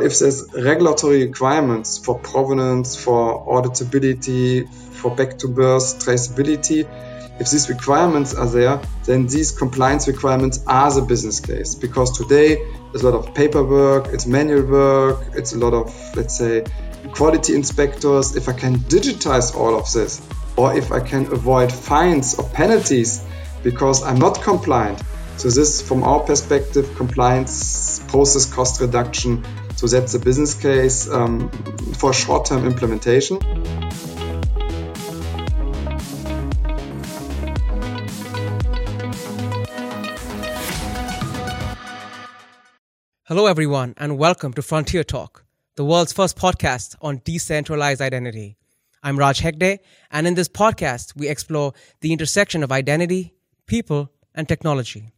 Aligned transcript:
If 0.00 0.18
there's 0.18 0.52
regulatory 0.52 1.24
requirements 1.24 1.98
for 1.98 2.18
provenance, 2.18 2.96
for 2.96 3.46
auditability, 3.46 4.68
for 4.68 5.14
back 5.14 5.38
to 5.38 5.46
birth 5.46 6.04
traceability, 6.04 6.80
if 7.38 7.48
these 7.48 7.68
requirements 7.68 8.34
are 8.34 8.48
there, 8.48 8.80
then 9.04 9.28
these 9.28 9.52
compliance 9.52 10.08
requirements 10.08 10.64
are 10.66 10.92
the 10.92 11.02
business 11.02 11.38
case. 11.38 11.76
Because 11.76 12.18
today 12.18 12.56
there's 12.90 13.04
a 13.04 13.08
lot 13.08 13.16
of 13.16 13.32
paperwork, 13.36 14.08
it's 14.08 14.26
manual 14.26 14.66
work, 14.66 15.28
it's 15.34 15.52
a 15.52 15.58
lot 15.58 15.72
of, 15.72 15.94
let's 16.16 16.36
say, 16.36 16.64
quality 17.12 17.54
inspectors. 17.54 18.34
If 18.34 18.48
I 18.48 18.52
can 18.52 18.78
digitize 18.78 19.54
all 19.54 19.78
of 19.78 19.92
this, 19.92 20.20
or 20.56 20.76
if 20.76 20.90
I 20.90 20.98
can 20.98 21.26
avoid 21.26 21.70
fines 21.70 22.34
or 22.36 22.48
penalties 22.48 23.24
because 23.62 24.02
I'm 24.02 24.18
not 24.18 24.42
compliant. 24.42 25.00
So 25.36 25.50
this, 25.50 25.80
from 25.80 26.02
our 26.02 26.18
perspective, 26.18 26.96
compliance, 26.96 28.00
process 28.08 28.52
cost 28.52 28.80
reduction. 28.80 29.44
So 29.84 30.00
that's 30.00 30.12
the 30.14 30.18
business 30.18 30.54
case 30.54 31.10
um, 31.10 31.50
for 31.98 32.14
short-term 32.14 32.64
implementation. 32.64 33.38
Hello, 43.24 43.44
everyone, 43.44 43.92
and 43.98 44.16
welcome 44.16 44.54
to 44.54 44.62
Frontier 44.62 45.04
Talk, 45.04 45.44
the 45.76 45.84
world's 45.84 46.14
first 46.14 46.38
podcast 46.38 46.96
on 47.02 47.20
decentralized 47.22 48.00
identity. 48.00 48.56
I'm 49.02 49.18
Raj 49.18 49.40
Hegde, 49.40 49.80
and 50.10 50.26
in 50.26 50.32
this 50.32 50.48
podcast, 50.48 51.14
we 51.14 51.28
explore 51.28 51.74
the 52.00 52.10
intersection 52.10 52.62
of 52.62 52.72
identity, 52.72 53.34
people, 53.66 54.10
and 54.34 54.48
technology. 54.48 55.10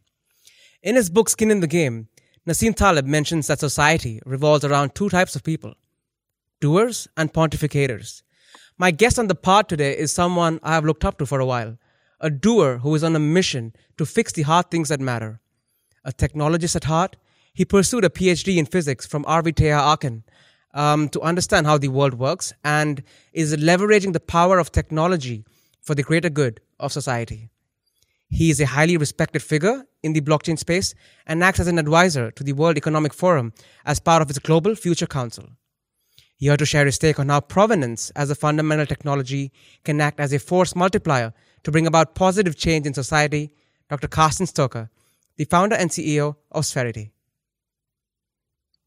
In 0.83 0.95
his 0.95 1.09
book 1.09 1.29
Skin 1.29 1.51
in 1.51 1.61
the 1.61 1.67
Game, 1.67 2.09
Nassim 2.47 2.73
Taleb 2.73 3.05
mentions 3.05 3.47
that 3.47 3.59
society 3.59 4.21
revolves 4.25 4.63
around 4.63 4.95
two 4.95 5.09
types 5.09 5.35
of 5.35 5.43
people 5.43 5.73
doers 6.61 7.05
and 7.17 7.33
pontificators. 7.33 8.23
My 8.77 8.89
guest 8.89 9.19
on 9.19 9.27
the 9.27 9.35
pod 9.35 9.67
today 9.67 9.97
is 9.97 10.13
someone 10.13 10.61
I 10.63 10.73
have 10.75 10.85
looked 10.85 11.03
up 11.03 11.17
to 11.17 11.25
for 11.25 11.41
a 11.41 11.45
while 11.45 11.77
a 12.21 12.29
doer 12.29 12.77
who 12.77 12.95
is 12.95 13.03
on 13.03 13.15
a 13.17 13.19
mission 13.19 13.73
to 13.97 14.05
fix 14.05 14.31
the 14.31 14.43
hard 14.43 14.71
things 14.71 14.87
that 14.89 15.01
matter. 15.01 15.41
A 16.05 16.13
technologist 16.13 16.75
at 16.77 16.85
heart, 16.85 17.17
he 17.53 17.65
pursued 17.65 18.05
a 18.05 18.09
PhD 18.09 18.57
in 18.57 18.65
physics 18.65 19.05
from 19.05 19.25
RWTH 19.25 19.77
Aachen 19.77 20.23
um, 20.73 21.09
to 21.09 21.21
understand 21.21 21.67
how 21.67 21.77
the 21.77 21.89
world 21.89 22.13
works 22.13 22.53
and 22.63 23.03
is 23.33 23.55
leveraging 23.57 24.13
the 24.13 24.19
power 24.21 24.57
of 24.57 24.71
technology 24.71 25.43
for 25.81 25.93
the 25.93 26.01
greater 26.01 26.29
good 26.29 26.61
of 26.79 26.93
society. 26.93 27.49
He 28.29 28.49
is 28.49 28.59
a 28.59 28.65
highly 28.65 28.97
respected 28.97 29.41
figure 29.41 29.85
in 30.03 30.13
the 30.13 30.21
blockchain 30.21 30.59
space 30.59 30.93
and 31.25 31.43
acts 31.43 31.59
as 31.59 31.67
an 31.67 31.79
advisor 31.79 32.31
to 32.31 32.43
the 32.43 32.53
World 32.53 32.77
Economic 32.77 33.13
Forum 33.13 33.53
as 33.85 33.99
part 33.99 34.21
of 34.21 34.29
its 34.29 34.39
Global 34.39 34.75
Future 34.75 35.07
Council. 35.07 35.45
Here 36.35 36.57
to 36.57 36.65
share 36.65 36.85
his 36.85 36.99
take 36.99 37.19
on 37.19 37.29
how 37.29 37.39
provenance 37.39 38.11
as 38.11 38.29
a 38.29 38.35
fundamental 38.35 38.85
technology 38.85 39.51
can 39.83 39.99
act 39.99 40.19
as 40.19 40.33
a 40.33 40.39
force 40.39 40.75
multiplier 40.75 41.33
to 41.63 41.71
bring 41.71 41.87
about 41.87 42.15
positive 42.15 42.55
change 42.55 42.85
in 42.85 42.93
society, 42.93 43.51
Dr. 43.89 44.07
Carsten 44.07 44.45
Stocker, 44.45 44.89
the 45.37 45.45
founder 45.45 45.75
and 45.75 45.89
CEO 45.89 46.35
of 46.51 46.63
Spherity. 46.63 47.11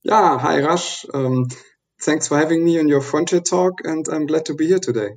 Yeah, 0.03 0.39
hi 0.39 0.61
Raj. 0.61 1.05
Um, 1.13 1.49
thanks 2.01 2.29
for 2.29 2.39
having 2.39 2.65
me 2.65 2.79
on 2.79 2.89
your 2.89 3.01
Frontier 3.01 3.41
Talk, 3.41 3.81
and 3.85 4.07
I'm 4.09 4.27
glad 4.27 4.47
to 4.47 4.55
be 4.55 4.67
here 4.67 4.79
today. 4.79 5.11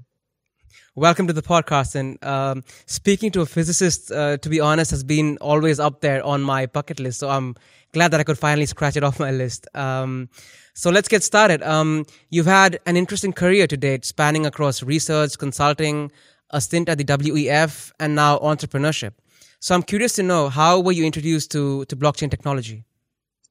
Welcome 0.96 1.26
to 1.26 1.34
the 1.34 1.42
podcast. 1.42 1.96
And 1.96 2.24
um, 2.24 2.64
speaking 2.86 3.32
to 3.32 3.42
a 3.42 3.48
physicist, 3.48 4.12
uh, 4.12 4.38
to 4.38 4.48
be 4.48 4.60
honest, 4.60 4.92
has 4.92 5.04
been 5.04 5.40
always 5.42 5.80
up 5.80 6.02
there 6.02 6.24
on 6.24 6.44
my 6.44 6.68
bucket 6.68 7.00
list. 7.00 7.20
So 7.20 7.30
I'm 7.30 7.56
glad 7.94 8.12
that 8.12 8.20
I 8.20 8.24
could 8.24 8.38
finally 8.38 8.68
scratch 8.68 8.96
it 8.96 9.04
off 9.04 9.20
my 9.20 9.32
list. 9.32 9.68
Um, 9.74 10.30
so 10.76 10.92
let's 10.92 11.08
get 11.08 11.24
started. 11.24 11.64
Um, 11.64 12.06
you've 12.30 12.46
had 12.46 12.80
an 12.86 12.96
interesting 12.96 13.34
career 13.34 13.66
to 13.66 13.76
date, 13.76 14.06
spanning 14.06 14.46
across 14.46 14.84
research, 14.84 15.36
consulting, 15.40 16.12
a 16.52 16.62
stint 16.62 16.88
at 16.90 17.00
the 17.00 17.06
WEF, 17.06 17.92
and 18.00 18.14
now 18.14 18.38
entrepreneurship. 18.38 19.14
So 19.60 19.74
I'm 19.74 19.82
curious 19.82 20.14
to 20.18 20.24
know 20.24 20.50
how 20.50 20.80
were 20.80 20.92
you 20.92 21.06
introduced 21.06 21.52
to 21.54 21.86
to 21.86 21.96
blockchain 21.96 22.30
technology? 22.30 22.84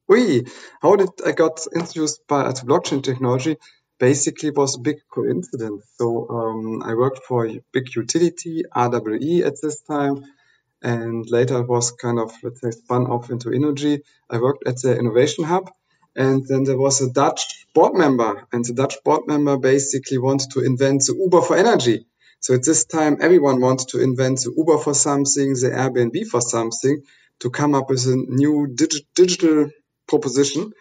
We, 0.06 0.46
how 0.80 0.94
did 0.94 1.08
I 1.26 1.32
got 1.32 1.66
introduced 1.74 2.20
by 2.28 2.52
to 2.52 2.64
blockchain 2.64 3.02
technology? 3.02 3.56
Basically, 4.02 4.50
was 4.50 4.76
a 4.76 4.80
big 4.80 4.98
coincidence. 5.14 5.84
So 5.98 6.28
um, 6.38 6.82
I 6.84 6.94
worked 6.94 7.20
for 7.28 7.46
a 7.48 7.60
big 7.72 7.86
utility, 7.96 8.64
RWE 8.74 9.46
at 9.46 9.56
this 9.62 9.80
time, 9.82 10.16
and 10.82 11.24
later 11.30 11.62
was 11.62 11.92
kind 11.92 12.18
of 12.18 12.32
let's 12.42 12.60
say 12.62 12.72
spun 12.72 13.06
off 13.06 13.30
into 13.30 13.50
Innogy. 13.50 14.02
I 14.30 14.38
worked 14.38 14.66
at 14.68 14.82
the 14.82 14.98
innovation 14.98 15.44
hub, 15.44 15.70
and 16.16 16.46
then 16.48 16.64
there 16.64 16.78
was 16.78 17.00
a 17.02 17.12
Dutch 17.12 17.66
board 17.74 17.94
member, 17.94 18.46
and 18.52 18.64
the 18.64 18.74
Dutch 18.74 18.96
board 19.04 19.22
member 19.28 19.56
basically 19.58 20.18
wanted 20.18 20.50
to 20.52 20.60
invent 20.64 21.02
the 21.06 21.14
Uber 21.16 21.42
for 21.42 21.56
energy. 21.56 22.06
So 22.40 22.54
at 22.54 22.64
this 22.64 22.84
time, 22.86 23.18
everyone 23.20 23.60
wanted 23.60 23.88
to 23.90 24.02
invent 24.02 24.40
the 24.40 24.52
Uber 24.56 24.78
for 24.78 24.94
something, 24.94 25.54
the 25.54 25.70
Airbnb 25.82 26.26
for 26.26 26.40
something, 26.40 27.02
to 27.40 27.50
come 27.50 27.74
up 27.74 27.90
with 27.90 28.04
a 28.06 28.16
new 28.16 28.68
digi- 28.74 29.06
digital 29.14 29.70
proposition. 30.08 30.72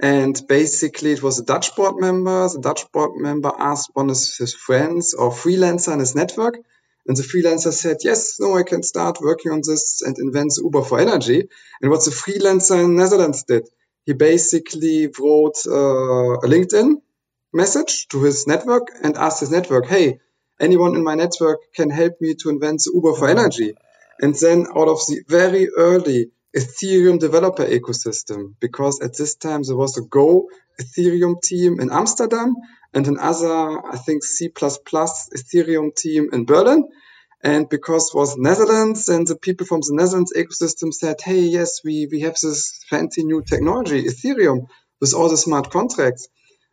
And 0.00 0.40
basically, 0.48 1.12
it 1.12 1.22
was 1.22 1.38
a 1.38 1.44
Dutch 1.44 1.76
board 1.76 1.96
member. 1.96 2.48
The 2.48 2.60
Dutch 2.60 2.90
board 2.92 3.12
member 3.16 3.52
asked 3.56 3.90
one 3.94 4.10
of 4.10 4.16
his 4.16 4.54
friends 4.54 5.14
or 5.14 5.30
freelancer 5.30 5.92
in 5.92 6.00
his 6.00 6.14
network. 6.14 6.56
And 7.06 7.16
the 7.16 7.22
freelancer 7.22 7.72
said, 7.72 7.98
Yes, 8.02 8.38
no, 8.40 8.56
I 8.56 8.62
can 8.62 8.82
start 8.82 9.20
working 9.20 9.52
on 9.52 9.60
this 9.66 10.02
and 10.02 10.16
invent 10.18 10.54
Uber 10.62 10.82
for 10.82 11.00
energy. 11.00 11.48
And 11.80 11.90
what 11.90 12.04
the 12.04 12.10
freelancer 12.10 12.82
in 12.84 12.96
Netherlands 12.96 13.42
did, 13.44 13.68
he 14.06 14.12
basically 14.12 15.08
wrote 15.08 15.58
uh, 15.66 16.38
a 16.38 16.46
LinkedIn 16.46 16.96
message 17.52 18.08
to 18.08 18.22
his 18.22 18.46
network 18.46 18.88
and 19.02 19.16
asked 19.16 19.40
his 19.40 19.50
network, 19.50 19.86
Hey, 19.86 20.20
anyone 20.60 20.94
in 20.94 21.04
my 21.04 21.16
network 21.16 21.58
can 21.74 21.90
help 21.90 22.20
me 22.20 22.34
to 22.36 22.50
invent 22.50 22.82
Uber 22.92 23.14
for 23.14 23.28
energy. 23.28 23.74
And 24.20 24.34
then 24.36 24.66
out 24.76 24.88
of 24.88 24.98
the 25.08 25.22
very 25.28 25.68
early 25.76 26.30
Ethereum 26.56 27.18
developer 27.18 27.64
ecosystem 27.64 28.54
because 28.60 29.00
at 29.00 29.16
this 29.16 29.36
time 29.36 29.62
there 29.62 29.76
was 29.76 29.96
a 29.96 30.02
Go 30.02 30.48
Ethereum 30.80 31.40
team 31.42 31.80
in 31.80 31.90
Amsterdam 31.90 32.54
and 32.94 33.06
another, 33.06 33.86
I 33.86 33.96
think, 33.96 34.22
C++ 34.22 34.50
Ethereum 34.50 35.94
team 35.96 36.28
in 36.32 36.44
Berlin. 36.44 36.84
And 37.42 37.68
because 37.68 38.10
it 38.10 38.16
was 38.16 38.36
Netherlands 38.36 39.08
and 39.08 39.26
the 39.26 39.36
people 39.36 39.66
from 39.66 39.80
the 39.80 39.94
Netherlands 39.94 40.32
ecosystem 40.36 40.92
said, 40.92 41.20
hey, 41.20 41.40
yes, 41.40 41.80
we, 41.84 42.06
we 42.10 42.20
have 42.20 42.36
this 42.40 42.84
fancy 42.88 43.24
new 43.24 43.42
technology, 43.42 44.04
Ethereum, 44.04 44.66
with 45.00 45.14
all 45.14 45.28
the 45.28 45.36
smart 45.36 45.70
contracts. 45.70 46.28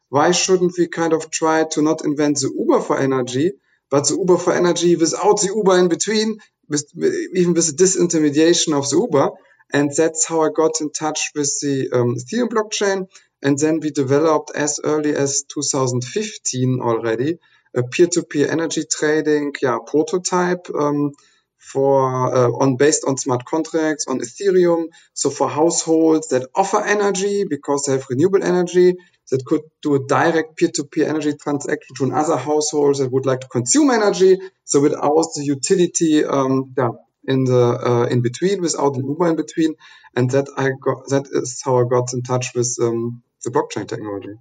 Why 0.09 0.31
shouldn't 0.31 0.73
we 0.77 0.87
kind 0.87 1.13
of 1.13 1.31
try 1.31 1.63
to 1.71 1.81
not 1.81 2.03
invent 2.03 2.37
the 2.37 2.53
Uber 2.55 2.81
for 2.81 2.99
energy, 2.99 3.51
but 3.89 4.07
the 4.07 4.15
Uber 4.15 4.37
for 4.37 4.53
energy 4.53 4.95
without 4.95 5.39
the 5.39 5.53
Uber 5.55 5.79
in 5.79 5.87
between, 5.87 6.37
with, 6.67 6.85
even 7.33 7.53
with 7.53 7.65
the 7.65 7.83
disintermediation 7.83 8.77
of 8.77 8.89
the 8.89 8.97
Uber? 8.97 9.29
And 9.71 9.91
that's 9.95 10.27
how 10.27 10.41
I 10.41 10.49
got 10.55 10.81
in 10.81 10.91
touch 10.91 11.31
with 11.35 11.51
the 11.61 11.89
um, 11.93 12.15
Ethereum 12.15 12.49
blockchain. 12.49 13.07
And 13.41 13.57
then 13.57 13.79
we 13.79 13.91
developed 13.91 14.51
as 14.55 14.79
early 14.83 15.15
as 15.15 15.43
2015 15.53 16.79
already 16.81 17.37
a 17.75 17.83
peer-to-peer 17.83 18.51
energy 18.51 18.83
trading 18.89 19.53
yeah, 19.61 19.77
prototype 19.85 20.67
um, 20.77 21.11
for 21.57 22.35
uh, 22.35 22.49
on 22.49 22.77
based 22.77 23.03
on 23.07 23.17
smart 23.17 23.45
contracts 23.45 24.05
on 24.07 24.19
Ethereum. 24.19 24.87
So 25.13 25.29
for 25.29 25.49
households 25.49 26.29
that 26.29 26.47
offer 26.55 26.83
energy 26.83 27.45
because 27.49 27.83
they 27.83 27.93
have 27.93 28.07
renewable 28.09 28.43
energy 28.43 28.95
that 29.29 29.45
could 29.45 29.61
do 29.83 29.95
a 29.95 30.07
direct 30.07 30.57
peer-to-peer 30.57 31.07
energy 31.07 31.33
transaction 31.33 31.95
to 31.97 32.05
another 32.05 32.37
household 32.37 32.97
that 32.97 33.11
would 33.11 33.27
like 33.27 33.41
to 33.41 33.47
consume 33.47 33.91
energy. 33.91 34.37
So 34.63 34.81
without 34.81 35.27
the 35.35 35.43
utility 35.43 36.25
um, 36.25 36.73
yeah, 36.75 36.89
in 37.29 37.45
the 37.45 37.63
uh, 37.89 38.05
in 38.13 38.21
between 38.21 38.61
without 38.61 38.95
an 38.95 39.07
Uber 39.07 39.27
in 39.29 39.35
between, 39.35 39.75
and 40.15 40.29
that 40.31 40.47
I 40.57 40.71
got 40.87 41.07
that 41.09 41.25
is 41.31 41.61
how 41.63 41.77
I 41.77 41.83
got 41.87 42.11
in 42.13 42.23
touch 42.23 42.47
with 42.55 42.75
um, 42.81 43.21
the 43.45 43.51
blockchain 43.51 43.87
technology. 43.87 44.35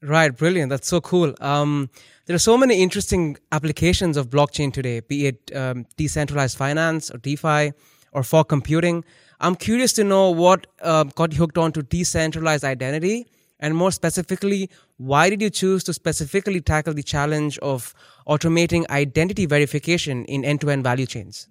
Right, 0.00 0.36
brilliant. 0.36 0.70
That's 0.70 0.88
so 0.88 1.00
cool. 1.00 1.34
Um, 1.40 1.90
there 2.26 2.36
are 2.36 2.46
so 2.52 2.56
many 2.56 2.82
interesting 2.82 3.36
applications 3.50 4.16
of 4.16 4.30
blockchain 4.30 4.72
today, 4.72 5.00
be 5.00 5.26
it 5.26 5.50
um, 5.54 5.86
decentralized 5.96 6.56
finance 6.56 7.10
or 7.10 7.18
DeFi 7.18 7.72
or 8.12 8.22
for 8.22 8.44
computing. 8.44 9.04
I'm 9.40 9.56
curious 9.56 9.92
to 9.94 10.04
know 10.04 10.30
what 10.30 10.66
uh, 10.82 11.04
got 11.04 11.32
you 11.32 11.38
hooked 11.38 11.58
on 11.58 11.72
to 11.72 11.82
decentralized 11.82 12.64
identity 12.64 13.26
and 13.60 13.74
more 13.74 13.90
specifically, 13.90 14.70
why 14.96 15.30
did 15.30 15.42
you 15.42 15.50
choose 15.50 15.84
to 15.84 15.92
specifically 15.92 16.60
tackle 16.60 16.94
the 16.94 17.02
challenge 17.02 17.58
of 17.58 17.94
automating 18.26 18.88
identity 18.88 19.46
verification 19.46 20.24
in 20.26 20.44
end 20.44 20.60
to 20.60 20.70
end 20.70 20.84
value 20.84 21.06
chains? 21.06 21.48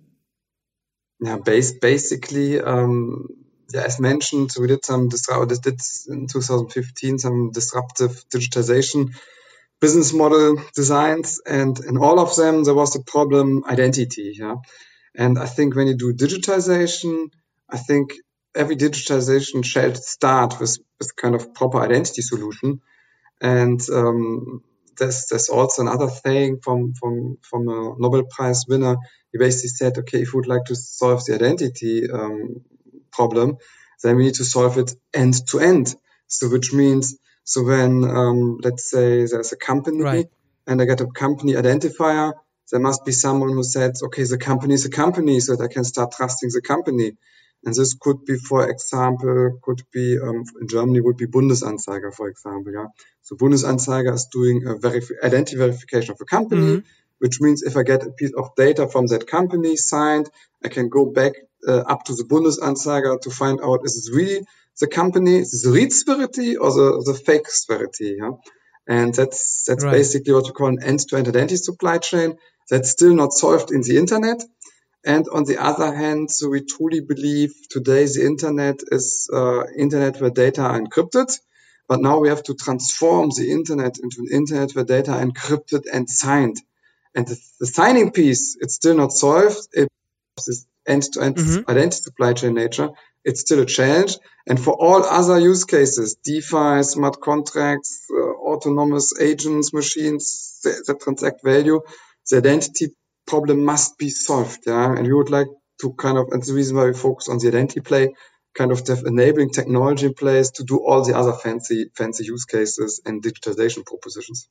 Yeah, 1.20 1.38
base, 1.38 1.72
basically, 1.72 2.62
um, 2.62 3.28
yeah, 3.74 3.84
as 3.84 4.00
mentioned, 4.00 4.52
we 4.60 4.68
did 4.68 4.86
some 4.86 5.10
disrupt, 5.10 5.50
did 5.62 5.80
in 6.08 6.28
2015 6.28 7.20
some 7.20 7.52
disruptive 7.52 8.24
digitization 8.30 9.14
business 9.82 10.14
model 10.14 10.58
designs, 10.76 11.40
and 11.46 11.80
in 11.80 11.98
all 11.98 12.20
of 12.20 12.36
them 12.36 12.64
there 12.64 12.74
was 12.74 12.94
the 12.94 13.04
problem 13.04 13.64
identity. 13.66 14.36
Yeah, 14.38 14.56
and 15.16 15.38
I 15.38 15.46
think 15.46 15.76
when 15.76 15.88
you 15.88 15.98
do 15.98 16.14
digitization, 16.14 17.30
I 17.70 17.78
think 17.78 18.14
every 18.56 18.76
digitization 18.76 19.64
shall 19.64 19.94
start 19.96 20.60
with, 20.60 20.78
with 21.00 21.16
kind 21.16 21.36
of 21.36 21.54
proper 21.54 21.80
identity 21.80 22.22
solution. 22.22 22.82
And 23.42 23.80
um, 23.94 24.64
there's, 24.98 25.28
there's 25.28 25.50
also 25.50 25.84
another 25.84 26.08
thing 26.08 26.60
from, 26.62 26.94
from, 26.94 27.38
from 27.42 27.68
a 27.68 27.96
Nobel 27.98 28.24
Prize 28.24 28.66
winner. 28.68 28.98
He 29.32 29.38
basically 29.38 29.70
said, 29.70 29.98
okay, 30.00 30.22
if 30.22 30.34
we 30.34 30.38
would 30.38 30.48
like 30.48 30.66
to 30.66 30.76
solve 30.76 31.26
the 31.26 31.36
identity 31.36 32.10
um, 32.10 32.62
problem, 33.12 33.58
then 34.04 34.16
we 34.16 34.26
need 34.26 34.36
to 34.36 34.46
solve 34.46 34.78
it 34.78 34.92
end 35.14 35.36
to 35.48 35.60
end. 35.60 35.96
So 36.28 36.50
which 36.50 36.74
means, 36.74 37.16
so 37.44 37.64
when, 37.64 38.04
um, 38.04 38.60
let's 38.64 38.90
say 38.90 39.26
there's 39.26 39.54
a 39.54 39.58
company 39.58 40.02
right. 40.02 40.28
and 40.66 40.82
I 40.82 40.86
get 40.86 41.02
a 41.02 41.08
company 41.08 41.54
identifier, 41.54 42.34
there 42.72 42.82
must 42.82 43.06
be 43.06 43.12
someone 43.12 43.50
who 43.50 43.64
says, 43.64 44.04
okay, 44.04 44.24
the 44.24 44.38
company 44.38 44.74
is 44.74 44.86
a 44.86 44.90
company 44.90 45.40
so 45.40 45.56
that 45.56 45.64
I 45.64 45.74
can 45.74 45.86
start 45.86 46.12
trusting 46.12 46.50
the 46.50 46.62
company. 46.62 47.14
And 47.64 47.74
this 47.76 47.96
could 48.00 48.24
be, 48.26 48.38
for 48.38 48.70
example, 48.70 49.60
could 49.62 49.82
be 49.92 50.18
um, 50.20 50.44
in 50.62 50.68
Germany 50.68 51.02
would 51.02 51.18
be 51.18 51.28
Bundesanzeiger, 51.28 52.14
for 52.14 52.30
example. 52.30 52.72
Yeah. 52.74 52.88
So 53.24 53.36
Bundesanzeiger 53.36 54.14
is 54.14 54.28
doing 54.32 54.64
a 54.66 54.76
verif- 54.76 55.24
identity 55.24 55.58
verification 55.58 56.12
of 56.12 56.22
a 56.22 56.26
company, 56.26 56.62
mm-hmm. 56.62 56.88
which 57.20 57.42
means 57.42 57.64
if 57.64 57.76
I 57.76 57.84
get 57.84 58.04
a 58.04 58.12
piece 58.12 58.34
of 58.38 58.56
data 58.56 58.88
from 58.88 59.08
that 59.08 59.28
company 59.28 59.76
signed, 59.76 60.30
I 60.64 60.70
can 60.70 60.88
go 60.90 61.08
back 61.08 61.34
uh, 61.68 61.80
up 61.80 62.06
to 62.06 62.14
the 62.14 62.24
Bundesanzeiger 62.24 63.20
to 63.22 63.30
find 63.32 63.60
out 63.62 63.82
is 63.84 64.08
it 64.08 64.16
really 64.16 64.46
the 64.80 64.88
company, 64.88 65.38
is 65.38 65.64
the 65.64 65.72
real 65.72 65.88
Spherity 65.88 66.56
or 66.60 66.72
the, 66.72 67.04
the 67.12 67.20
fake 67.26 67.48
Spherity? 67.48 68.18
Yeah. 68.20 68.32
And 68.88 69.14
that's 69.14 69.66
that's 69.68 69.84
right. 69.84 69.92
basically 69.92 70.34
what 70.34 70.46
we 70.46 70.52
call 70.52 70.68
an 70.68 70.82
end-to-end 70.82 71.28
identity 71.28 71.58
supply 71.58 71.98
chain. 71.98 72.38
That's 72.70 72.92
still 72.92 73.14
not 73.14 73.34
solved 73.34 73.72
in 73.72 73.82
the 73.82 73.98
internet. 73.98 74.42
And 75.08 75.26
on 75.30 75.46
the 75.46 75.58
other 75.58 75.96
hand, 75.96 76.30
so 76.30 76.50
we 76.50 76.66
truly 76.66 77.00
believe 77.00 77.54
today 77.70 78.04
the 78.04 78.26
internet 78.26 78.82
is 78.92 79.30
uh, 79.34 79.64
internet 79.78 80.20
where 80.20 80.30
data 80.30 80.62
are 80.64 80.78
encrypted. 80.82 81.32
But 81.88 82.02
now 82.02 82.20
we 82.20 82.28
have 82.28 82.44
to 82.44 82.56
transform 82.56 83.30
the 83.30 83.50
internet 83.50 84.00
into 84.00 84.18
an 84.20 84.28
internet 84.34 84.74
where 84.74 84.84
data 84.84 85.14
are 85.14 85.24
encrypted 85.24 85.86
and 85.92 86.10
signed. 86.10 86.58
And 87.16 87.26
the, 87.26 87.40
the 87.62 87.68
signing 87.68 88.12
piece, 88.12 88.58
it's 88.60 88.76
still 88.76 88.98
not 88.98 89.14
solved. 89.14 89.70
It's 89.72 90.68
end-to-end 90.86 91.38
mm-hmm. 91.38 91.72
identity 91.72 92.02
supply 92.02 92.34
chain 92.34 92.54
nature. 92.56 92.90
It's 93.24 93.40
still 93.40 93.62
a 93.62 93.66
challenge. 93.66 94.18
And 94.46 94.60
for 94.60 94.74
all 94.74 95.06
other 95.06 95.40
use 95.40 95.64
cases, 95.64 96.18
DeFi, 96.22 96.84
smart 96.84 97.22
contracts, 97.22 98.06
uh, 98.12 98.52
autonomous 98.52 99.18
agents, 99.22 99.72
machines 99.74 100.60
that, 100.66 100.84
that 100.88 101.00
transact 101.00 101.46
value, 101.46 101.80
the 102.30 102.38
identity 102.40 102.88
problem 103.28 103.64
must 103.66 103.98
be 103.98 104.10
solved. 104.10 104.62
Yeah. 104.66 104.96
And 104.96 105.06
we 105.06 105.14
would 105.14 105.30
like 105.30 105.48
to 105.82 105.94
kind 105.94 106.18
of, 106.18 106.30
and 106.32 106.42
the 106.42 106.54
reason 106.54 106.78
why 106.78 106.86
we 106.86 106.94
focus 106.94 107.30
on 107.30 107.38
the 107.38 107.48
identity 107.50 107.82
play, 107.82 108.14
kind 108.58 108.72
of 108.72 108.88
have 108.88 109.04
enabling 109.06 109.52
technology 109.52 110.08
in 110.08 110.14
place 110.14 110.50
to 110.52 110.64
do 110.64 110.78
all 110.78 111.04
the 111.04 111.16
other 111.16 111.34
fancy, 111.34 111.92
fancy 111.96 112.26
use 112.26 112.46
cases 112.46 113.02
and 113.06 113.22
digitization 113.22 113.86
propositions. 113.86 114.50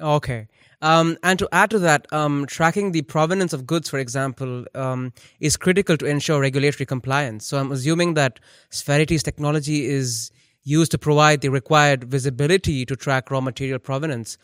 Okay. 0.00 0.48
Um, 0.82 1.16
and 1.22 1.38
to 1.38 1.48
add 1.52 1.70
to 1.70 1.78
that, 1.78 2.12
um, 2.12 2.44
tracking 2.46 2.92
the 2.92 3.02
provenance 3.02 3.52
of 3.52 3.66
goods, 3.66 3.88
for 3.88 3.98
example, 3.98 4.66
um, 4.74 5.12
is 5.40 5.56
critical 5.56 5.96
to 5.96 6.04
ensure 6.04 6.40
regulatory 6.40 6.84
compliance. 6.84 7.46
So 7.46 7.58
I'm 7.58 7.72
assuming 7.72 8.14
that 8.14 8.40
Spherity's 8.70 9.22
technology 9.22 9.86
is 9.86 10.30
used 10.64 10.90
to 10.90 10.98
provide 10.98 11.40
the 11.40 11.48
required 11.48 12.04
visibility 12.04 12.84
to 12.84 12.96
track 12.96 13.30
raw 13.30 13.40
material 13.40 13.78
provenance 13.78 14.36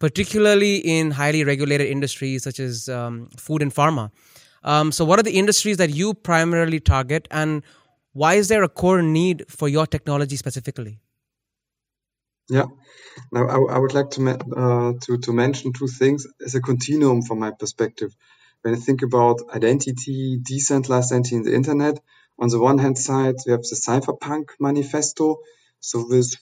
particularly 0.00 0.76
in 0.78 1.12
highly 1.12 1.44
regulated 1.44 1.86
industries 1.86 2.42
such 2.42 2.58
as 2.58 2.88
um, 2.88 3.28
food 3.36 3.62
and 3.62 3.72
pharma. 3.72 4.10
Um, 4.64 4.90
so, 4.90 5.04
what 5.04 5.20
are 5.20 5.22
the 5.22 5.38
industries 5.38 5.76
that 5.76 5.90
you 5.90 6.12
primarily 6.14 6.80
target, 6.80 7.28
and 7.30 7.62
why 8.12 8.34
is 8.34 8.48
there 8.48 8.62
a 8.64 8.68
core 8.68 9.02
need 9.02 9.44
for 9.48 9.68
your 9.68 9.86
technology 9.86 10.36
specifically? 10.36 10.98
Yeah, 12.50 12.66
now 13.32 13.46
I, 13.46 13.76
I 13.76 13.78
would 13.78 13.94
like 13.94 14.10
to, 14.10 14.28
uh, 14.28 14.92
to 15.02 15.18
to 15.18 15.32
mention 15.32 15.72
two 15.72 15.86
things 15.86 16.26
as 16.44 16.54
a 16.54 16.60
continuum 16.60 17.22
from 17.22 17.38
my 17.38 17.52
perspective. 17.52 18.14
When 18.62 18.74
I 18.74 18.76
think 18.76 19.02
about 19.02 19.40
identity, 19.54 20.38
decentralized 20.42 21.12
identity 21.12 21.36
in 21.36 21.42
the 21.44 21.54
internet, 21.54 22.00
on 22.38 22.48
the 22.48 22.58
one 22.58 22.78
hand 22.78 22.98
side, 22.98 23.36
we 23.46 23.52
have 23.52 23.62
the 23.62 23.76
Cypherpunk 23.76 24.50
manifesto, 24.58 25.38
so 25.78 26.06
with 26.06 26.34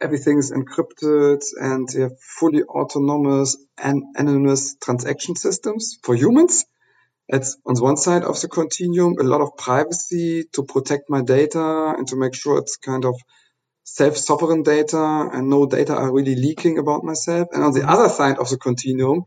everything 0.00 0.38
is 0.38 0.52
encrypted 0.52 1.42
and 1.60 1.88
you 1.92 2.02
have 2.02 2.20
fully 2.20 2.62
autonomous 2.62 3.56
and 3.78 4.02
anonymous 4.16 4.76
transaction 4.76 5.34
systems 5.36 5.98
for 6.02 6.14
humans. 6.14 6.64
It's 7.28 7.56
on 7.66 7.74
the 7.74 7.82
one 7.82 7.96
side 7.96 8.22
of 8.22 8.40
the 8.40 8.48
continuum, 8.48 9.16
a 9.18 9.24
lot 9.24 9.40
of 9.40 9.56
privacy 9.56 10.44
to 10.52 10.62
protect 10.64 11.10
my 11.10 11.22
data 11.22 11.94
and 11.96 12.06
to 12.08 12.16
make 12.16 12.34
sure 12.34 12.58
it's 12.58 12.76
kind 12.76 13.04
of 13.04 13.14
self-sovereign 13.84 14.62
data 14.62 15.28
and 15.32 15.48
no 15.48 15.66
data 15.66 15.94
are 15.94 16.12
really 16.12 16.36
leaking 16.36 16.78
about 16.78 17.04
myself. 17.04 17.48
And 17.52 17.64
on 17.64 17.72
the 17.72 17.88
other 17.88 18.08
side 18.08 18.38
of 18.38 18.48
the 18.50 18.58
continuum, 18.58 19.24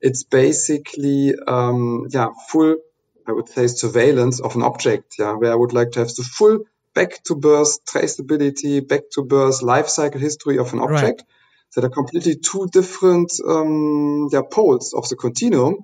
it's 0.00 0.24
basically, 0.24 1.34
um, 1.46 2.06
yeah, 2.10 2.28
full, 2.48 2.76
I 3.26 3.32
would 3.32 3.48
say 3.48 3.66
surveillance 3.66 4.40
of 4.40 4.56
an 4.56 4.62
object. 4.62 5.14
Yeah, 5.18 5.32
where 5.32 5.52
I 5.52 5.54
would 5.54 5.72
like 5.72 5.92
to 5.92 6.00
have 6.00 6.08
the 6.08 6.22
full 6.22 6.60
back 6.94 7.22
to 7.24 7.34
birth 7.34 7.84
traceability, 7.84 8.86
back 8.86 9.02
to 9.12 9.24
birth 9.24 9.62
life 9.62 9.88
cycle 9.88 10.20
history 10.20 10.58
of 10.58 10.72
an 10.72 10.80
object 10.80 11.20
right. 11.20 11.28
that 11.74 11.84
are 11.84 11.90
completely 11.90 12.36
two 12.36 12.68
different 12.72 13.32
um, 13.46 14.28
yeah, 14.32 14.42
poles 14.50 14.92
of 14.92 15.08
the 15.08 15.16
continuum. 15.16 15.76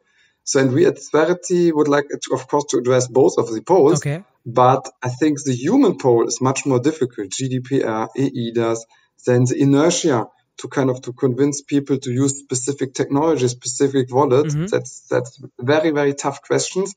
So, 0.44 0.60
and 0.60 0.72
we 0.72 0.86
at 0.86 0.96
Spherity 0.96 1.72
would 1.74 1.88
like, 1.88 2.06
to, 2.08 2.34
of 2.34 2.48
course, 2.48 2.64
to 2.70 2.78
address 2.78 3.06
both 3.06 3.34
of 3.36 3.52
the 3.52 3.60
poles. 3.60 4.00
Okay. 4.00 4.24
But 4.46 4.88
I 5.02 5.10
think 5.10 5.42
the 5.42 5.54
human 5.54 5.98
pole 5.98 6.26
is 6.26 6.40
much 6.40 6.64
more 6.64 6.80
difficult. 6.80 7.30
GDPR, 7.30 8.08
eIDAS, 8.16 8.78
than 9.26 9.44
the 9.44 9.56
inertia 9.58 10.28
to 10.58 10.68
kind 10.68 10.90
of 10.90 11.02
to 11.02 11.12
convince 11.12 11.62
people 11.62 11.98
to 11.98 12.10
use 12.10 12.38
specific 12.38 12.94
technology, 12.94 13.46
specific 13.48 14.12
wallets. 14.12 14.54
Mm-hmm. 14.54 14.66
That's 14.66 15.00
that's 15.08 15.42
very 15.58 15.90
very 15.90 16.14
tough 16.14 16.42
questions, 16.42 16.94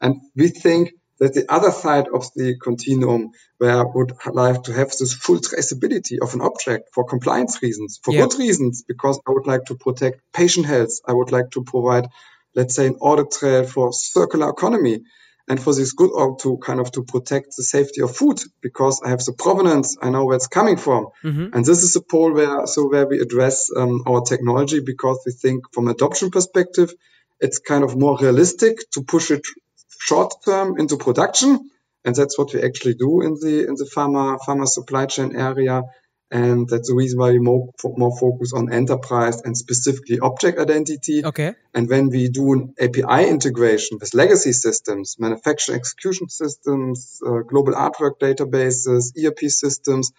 and 0.00 0.20
we 0.34 0.48
think 0.48 0.92
that 1.18 1.34
the 1.34 1.50
other 1.52 1.70
side 1.70 2.06
of 2.12 2.28
the 2.34 2.56
continuum 2.58 3.30
where 3.58 3.78
I 3.78 3.84
would 3.84 4.12
like 4.32 4.64
to 4.64 4.72
have 4.72 4.90
this 4.90 5.14
full 5.14 5.38
traceability 5.38 6.18
of 6.20 6.34
an 6.34 6.40
object 6.40 6.90
for 6.92 7.04
compliance 7.04 7.62
reasons, 7.62 8.00
for 8.02 8.12
yeah. 8.12 8.22
good 8.22 8.38
reasons, 8.38 8.82
because 8.82 9.20
I 9.26 9.30
would 9.30 9.46
like 9.46 9.64
to 9.66 9.76
protect 9.76 10.20
patient 10.32 10.66
health. 10.66 11.00
I 11.06 11.12
would 11.12 11.30
like 11.30 11.50
to 11.52 11.62
provide, 11.62 12.08
let's 12.54 12.74
say, 12.74 12.86
an 12.86 12.96
audit 12.96 13.30
trail 13.30 13.64
for 13.64 13.92
circular 13.92 14.50
economy 14.50 15.02
and 15.46 15.60
for 15.60 15.74
this 15.74 15.92
good 15.92 16.10
or 16.10 16.36
to 16.38 16.56
kind 16.58 16.80
of 16.80 16.90
to 16.92 17.02
protect 17.02 17.54
the 17.56 17.62
safety 17.62 18.00
of 18.00 18.16
food 18.16 18.40
because 18.62 19.02
I 19.04 19.10
have 19.10 19.22
the 19.24 19.34
provenance, 19.34 19.96
I 20.00 20.10
know 20.10 20.24
where 20.24 20.36
it's 20.36 20.46
coming 20.46 20.76
from. 20.76 21.08
Mm-hmm. 21.22 21.54
And 21.54 21.64
this 21.64 21.82
is 21.82 21.94
a 21.96 22.00
pole 22.00 22.32
where, 22.32 22.66
so 22.66 22.88
where 22.88 23.06
we 23.06 23.20
address 23.20 23.70
um, 23.76 24.04
our 24.06 24.22
technology 24.22 24.80
because 24.80 25.20
we 25.26 25.32
think 25.32 25.64
from 25.72 25.88
adoption 25.88 26.30
perspective, 26.30 26.92
it's 27.40 27.58
kind 27.58 27.84
of 27.84 27.96
more 27.96 28.16
realistic 28.18 28.78
to 28.92 29.02
push 29.02 29.30
it 29.30 29.46
short 30.04 30.34
term 30.44 30.78
into 30.78 30.96
production. 30.96 31.70
And 32.04 32.14
that's 32.14 32.38
what 32.38 32.52
we 32.52 32.62
actually 32.62 32.94
do 32.94 33.22
in 33.22 33.34
the, 33.34 33.66
in 33.66 33.74
the 33.76 33.88
pharma, 33.94 34.38
pharma 34.46 34.66
supply 34.66 35.06
chain 35.06 35.34
area. 35.34 35.82
And 36.30 36.68
that's 36.68 36.88
the 36.88 36.94
reason 36.94 37.18
why 37.18 37.30
we 37.30 37.38
more, 37.38 37.70
more 37.82 38.16
focus 38.18 38.52
on 38.54 38.72
enterprise 38.72 39.40
and 39.42 39.56
specifically 39.56 40.18
object 40.18 40.58
identity. 40.58 41.24
Okay. 41.24 41.54
And 41.72 41.88
when 41.88 42.10
we 42.10 42.28
do 42.28 42.52
an 42.52 42.74
API 42.78 43.28
integration 43.28 43.98
with 44.00 44.14
legacy 44.14 44.52
systems, 44.52 45.16
manufacturing 45.18 45.78
execution 45.78 46.28
systems, 46.28 47.20
uh, 47.26 47.40
global 47.48 47.72
artwork 47.72 48.18
databases, 48.20 49.12
ERP 49.16 49.48
systems, 49.48 50.12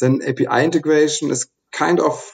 then 0.00 0.20
API 0.22 0.64
integration 0.64 1.30
is 1.30 1.48
kind 1.72 1.98
of 1.98 2.30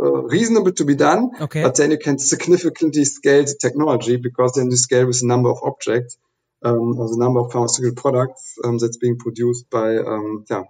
uh, 0.00 0.22
reasonable 0.24 0.72
to 0.72 0.84
be 0.84 0.94
done. 0.94 1.30
Okay. 1.40 1.62
But 1.62 1.76
then 1.76 1.90
you 1.90 1.98
can 1.98 2.18
significantly 2.18 3.04
scale 3.04 3.44
the 3.44 3.56
technology 3.60 4.16
because 4.16 4.54
then 4.54 4.70
you 4.70 4.76
scale 4.76 5.06
with 5.06 5.20
the 5.20 5.26
number 5.26 5.50
of 5.50 5.58
objects 5.62 6.16
um, 6.64 6.98
or 6.98 7.08
the 7.08 7.18
number 7.18 7.40
of 7.40 7.52
pharmaceutical 7.52 8.00
products 8.00 8.56
um, 8.64 8.78
that's 8.78 8.96
being 8.96 9.18
produced 9.18 9.68
by 9.70 9.96
um, 9.96 10.44
yeah 10.50 10.62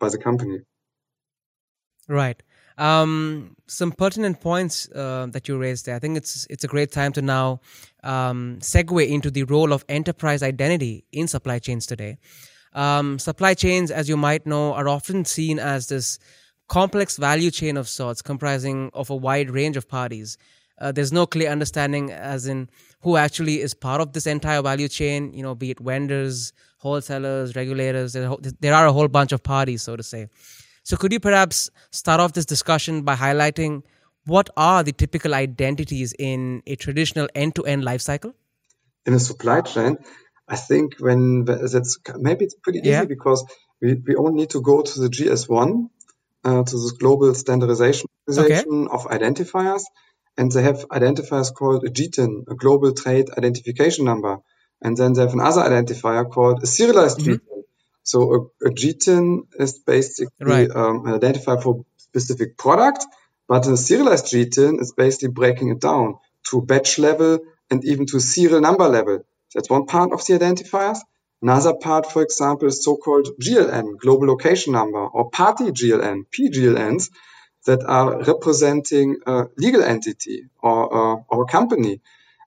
by 0.00 0.08
the 0.08 0.18
company. 0.18 0.60
Right. 2.08 2.42
Um, 2.78 3.54
some 3.66 3.92
pertinent 3.92 4.40
points 4.40 4.88
uh, 4.90 5.26
that 5.30 5.46
you 5.46 5.58
raised 5.58 5.86
there. 5.86 5.94
I 5.94 5.98
think 5.98 6.16
it's 6.16 6.46
it's 6.50 6.64
a 6.64 6.68
great 6.68 6.90
time 6.90 7.12
to 7.12 7.22
now 7.22 7.60
um, 8.02 8.58
segue 8.60 9.08
into 9.08 9.30
the 9.30 9.44
role 9.44 9.72
of 9.72 9.84
enterprise 9.88 10.42
identity 10.42 11.04
in 11.12 11.28
supply 11.28 11.58
chains 11.58 11.86
today. 11.86 12.18
Um, 12.74 13.18
supply 13.18 13.54
chains, 13.54 13.90
as 13.90 14.08
you 14.08 14.16
might 14.16 14.46
know, 14.46 14.72
are 14.72 14.88
often 14.88 15.26
seen 15.26 15.58
as 15.58 15.88
this 15.88 16.18
complex 16.68 17.16
value 17.16 17.50
chain 17.50 17.76
of 17.76 17.88
sorts 17.88 18.22
comprising 18.22 18.90
of 18.94 19.10
a 19.10 19.16
wide 19.16 19.50
range 19.50 19.76
of 19.76 19.88
parties. 19.88 20.38
Uh, 20.80 20.90
there's 20.90 21.12
no 21.12 21.26
clear 21.26 21.50
understanding 21.50 22.10
as 22.10 22.46
in 22.46 22.68
who 23.02 23.16
actually 23.16 23.60
is 23.60 23.74
part 23.74 24.00
of 24.00 24.12
this 24.12 24.26
entire 24.26 24.62
value 24.62 24.88
chain, 24.88 25.32
you 25.32 25.42
know, 25.42 25.54
be 25.54 25.70
it 25.70 25.78
vendors, 25.78 26.52
wholesalers, 26.78 27.54
regulators. 27.54 28.14
There 28.14 28.74
are 28.74 28.86
a 28.86 28.92
whole 28.92 29.08
bunch 29.08 29.32
of 29.32 29.42
parties, 29.42 29.82
so 29.82 29.96
to 29.96 30.02
say. 30.02 30.28
So, 30.82 30.96
could 30.96 31.12
you 31.12 31.20
perhaps 31.20 31.70
start 31.90 32.20
off 32.20 32.32
this 32.32 32.46
discussion 32.46 33.02
by 33.02 33.14
highlighting 33.14 33.82
what 34.24 34.50
are 34.56 34.82
the 34.82 34.92
typical 34.92 35.34
identities 35.34 36.14
in 36.18 36.62
a 36.66 36.74
traditional 36.76 37.28
end 37.34 37.54
to 37.56 37.64
end 37.64 37.84
life 37.84 38.00
cycle? 38.00 38.34
In 39.06 39.14
a 39.14 39.20
supply 39.20 39.60
chain, 39.60 39.98
I 40.48 40.56
think 40.56 40.94
when 40.98 41.44
that's 41.44 41.98
maybe 42.16 42.44
it's 42.44 42.54
pretty 42.54 42.80
easy 42.80 42.90
Yeah. 42.90 43.04
because 43.04 43.44
we, 43.80 43.94
we 43.94 44.16
only 44.16 44.34
need 44.34 44.50
to 44.50 44.60
go 44.60 44.82
to 44.82 45.00
the 45.00 45.08
GS1, 45.08 45.88
uh, 46.44 46.62
to 46.64 46.76
this 46.76 46.92
global 46.92 47.34
standardization 47.34 48.08
organization 48.28 48.88
of 48.90 49.04
identifiers, 49.06 49.82
and 50.36 50.50
they 50.52 50.62
have 50.62 50.86
identifiers 50.88 51.52
called 51.54 51.84
a 51.84 51.90
GTIN, 51.90 52.44
a 52.48 52.54
global 52.54 52.92
trade 52.94 53.30
identification 53.36 54.04
number, 54.04 54.38
and 54.82 54.96
then 54.96 55.12
they 55.12 55.22
have 55.22 55.34
another 55.34 55.62
identifier 55.62 56.28
called 56.30 56.62
a 56.62 56.66
serialized 56.66 57.18
Mhm. 57.20 57.24
GTIN. 57.38 57.62
So 58.04 58.50
a, 58.62 58.68
a 58.68 58.70
GTIN 58.70 59.42
is 59.58 59.78
basically 59.80 60.30
Right. 60.40 60.70
um, 60.70 61.06
an 61.06 61.20
identifier 61.20 61.62
for 61.62 61.84
specific 61.98 62.58
product, 62.58 63.06
but 63.48 63.66
a 63.66 63.76
serialized 63.76 64.26
GTIN 64.26 64.80
is 64.80 64.92
basically 64.96 65.28
breaking 65.28 65.70
it 65.70 65.80
down 65.80 66.16
to 66.50 66.62
batch 66.62 66.98
level 66.98 67.38
and 67.70 67.84
even 67.84 68.06
to 68.06 68.20
serial 68.20 68.60
number 68.60 68.88
level. 68.88 69.20
That's 69.54 69.70
one 69.70 69.86
part 69.86 70.12
of 70.12 70.24
the 70.26 70.34
identifiers. 70.38 70.98
Another 71.42 71.74
part, 71.74 72.10
for 72.10 72.22
example, 72.22 72.68
is 72.68 72.84
so-called 72.84 73.28
GLN, 73.40 73.98
global 73.98 74.28
location 74.28 74.72
number, 74.74 75.04
or 75.04 75.28
party 75.30 75.72
GLN, 75.72 76.22
PGLNs, 76.30 77.10
that 77.66 77.82
are 77.84 78.22
representing 78.22 79.16
a 79.26 79.44
legal 79.56 79.82
entity 79.82 80.44
or, 80.62 80.94
uh, 80.94 81.22
or 81.28 81.42
a 81.42 81.46
company. 81.46 82.00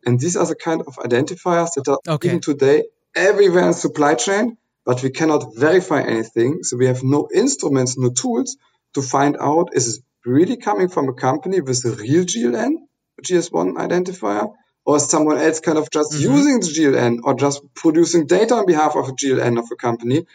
And 0.05 0.19
these 0.19 0.35
are 0.37 0.45
the 0.45 0.55
kind 0.55 0.81
of 0.81 0.95
identifiers 0.95 1.73
that 1.75 1.87
are 1.87 1.99
Okay. 2.15 2.29
even 2.29 2.39
today 2.41 2.83
everywhere 3.15 3.67
in 3.67 3.73
supply 3.73 4.15
chain, 4.15 4.57
but 4.85 5.01
we 5.03 5.09
cannot 5.09 5.55
verify 5.55 6.01
anything. 6.01 6.63
So 6.63 6.77
we 6.77 6.87
have 6.87 7.03
no 7.03 7.27
instruments, 7.33 7.97
no 7.97 8.09
tools 8.09 8.57
to 8.93 9.01
find 9.01 9.35
out 9.39 9.69
is 9.73 9.97
it 9.97 10.03
really 10.25 10.57
coming 10.57 10.89
from 10.89 11.09
a 11.09 11.13
company 11.13 11.59
with 11.61 11.83
a 11.85 11.91
real 11.91 12.23
GLN, 12.23 12.73
GS1 13.23 13.75
identifier, 13.75 14.53
or 14.85 14.99
someone 14.99 15.37
else 15.37 15.59
kind 15.59 15.77
of 15.77 15.89
just 15.89 16.13
Mhm. 16.13 16.19
using 16.19 16.59
the 16.59 16.67
GLN 16.67 17.19
or 17.23 17.33
just 17.33 17.61
producing 17.73 18.27
data 18.27 18.55
on 18.55 18.65
behalf 18.65 18.95
of 18.95 19.09
a 19.09 19.13
GLN 19.13 19.57
of 19.57 19.65
a 19.71 19.75
company? 19.75 20.25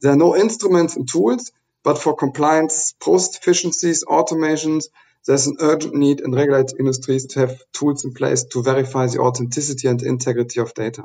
There 0.00 0.12
are 0.12 0.16
no 0.16 0.34
instruments 0.34 0.96
and 0.96 1.08
tools, 1.08 1.52
but 1.84 1.98
for 1.98 2.16
compliance, 2.16 2.94
post 2.98 3.36
efficiencies, 3.36 4.04
automations, 4.04 4.84
there's 5.26 5.46
an 5.46 5.56
urgent 5.60 5.94
need 5.94 6.20
in 6.20 6.32
regulated 6.32 6.78
industries 6.78 7.26
to 7.26 7.40
have 7.40 7.62
tools 7.72 8.04
in 8.04 8.14
place 8.14 8.44
to 8.44 8.62
verify 8.62 9.06
the 9.06 9.18
authenticity 9.18 9.86
and 9.88 10.02
integrity 10.02 10.60
of 10.60 10.72
data. 10.74 11.04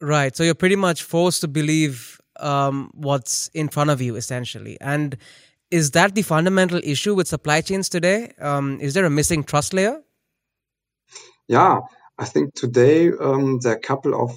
Right. 0.00 0.36
So 0.36 0.42
you're 0.42 0.54
pretty 0.54 0.76
much 0.76 1.02
forced 1.02 1.42
to 1.42 1.48
believe 1.48 2.20
um, 2.40 2.90
what's 2.94 3.48
in 3.54 3.68
front 3.68 3.90
of 3.90 4.02
you, 4.02 4.16
essentially. 4.16 4.76
And 4.80 5.16
is 5.70 5.92
that 5.92 6.14
the 6.14 6.22
fundamental 6.22 6.80
issue 6.82 7.14
with 7.14 7.28
supply 7.28 7.60
chains 7.60 7.88
today? 7.88 8.32
Um, 8.40 8.80
is 8.80 8.94
there 8.94 9.04
a 9.04 9.10
missing 9.10 9.44
trust 9.44 9.72
layer? 9.72 10.02
Yeah, 11.48 11.80
I 12.18 12.24
think 12.24 12.54
today 12.54 13.10
um, 13.12 13.58
there 13.60 13.74
are 13.74 13.76
a 13.76 13.80
couple 13.80 14.14
of 14.20 14.36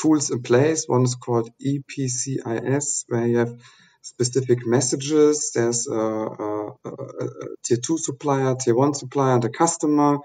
tools 0.00 0.30
in 0.30 0.42
place. 0.42 0.86
One 0.88 1.02
is 1.04 1.16
called 1.16 1.50
EPCIS, 1.60 3.04
where 3.08 3.26
you 3.26 3.38
have 3.38 3.54
specific 4.02 4.66
messages. 4.66 5.50
There's 5.54 5.88
a, 5.88 5.94
a, 5.94 6.68
a, 6.84 6.90
a 6.90 7.28
tier 7.64 7.78
two 7.78 7.98
supplier, 7.98 8.54
tier 8.54 8.74
one 8.76 8.94
supplier, 8.94 9.34
and 9.34 9.44
a 9.44 9.48
customer. 9.50 10.18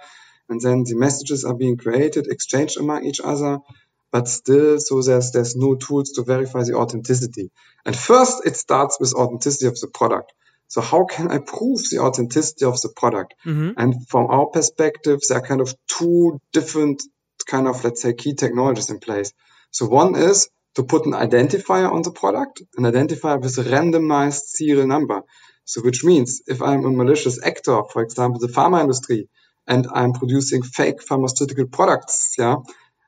And 0.50 0.62
then 0.62 0.84
the 0.84 0.96
messages 0.96 1.46
are 1.46 1.56
being 1.56 1.78
created, 1.78 2.28
exchanged 2.28 2.78
among 2.80 3.06
each 3.06 3.22
other. 3.24 3.60
But 4.12 4.28
still, 4.28 4.80
so 4.80 5.02
there's, 5.02 5.32
there's 5.32 5.56
no 5.56 5.76
tools 5.76 6.12
to 6.14 6.24
verify 6.24 6.64
the 6.64 6.76
authenticity. 6.76 7.52
And 7.86 7.96
first, 7.96 8.46
it 8.46 8.56
starts 8.58 9.00
with 9.00 9.14
authenticity 9.16 9.68
of 9.68 9.80
the 9.80 9.88
product. 9.88 10.34
So 10.70 10.82
how 10.82 11.06
can 11.06 11.32
I 11.32 11.40
prove 11.40 11.80
the 11.90 12.00
authenticity 12.00 12.66
of 12.66 12.80
the 12.82 12.90
product? 12.90 13.34
Mhm. 13.46 13.74
And 13.76 14.08
from 14.08 14.28
our 14.28 14.46
perspective, 14.46 15.20
there 15.28 15.40
are 15.40 15.48
kind 15.52 15.62
of 15.62 15.76
two 15.88 16.40
different 16.54 17.02
kind 17.48 17.68
of, 17.68 17.84
let's 17.84 18.02
say, 18.04 18.14
key 18.14 18.36
technologies 18.36 18.90
in 18.90 19.00
place. 19.00 19.34
So 19.72 19.88
one 19.88 20.16
is 20.16 20.48
to 20.76 20.84
put 20.84 21.06
an 21.08 21.14
identifier 21.14 21.92
on 21.92 22.04
the 22.04 22.12
product, 22.12 22.62
an 22.78 22.84
identifier 22.84 23.42
with 23.42 23.58
a 23.58 23.64
randomized 23.64 24.44
serial 24.58 24.88
number. 24.88 25.24
So 25.66 25.82
which 25.82 26.04
means 26.04 26.42
if 26.48 26.62
I'm 26.62 26.86
a 26.86 26.92
malicious 26.92 27.44
actor, 27.44 27.82
for 27.92 28.02
example, 28.04 28.40
the 28.40 28.54
pharma 28.58 28.82
industry, 28.82 29.28
and 29.68 29.88
I'm 29.94 30.14
producing 30.14 30.62
fake 30.64 31.02
pharmaceutical 31.04 31.68
products, 31.68 32.36
yeah, 32.38 32.58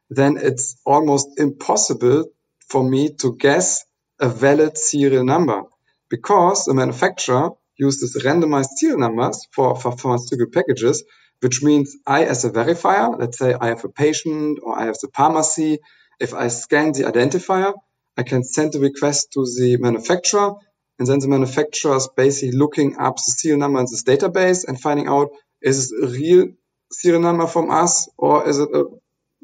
then 0.10 0.38
it's 0.38 0.76
almost 0.86 1.28
impossible 1.38 2.26
for 2.68 2.84
me 2.84 3.14
to 3.22 3.36
guess 3.36 3.84
a 4.20 4.30
valid 4.30 4.78
serial 4.78 5.26
number 5.26 5.64
because 6.12 6.66
the 6.66 6.76
manufacturer 6.76 7.50
uses 7.78 8.22
randomized 8.24 8.74
serial 8.76 9.00
numbers 9.00 9.48
for, 9.52 9.76
for 9.76 9.98
pharmaceutical 9.98 10.52
packages, 10.52 11.04
which 11.40 11.64
means 11.64 11.96
I, 12.06 12.26
as 12.26 12.46
a 12.46 12.52
verifier, 12.52 13.18
let's 13.18 13.40
say 13.40 13.56
I 13.60 13.68
have 13.70 13.84
a 13.86 13.90
patient 13.90 14.60
or 14.62 14.78
I 14.78 14.86
have 14.86 15.00
the 15.02 15.10
pharmacy, 15.16 15.80
if 16.20 16.36
I 16.36 16.50
scan 16.50 16.92
the 16.92 17.06
identifier, 17.06 17.74
I 18.18 18.24
can 18.24 18.44
send 18.44 18.76
a 18.76 18.80
request 18.80 19.32
to 19.34 19.46
the 19.46 19.78
manufacturer, 19.80 20.52
and 21.00 21.08
then 21.08 21.20
the 21.20 21.30
manufacturer 21.30 21.96
is 21.96 22.10
basically 22.16 22.56
looking 22.56 22.98
up 22.98 23.16
the 23.16 23.32
serial 23.32 23.60
number 23.60 23.80
in 23.80 23.86
this 23.86 24.04
database 24.04 24.68
and 24.68 24.80
finding 24.80 25.08
out 25.08 25.30
is 25.62 25.92
it 25.92 26.04
a 26.04 26.08
real 26.08 26.50
serial 26.92 27.22
number 27.22 27.48
from 27.48 27.72
us 27.72 28.08
or 28.18 28.48
is 28.48 28.60
it 28.60 28.70
a 28.72 28.86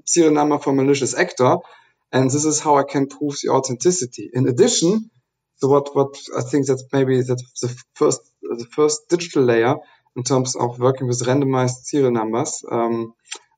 serial 0.06 0.34
number 0.34 0.60
from 0.60 0.78
a 0.78 0.84
malicious 0.84 1.16
actor? 1.18 1.58
And 2.12 2.30
this 2.30 2.46
is 2.46 2.60
how 2.60 2.78
I 2.78 2.84
can 2.84 3.08
prove 3.08 3.38
the 3.42 3.50
authenticity. 3.50 4.30
In 4.32 4.48
addition, 4.48 5.10
so 5.58 5.68
what, 5.68 5.96
what 5.96 6.16
I 6.38 6.42
think 6.42 6.68
that's 6.68 6.84
maybe 6.94 7.22
that's 7.22 7.60
the 7.62 7.76
first, 7.96 8.22
the 8.42 8.68
first 8.72 9.10
digital 9.10 9.44
layer 9.44 9.76
in 10.16 10.24
terms 10.24 10.56
of 10.56 10.80
working 10.80 11.08
with 11.08 11.24
randomized 11.24 11.84
serial 11.84 12.12
numbers. 12.12 12.64
Um, 12.72 13.14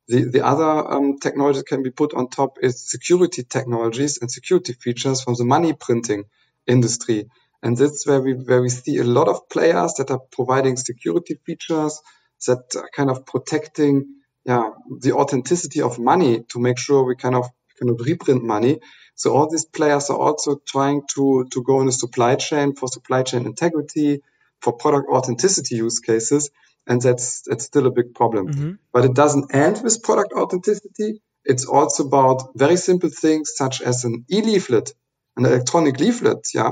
the, 0.08 0.24
the 0.24 0.46
other 0.46 0.94
um, 0.94 1.20
technology 1.20 1.60
that 1.60 1.68
can 1.68 1.84
be 1.84 1.92
put 1.92 2.14
on 2.14 2.30
top 2.30 2.58
is 2.62 2.90
security 2.90 3.44
technologies 3.44 4.18
and 4.22 4.32
security 4.32 4.74
features 4.74 5.22
from 5.22 5.36
the 5.36 5.46
money 5.46 5.74
printing 5.74 6.24
industry. 6.66 7.30
And 7.62 7.78
that's 7.78 8.08
where 8.08 8.22
we, 8.22 8.34
where 8.34 8.62
we 8.62 8.70
see 8.70 8.98
a 8.98 9.04
lot 9.04 9.28
of 9.28 9.50
players 9.50 9.94
that 9.98 10.10
are 10.10 10.22
providing 10.32 10.78
security 10.78 11.40
features 11.46 12.02
that 12.48 12.76
are 12.76 12.90
kind 12.96 13.10
of 13.10 13.26
protecting, 13.26 14.16
yeah, 14.46 14.72
the 15.00 15.14
authenticity 15.14 15.82
of 15.82 16.00
money 16.00 16.44
to 16.50 16.60
make 16.60 16.80
sure 16.80 17.04
we 17.04 17.16
kind 17.16 17.36
of, 17.36 17.50
kind 17.80 17.90
of 17.90 18.06
reprint 18.06 18.44
money. 18.44 18.80
So 19.16 19.36
all 19.36 19.50
these 19.50 19.66
players 19.66 20.10
are 20.10 20.18
also 20.18 20.62
trying 20.66 21.02
to, 21.16 21.48
to 21.52 21.64
go 21.64 21.80
in 21.82 21.88
the 21.88 21.92
supply 21.92 22.36
chain 22.36 22.76
for 22.76 22.88
supply 22.88 23.24
chain 23.24 23.46
integrity, 23.46 24.22
for 24.62 24.74
product 24.74 25.08
authenticity 25.10 25.76
use 25.76 26.00
cases. 26.00 26.50
And 26.88 27.02
that's, 27.02 27.42
that's 27.42 27.66
still 27.66 27.86
a 27.86 27.92
big 27.92 28.14
problem. 28.16 28.48
Mhm. 28.48 28.78
But 28.94 29.06
it 29.06 29.14
doesn't 29.14 29.54
end 29.54 29.82
with 29.84 30.02
product 30.04 30.34
authenticity. 30.34 31.22
It's 31.46 31.66
also 31.66 32.06
about 32.06 32.52
very 32.56 32.78
simple 32.78 33.10
things 33.10 33.54
such 33.56 33.82
as 33.82 34.06
an 34.06 34.26
e-leaflet, 34.32 34.94
an 35.38 35.46
electronic 35.46 36.00
leaflet. 36.00 36.48
Yeah. 36.54 36.72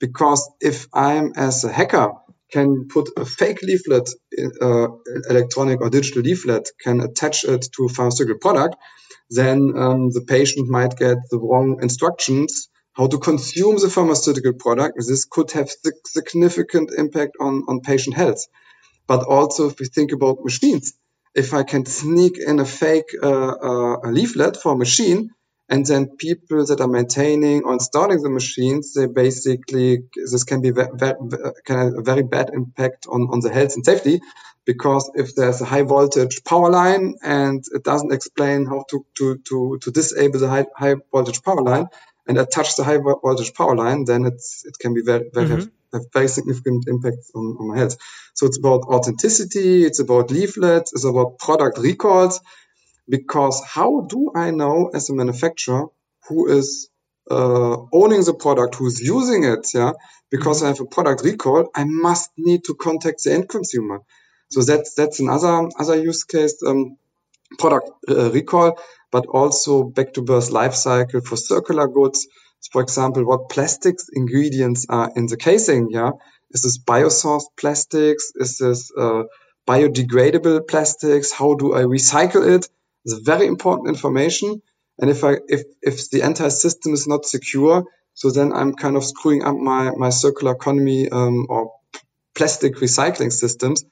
Because 0.00 0.48
if 0.60 0.86
I'm 0.92 1.32
as 1.36 1.64
a 1.64 1.72
hacker 1.72 2.12
can 2.50 2.88
put 2.88 3.10
a 3.16 3.24
fake 3.24 3.60
leaflet, 3.62 4.08
uh, 4.62 4.88
electronic 5.28 5.80
or 5.80 5.90
digital 5.90 6.22
leaflet, 6.22 6.70
can 6.82 7.00
attach 7.00 7.44
it 7.44 7.68
to 7.76 7.84
a 7.84 7.88
pharmaceutical 7.88 8.38
product, 8.38 8.76
then 9.30 9.72
um, 9.76 10.10
the 10.10 10.22
patient 10.26 10.68
might 10.68 10.96
get 10.98 11.18
the 11.30 11.38
wrong 11.38 11.80
instructions 11.82 12.68
how 12.94 13.06
to 13.08 13.18
consume 13.18 13.76
the 13.78 13.90
pharmaceutical 13.90 14.54
product. 14.54 14.96
This 14.98 15.24
could 15.24 15.52
have 15.52 15.70
sig- 15.70 16.06
significant 16.06 16.90
impact 16.96 17.36
on, 17.40 17.64
on 17.68 17.80
patient 17.80 18.16
health. 18.16 18.44
But 19.08 19.24
also, 19.26 19.68
if 19.68 19.80
we 19.80 19.86
think 19.86 20.12
about 20.12 20.44
machines, 20.44 20.94
if 21.34 21.54
I 21.54 21.64
can 21.64 21.86
sneak 21.86 22.38
in 22.38 22.60
a 22.60 22.64
fake 22.66 23.10
uh, 23.22 23.28
uh, 23.28 24.10
leaflet 24.10 24.56
for 24.56 24.72
a 24.72 24.76
machine, 24.78 25.30
and 25.68 25.86
then 25.86 26.16
people 26.18 26.66
that 26.66 26.80
are 26.80 26.88
maintaining 26.88 27.64
or 27.64 27.74
installing 27.74 28.22
the 28.22 28.30
machines, 28.30 28.94
they 28.94 29.06
basically 29.06 30.00
this 30.30 30.44
can 30.44 30.62
be 30.62 30.70
ve- 30.70 30.92
ve- 30.94 31.14
ve- 31.22 31.38
can 31.66 31.78
have 31.78 31.94
a 31.98 32.02
very 32.02 32.22
bad 32.24 32.50
impact 32.54 33.06
on, 33.08 33.22
on 33.32 33.40
the 33.40 33.50
health 33.52 33.74
and 33.76 33.84
safety 33.84 34.20
because 34.68 35.10
if 35.14 35.34
there's 35.34 35.62
a 35.62 35.64
high 35.64 35.86
voltage 35.94 36.44
power 36.44 36.70
line 36.70 37.14
and 37.22 37.64
it 37.72 37.82
doesn't 37.82 38.12
explain 38.12 38.66
how 38.66 38.84
to 38.90 38.96
to 39.16 39.38
to, 39.48 39.78
to 39.82 39.90
disable 39.90 40.40
the 40.40 40.48
high, 40.54 40.66
high 40.76 40.96
voltage 41.10 41.42
power 41.42 41.62
line 41.62 41.86
and 42.26 42.38
I 42.38 42.44
touch 42.44 42.76
the 42.76 42.84
high 42.84 42.98
voltage 42.98 43.54
power 43.54 43.74
line, 43.74 44.04
then 44.04 44.26
it's 44.26 44.66
it 44.66 44.76
can 44.78 44.92
be 44.92 45.00
very, 45.02 45.30
very 45.32 45.48
have, 45.48 45.70
have 45.94 46.04
very 46.12 46.28
significant 46.28 46.84
impacts 46.86 47.30
on, 47.34 47.44
on 47.58 47.68
my 47.68 47.78
health. 47.78 47.96
So 48.34 48.44
it's 48.44 48.58
about 48.58 48.82
authenticity, 48.82 49.86
it's 49.86 50.00
about 50.00 50.30
leaflets, 50.30 50.92
it's 50.92 51.06
about 51.06 51.38
product 51.38 51.78
recalls 51.78 52.38
because 53.08 53.62
how 53.64 54.02
do 54.02 54.32
I 54.34 54.50
know 54.50 54.90
as 54.92 55.08
a 55.08 55.14
manufacturer 55.14 55.86
who 56.28 56.46
is 56.58 56.90
uh, 57.30 57.76
owning 57.90 58.22
the 58.22 58.34
product, 58.34 58.74
who's 58.74 59.00
using 59.00 59.44
it? 59.44 59.66
Yeah, 59.72 59.92
because 60.30 60.62
I 60.62 60.68
have 60.68 60.80
a 60.80 60.84
product 60.84 61.24
recall, 61.24 61.70
I 61.74 61.84
must 61.84 62.30
need 62.36 62.64
to 62.64 62.74
contact 62.74 63.24
the 63.24 63.32
end 63.32 63.48
consumer. 63.48 64.00
So 64.50 64.62
that's 64.62 64.94
that's 64.94 65.20
another 65.20 65.68
other 65.78 65.96
use 65.96 66.24
case, 66.24 66.62
um, 66.66 66.96
product 67.58 67.90
uh, 68.08 68.30
recall, 68.30 68.78
but 69.10 69.26
also 69.26 69.84
back 69.84 70.14
to 70.14 70.22
birth 70.22 70.50
life 70.50 70.74
cycle 70.74 71.20
for 71.20 71.36
circular 71.36 71.88
goods. 71.88 72.26
For 72.72 72.82
example, 72.82 73.24
what 73.24 73.48
plastics 73.50 74.06
ingredients 74.12 74.86
are 74.88 75.10
in 75.14 75.26
the 75.26 75.36
casing? 75.36 75.88
Yeah, 75.90 76.12
is 76.50 76.62
this 76.62 76.78
biosourced 76.78 77.50
plastics? 77.56 78.32
Is 78.34 78.58
this 78.58 78.90
uh, 78.96 79.24
biodegradable 79.66 80.66
plastics? 80.66 81.30
How 81.30 81.54
do 81.54 81.74
I 81.74 81.82
recycle 81.82 82.56
it? 82.56 82.68
It's 83.04 83.18
very 83.20 83.46
important 83.46 83.88
information. 83.88 84.60
And 84.98 85.10
if 85.10 85.22
I, 85.22 85.36
if, 85.46 85.62
if 85.80 86.10
the 86.10 86.22
entire 86.22 86.50
system 86.50 86.92
is 86.92 87.06
not 87.06 87.24
secure, 87.24 87.84
so 88.14 88.30
then 88.30 88.52
I'm 88.52 88.74
kind 88.74 88.96
of 88.96 89.04
screwing 89.04 89.44
up 89.44 89.56
my, 89.56 89.92
my 89.96 90.10
circular 90.10 90.52
economy, 90.52 91.08
um, 91.08 91.46
or 91.48 91.72
plastic 92.34 92.76
recycling 92.76 93.32
systems. 93.32 93.84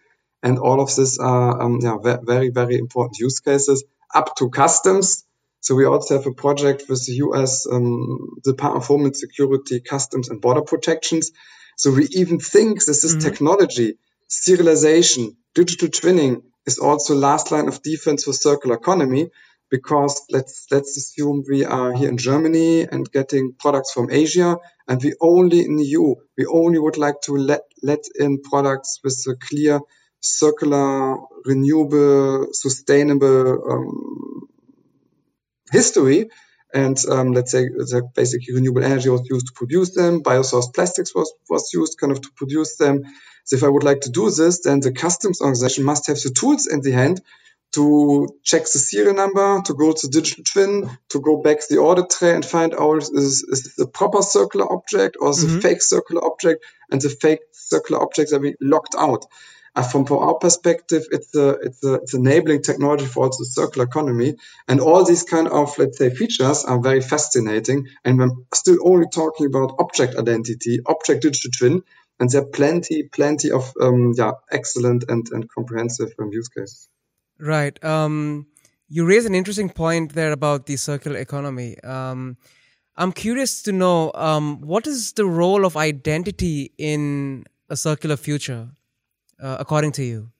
And 0.46 0.60
all 0.60 0.80
of 0.80 0.94
this 0.94 1.18
are, 1.18 1.60
um, 1.60 1.80
yeah, 1.82 1.96
very, 2.22 2.50
very 2.50 2.76
important 2.78 3.18
use 3.18 3.40
cases 3.40 3.82
up 4.14 4.36
to 4.36 4.48
customs. 4.48 5.24
So 5.58 5.74
we 5.74 5.86
also 5.86 6.16
have 6.16 6.26
a 6.28 6.32
project 6.32 6.84
with 6.88 7.04
the 7.04 7.14
US 7.26 7.66
um, 7.66 8.36
Department 8.44 8.84
of 8.84 8.86
Homeland 8.86 9.16
Security, 9.16 9.80
Customs 9.80 10.28
and 10.28 10.40
Border 10.40 10.62
Protections. 10.62 11.32
So 11.76 11.90
we 11.90 12.06
even 12.12 12.38
think 12.38 12.84
this 12.84 13.02
is 13.02 13.16
mm-hmm. 13.16 13.28
technology, 13.28 13.98
serialization, 14.30 15.34
digital 15.56 15.88
twinning 15.88 16.42
is 16.64 16.78
also 16.78 17.16
last 17.16 17.50
line 17.50 17.66
of 17.66 17.82
defense 17.82 18.22
for 18.22 18.32
circular 18.32 18.76
economy 18.76 19.30
because 19.68 20.22
let's 20.30 20.68
let's 20.70 20.96
assume 20.96 21.42
we 21.48 21.64
are 21.64 21.92
here 21.92 22.08
in 22.08 22.18
Germany 22.18 22.82
and 22.82 23.10
getting 23.10 23.52
products 23.58 23.90
from 23.92 24.12
Asia 24.12 24.58
and 24.86 25.02
we 25.02 25.12
only 25.20 25.64
in 25.64 25.74
the 25.74 25.84
EU 25.84 26.14
we 26.38 26.46
only 26.46 26.78
would 26.78 26.98
like 26.98 27.20
to 27.22 27.32
let 27.36 27.62
let 27.82 28.04
in 28.14 28.42
products 28.42 29.00
with 29.02 29.18
a 29.28 29.34
clear 29.34 29.80
circular 30.20 31.16
renewable 31.44 32.48
sustainable 32.52 33.70
um, 33.70 34.48
history 35.70 36.28
and 36.74 36.98
um, 37.08 37.32
let's 37.32 37.52
say 37.52 37.64
the 37.64 38.02
basically 38.14 38.54
renewable 38.54 38.84
energy 38.84 39.08
was 39.08 39.26
used 39.30 39.48
to 39.48 39.52
produce 39.52 39.94
them 39.94 40.22
biosourced 40.22 40.74
plastics 40.74 41.14
was 41.14 41.32
was 41.48 41.72
used 41.72 41.98
kind 41.98 42.12
of 42.12 42.20
to 42.20 42.30
produce 42.36 42.76
them 42.76 43.02
so 43.44 43.56
if 43.56 43.62
I 43.62 43.68
would 43.68 43.84
like 43.84 44.00
to 44.02 44.10
do 44.10 44.30
this 44.30 44.60
then 44.62 44.80
the 44.80 44.92
customs 44.92 45.40
organization 45.40 45.84
must 45.84 46.06
have 46.08 46.20
the 46.20 46.30
tools 46.30 46.66
in 46.66 46.80
the 46.80 46.92
hand 46.92 47.20
to 47.76 48.28
check 48.42 48.62
the 48.62 48.78
serial 48.78 49.14
number, 49.14 49.60
to 49.62 49.74
go 49.74 49.92
to 49.92 50.08
digital 50.08 50.44
twin, 50.44 50.90
to 51.10 51.20
go 51.20 51.42
back 51.42 51.58
the 51.68 51.76
audit 51.76 52.08
tray 52.10 52.34
and 52.34 52.44
find 52.44 52.74
out 52.74 53.02
is, 53.02 53.42
is 53.42 53.74
the 53.76 53.86
proper 53.86 54.22
circular 54.22 54.70
object 54.72 55.16
or 55.20 55.30
is 55.30 55.44
mm-hmm. 55.44 55.56
the 55.56 55.60
fake 55.60 55.82
circular 55.82 56.24
object 56.24 56.64
and 56.90 57.02
the 57.02 57.10
fake 57.10 57.40
circular 57.52 58.00
objects 58.02 58.32
are 58.32 58.38
be 58.38 58.54
locked 58.60 58.94
out. 58.96 59.26
Uh, 59.76 59.82
from, 59.82 60.06
from 60.06 60.18
our 60.18 60.34
perspective, 60.34 61.04
it's 61.10 61.34
a, 61.34 61.50
it's 61.50 61.84
a, 61.84 61.94
it's 61.94 62.14
enabling 62.14 62.62
technology 62.62 63.04
for 63.04 63.26
also 63.26 63.42
the 63.42 63.50
circular 63.50 63.84
economy. 63.84 64.36
And 64.66 64.80
all 64.80 65.04
these 65.04 65.22
kind 65.22 65.48
of, 65.48 65.76
let's 65.76 65.98
say, 65.98 66.08
features 66.08 66.64
are 66.64 66.80
very 66.80 67.02
fascinating. 67.02 67.88
And 68.02 68.18
we're 68.18 68.30
still 68.54 68.78
only 68.82 69.06
talking 69.12 69.46
about 69.46 69.76
object 69.78 70.16
identity, 70.16 70.80
object 70.86 71.22
digital 71.22 71.50
twin. 71.50 71.82
And 72.18 72.30
there 72.30 72.40
are 72.40 72.46
plenty, 72.46 73.02
plenty 73.02 73.50
of, 73.50 73.70
um, 73.78 74.14
yeah, 74.16 74.32
excellent 74.50 75.04
and, 75.08 75.26
and 75.30 75.46
comprehensive 75.50 76.10
um, 76.18 76.30
use 76.32 76.48
cases. 76.48 76.88
Right. 77.38 77.76
Um, 77.84 78.46
you 78.88 79.04
raise 79.04 79.26
an 79.26 79.34
interesting 79.34 79.68
point 79.68 80.14
there 80.14 80.32
about 80.32 80.64
the 80.64 80.76
circular 80.76 81.18
economy. 81.18 81.78
Um, 81.82 82.38
I'm 82.96 83.12
curious 83.12 83.62
to 83.64 83.72
know 83.72 84.10
um, 84.14 84.62
what 84.62 84.86
is 84.86 85.12
the 85.12 85.26
role 85.26 85.66
of 85.66 85.76
identity 85.76 86.72
in 86.78 87.44
a 87.68 87.76
circular 87.76 88.16
future, 88.16 88.70
uh, 89.40 89.56
according 89.58 89.92
to 89.92 90.02
you? 90.02 90.30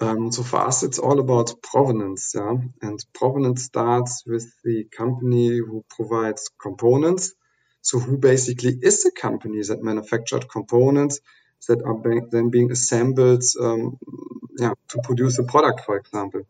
Um, 0.00 0.32
so 0.32 0.42
for 0.42 0.60
us, 0.60 0.82
it's 0.82 0.98
all 0.98 1.20
about 1.20 1.62
provenance, 1.62 2.32
yeah. 2.34 2.56
And 2.82 2.98
provenance 3.14 3.64
starts 3.64 4.24
with 4.26 4.52
the 4.64 4.84
company 4.84 5.58
who 5.58 5.84
provides 5.88 6.50
components. 6.60 7.32
So 7.82 7.98
who 7.98 8.18
basically 8.18 8.76
is 8.82 9.04
the 9.04 9.12
company 9.12 9.62
that 9.62 9.82
manufactured 9.82 10.48
components 10.48 11.20
that 11.68 11.82
are 11.82 12.00
then 12.30 12.50
being 12.50 12.72
assembled 12.72 13.44
um, 13.60 13.98
yeah, 14.58 14.74
to 14.88 14.98
produce 15.04 15.38
a 15.38 15.44
product, 15.44 15.82
for 15.84 15.96
example. 15.96 16.42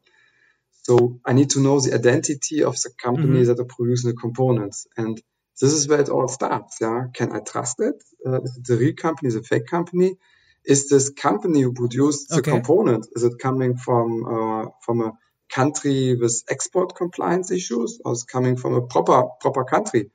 So 0.84 1.20
I 1.24 1.32
need 1.32 1.50
to 1.50 1.60
know 1.60 1.78
the 1.78 1.94
identity 1.94 2.64
of 2.64 2.74
the 2.80 2.90
company 2.96 3.40
mm-hmm. 3.40 3.44
that 3.44 3.60
are 3.60 3.64
producing 3.64 4.10
the 4.10 4.16
components. 4.16 4.86
And 4.96 5.20
this 5.60 5.72
is 5.72 5.86
where 5.88 6.00
it 6.00 6.08
all 6.08 6.28
starts. 6.28 6.78
Yeah. 6.80 7.04
Can 7.12 7.32
I 7.32 7.40
trust 7.40 7.80
it? 7.80 8.02
Uh, 8.26 8.40
is 8.42 8.56
it 8.56 8.66
the 8.66 8.76
real 8.76 8.94
company, 8.94 9.30
the 9.30 9.42
fake 9.42 9.66
company? 9.66 10.16
Is 10.64 10.88
this 10.88 11.10
company 11.10 11.62
who 11.62 11.72
produced 11.72 12.28
the 12.28 12.38
okay. 12.38 12.52
component, 12.52 13.06
is 13.16 13.24
it 13.24 13.38
coming 13.38 13.76
from, 13.76 14.24
uh, 14.24 14.70
from 14.84 15.00
a 15.00 15.12
country 15.50 16.14
with 16.14 16.42
export 16.48 16.94
compliance 16.94 17.50
issues 17.50 18.00
or 18.04 18.12
is 18.12 18.22
it 18.22 18.32
coming 18.32 18.56
from 18.56 18.74
a 18.74 18.82
proper, 18.82 19.24
proper 19.40 19.64
country? 19.64 20.10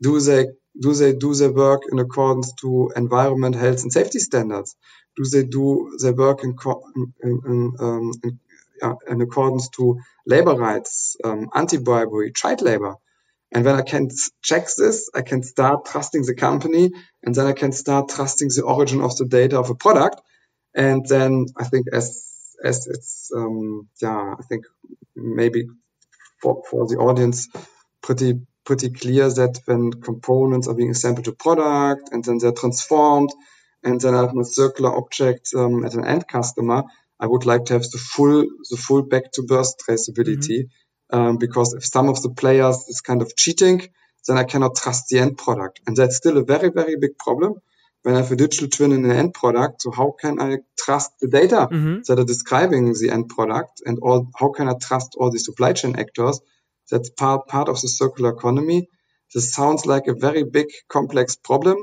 Do 0.00 0.20
they 0.20 0.46
do 0.80 0.94
they 0.94 1.12
do 1.12 1.34
their 1.34 1.52
work 1.52 1.82
in 1.90 1.98
accordance 1.98 2.52
to 2.60 2.92
environment, 2.94 3.56
health, 3.56 3.82
and 3.82 3.92
safety 3.92 4.20
standards? 4.20 4.76
Do 5.16 5.24
they 5.24 5.42
do 5.42 5.96
their 6.00 6.14
work 6.14 6.44
in, 6.44 6.54
in, 7.24 7.40
in, 7.46 7.72
um, 7.80 8.12
in, 8.22 8.38
uh, 8.80 8.94
in 9.08 9.20
accordance 9.20 9.68
to 9.70 9.98
labor 10.24 10.54
rights, 10.54 11.16
um, 11.24 11.48
anti-bribery, 11.52 12.32
child 12.32 12.62
labor? 12.62 12.94
And 13.52 13.64
when 13.64 13.76
I 13.76 13.82
can 13.82 14.08
check 14.42 14.68
this, 14.76 15.10
I 15.14 15.22
can 15.22 15.42
start 15.42 15.86
trusting 15.86 16.22
the 16.22 16.34
company, 16.34 16.90
and 17.22 17.34
then 17.34 17.46
I 17.46 17.52
can 17.52 17.72
start 17.72 18.10
trusting 18.10 18.48
the 18.48 18.62
origin 18.62 19.00
of 19.00 19.16
the 19.16 19.24
data 19.24 19.58
of 19.58 19.70
a 19.70 19.74
product. 19.74 20.20
And 20.74 21.06
then 21.06 21.46
I 21.56 21.64
think 21.64 21.86
as 21.92 22.24
as 22.62 22.86
it's 22.86 23.30
um, 23.34 23.88
yeah, 24.02 24.34
I 24.38 24.42
think 24.48 24.64
maybe 25.16 25.66
for 26.42 26.62
for 26.70 26.86
the 26.86 26.96
audience 26.96 27.48
pretty 28.02 28.40
pretty 28.64 28.90
clear 28.90 29.30
that 29.30 29.60
when 29.64 29.92
components 29.92 30.68
are 30.68 30.74
being 30.74 30.90
assembled 30.90 31.24
to 31.24 31.32
product 31.32 32.10
and 32.12 32.22
then 32.22 32.36
they're 32.38 32.52
transformed 32.52 33.30
and 33.82 34.00
then 34.00 34.14
I 34.14 34.22
have 34.22 34.36
a 34.36 34.44
circular 34.44 34.94
object 34.94 35.50
um, 35.56 35.84
at 35.84 35.94
an 35.94 36.04
end 36.04 36.26
customer, 36.28 36.82
I 37.18 37.26
would 37.26 37.46
like 37.46 37.64
to 37.66 37.74
have 37.74 37.82
the 37.82 37.98
full 37.98 38.44
the 38.70 38.76
full 38.76 39.02
back 39.02 39.32
to 39.32 39.42
birth 39.42 39.72
traceability 39.78 40.60
mm-hmm. 40.60 40.87
Um, 41.10 41.38
because 41.38 41.74
if 41.74 41.84
some 41.84 42.08
of 42.08 42.22
the 42.22 42.30
players 42.30 42.76
is 42.88 43.00
kind 43.00 43.22
of 43.22 43.36
cheating, 43.36 43.88
then 44.26 44.38
I 44.38 44.44
cannot 44.44 44.76
trust 44.76 45.08
the 45.08 45.18
end 45.18 45.38
product, 45.38 45.80
and 45.86 45.96
that's 45.96 46.16
still 46.16 46.36
a 46.38 46.44
very 46.44 46.70
very 46.70 46.96
big 46.96 47.18
problem. 47.18 47.54
When 48.02 48.14
I 48.14 48.18
have 48.18 48.30
a 48.30 48.36
digital 48.36 48.68
twin 48.68 48.92
in 48.92 49.04
an 49.04 49.10
end 49.10 49.34
product, 49.34 49.82
so 49.82 49.90
how 49.90 50.14
can 50.20 50.40
I 50.40 50.58
trust 50.78 51.10
the 51.20 51.28
data 51.28 51.68
mm-hmm. 51.70 52.02
that 52.06 52.18
are 52.18 52.24
describing 52.24 52.92
the 52.92 53.10
end 53.10 53.28
product, 53.28 53.82
and 53.84 53.98
all 54.00 54.28
how 54.38 54.50
can 54.50 54.68
I 54.68 54.74
trust 54.80 55.16
all 55.18 55.30
the 55.30 55.38
supply 55.38 55.72
chain 55.72 55.98
actors 55.98 56.40
that's 56.90 57.10
part, 57.10 57.46
part 57.46 57.68
of 57.68 57.80
the 57.80 57.88
circular 57.88 58.30
economy. 58.30 58.88
This 59.34 59.52
sounds 59.52 59.86
like 59.86 60.06
a 60.06 60.14
very 60.14 60.42
big, 60.42 60.68
complex 60.88 61.36
problem. 61.36 61.76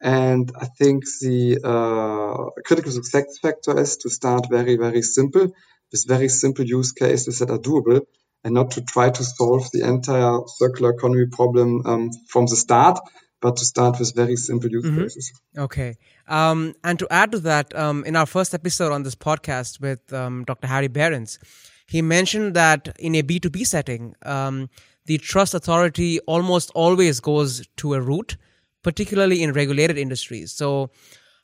And 0.00 0.50
I 0.58 0.66
think 0.66 1.04
the 1.20 1.58
uh, 1.62 2.60
critical 2.62 2.92
success 2.92 3.38
factor 3.38 3.78
is 3.78 3.96
to 3.98 4.10
start 4.10 4.48
very, 4.50 4.76
very 4.76 5.02
simple 5.02 5.52
with 5.92 6.04
very 6.06 6.28
simple 6.28 6.64
use 6.64 6.92
cases 6.92 7.38
that 7.38 7.50
are 7.50 7.58
doable 7.58 8.02
and 8.46 8.54
not 8.54 8.70
to 8.70 8.80
try 8.80 9.10
to 9.10 9.24
solve 9.24 9.68
the 9.72 9.82
entire 9.82 10.38
circular 10.46 10.90
economy 10.92 11.26
problem 11.26 11.84
um, 11.84 12.10
from 12.28 12.46
the 12.46 12.54
start, 12.54 12.96
but 13.40 13.56
to 13.56 13.64
start 13.64 13.98
with 13.98 14.14
very 14.14 14.36
simple 14.36 14.70
use 14.70 14.84
mm-hmm. 14.84 15.02
cases. 15.02 15.32
Okay. 15.58 15.96
Um, 16.28 16.74
and 16.84 16.96
to 17.00 17.08
add 17.10 17.32
to 17.32 17.40
that, 17.40 17.76
um, 17.76 18.04
in 18.04 18.14
our 18.14 18.24
first 18.24 18.54
episode 18.54 18.92
on 18.92 19.02
this 19.02 19.16
podcast 19.16 19.80
with 19.80 20.12
um, 20.12 20.44
Dr. 20.44 20.68
Harry 20.68 20.86
Behrens, 20.86 21.40
he 21.88 22.02
mentioned 22.02 22.54
that 22.54 22.94
in 23.00 23.16
a 23.16 23.24
B2B 23.24 23.66
setting, 23.66 24.14
um, 24.24 24.70
the 25.06 25.18
trust 25.18 25.52
authority 25.52 26.20
almost 26.20 26.70
always 26.76 27.18
goes 27.18 27.66
to 27.78 27.94
a 27.94 28.00
root, 28.00 28.36
particularly 28.84 29.42
in 29.42 29.54
regulated 29.54 29.98
industries. 29.98 30.52
So, 30.52 30.90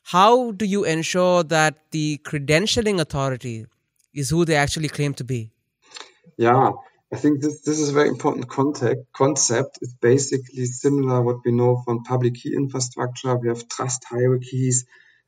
how 0.03 0.51
do 0.51 0.63
you 0.65 0.85
ensure 0.85 1.43
that 1.43 1.79
the 1.91 2.21
credentialing 2.23 3.01
authority 3.01 3.65
is 4.13 4.29
who 4.29 4.45
they 4.45 4.55
actually 4.55 4.87
claim 4.87 5.13
to 5.15 5.23
be? 5.25 5.51
Yeah, 6.37 6.71
I 7.13 7.15
think 7.15 7.41
this, 7.41 7.61
this 7.61 7.79
is 7.79 7.89
a 7.89 7.93
very 7.93 8.09
important 8.09 8.49
context, 8.49 9.05
concept. 9.15 9.77
It's 9.83 9.93
basically 9.93 10.65
similar 10.65 11.21
what 11.21 11.45
we 11.45 11.51
know 11.51 11.79
from 11.85 12.03
public 12.03 12.33
key 12.33 12.55
infrastructure. 12.55 13.35
We 13.35 13.49
have 13.49 13.67
trust 13.67 14.03
hierarchies 14.09 14.85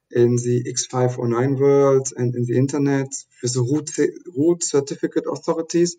in 0.10 0.36
the 0.36 0.64
X509 0.74 1.60
world 1.60 2.08
and 2.18 2.34
in 2.34 2.46
the 2.48 2.58
internet 2.58 3.10
with 3.44 3.54
the 3.54 3.62
root, 3.62 3.92
root 4.36 4.64
certificate 4.64 5.26
authorities. 5.32 5.96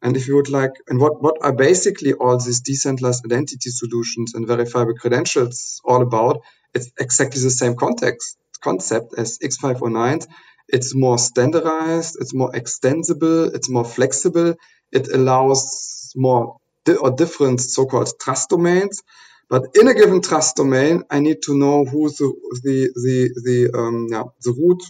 And 0.00 0.16
if 0.16 0.28
you 0.28 0.36
would 0.36 0.48
like, 0.48 0.72
and 0.88 0.98
what, 0.98 1.20
what 1.20 1.36
are 1.42 1.52
basically 1.52 2.14
all 2.14 2.38
these 2.38 2.60
decentralized 2.60 3.26
identity 3.26 3.68
solutions 3.68 4.34
and 4.34 4.46
verifiable 4.46 4.94
credentials 4.94 5.82
all 5.84 6.00
about? 6.00 6.40
It's 6.72 6.90
exactly 6.98 7.42
the 7.42 7.50
same 7.50 7.76
context, 7.76 8.38
concept 8.62 9.12
as 9.18 9.38
X509. 9.38 10.26
It's 10.68 10.94
more 10.94 11.18
standardized, 11.18 12.16
it's 12.20 12.34
more 12.34 12.54
extensible, 12.56 13.44
it's 13.54 13.70
more 13.70 13.84
flexible. 13.86 14.54
It 14.92 15.08
allows 15.08 16.12
more 16.16 16.58
di- 16.84 16.96
or 16.96 17.12
different 17.12 17.60
so-called 17.60 18.10
trust 18.20 18.50
domains 18.50 19.02
but 19.50 19.64
in 19.76 19.88
a 19.88 19.94
given 19.94 20.22
trust 20.22 20.56
domain, 20.56 21.04
I 21.10 21.20
need 21.20 21.42
to 21.44 21.58
know 21.58 21.84
who 21.86 22.10
the 22.10 22.34
the 22.64 22.90
the 22.96 23.30
the 23.72 23.78
um, 23.78 24.08
yeah, 24.10 24.24
the 24.44 24.52
root 24.52 24.82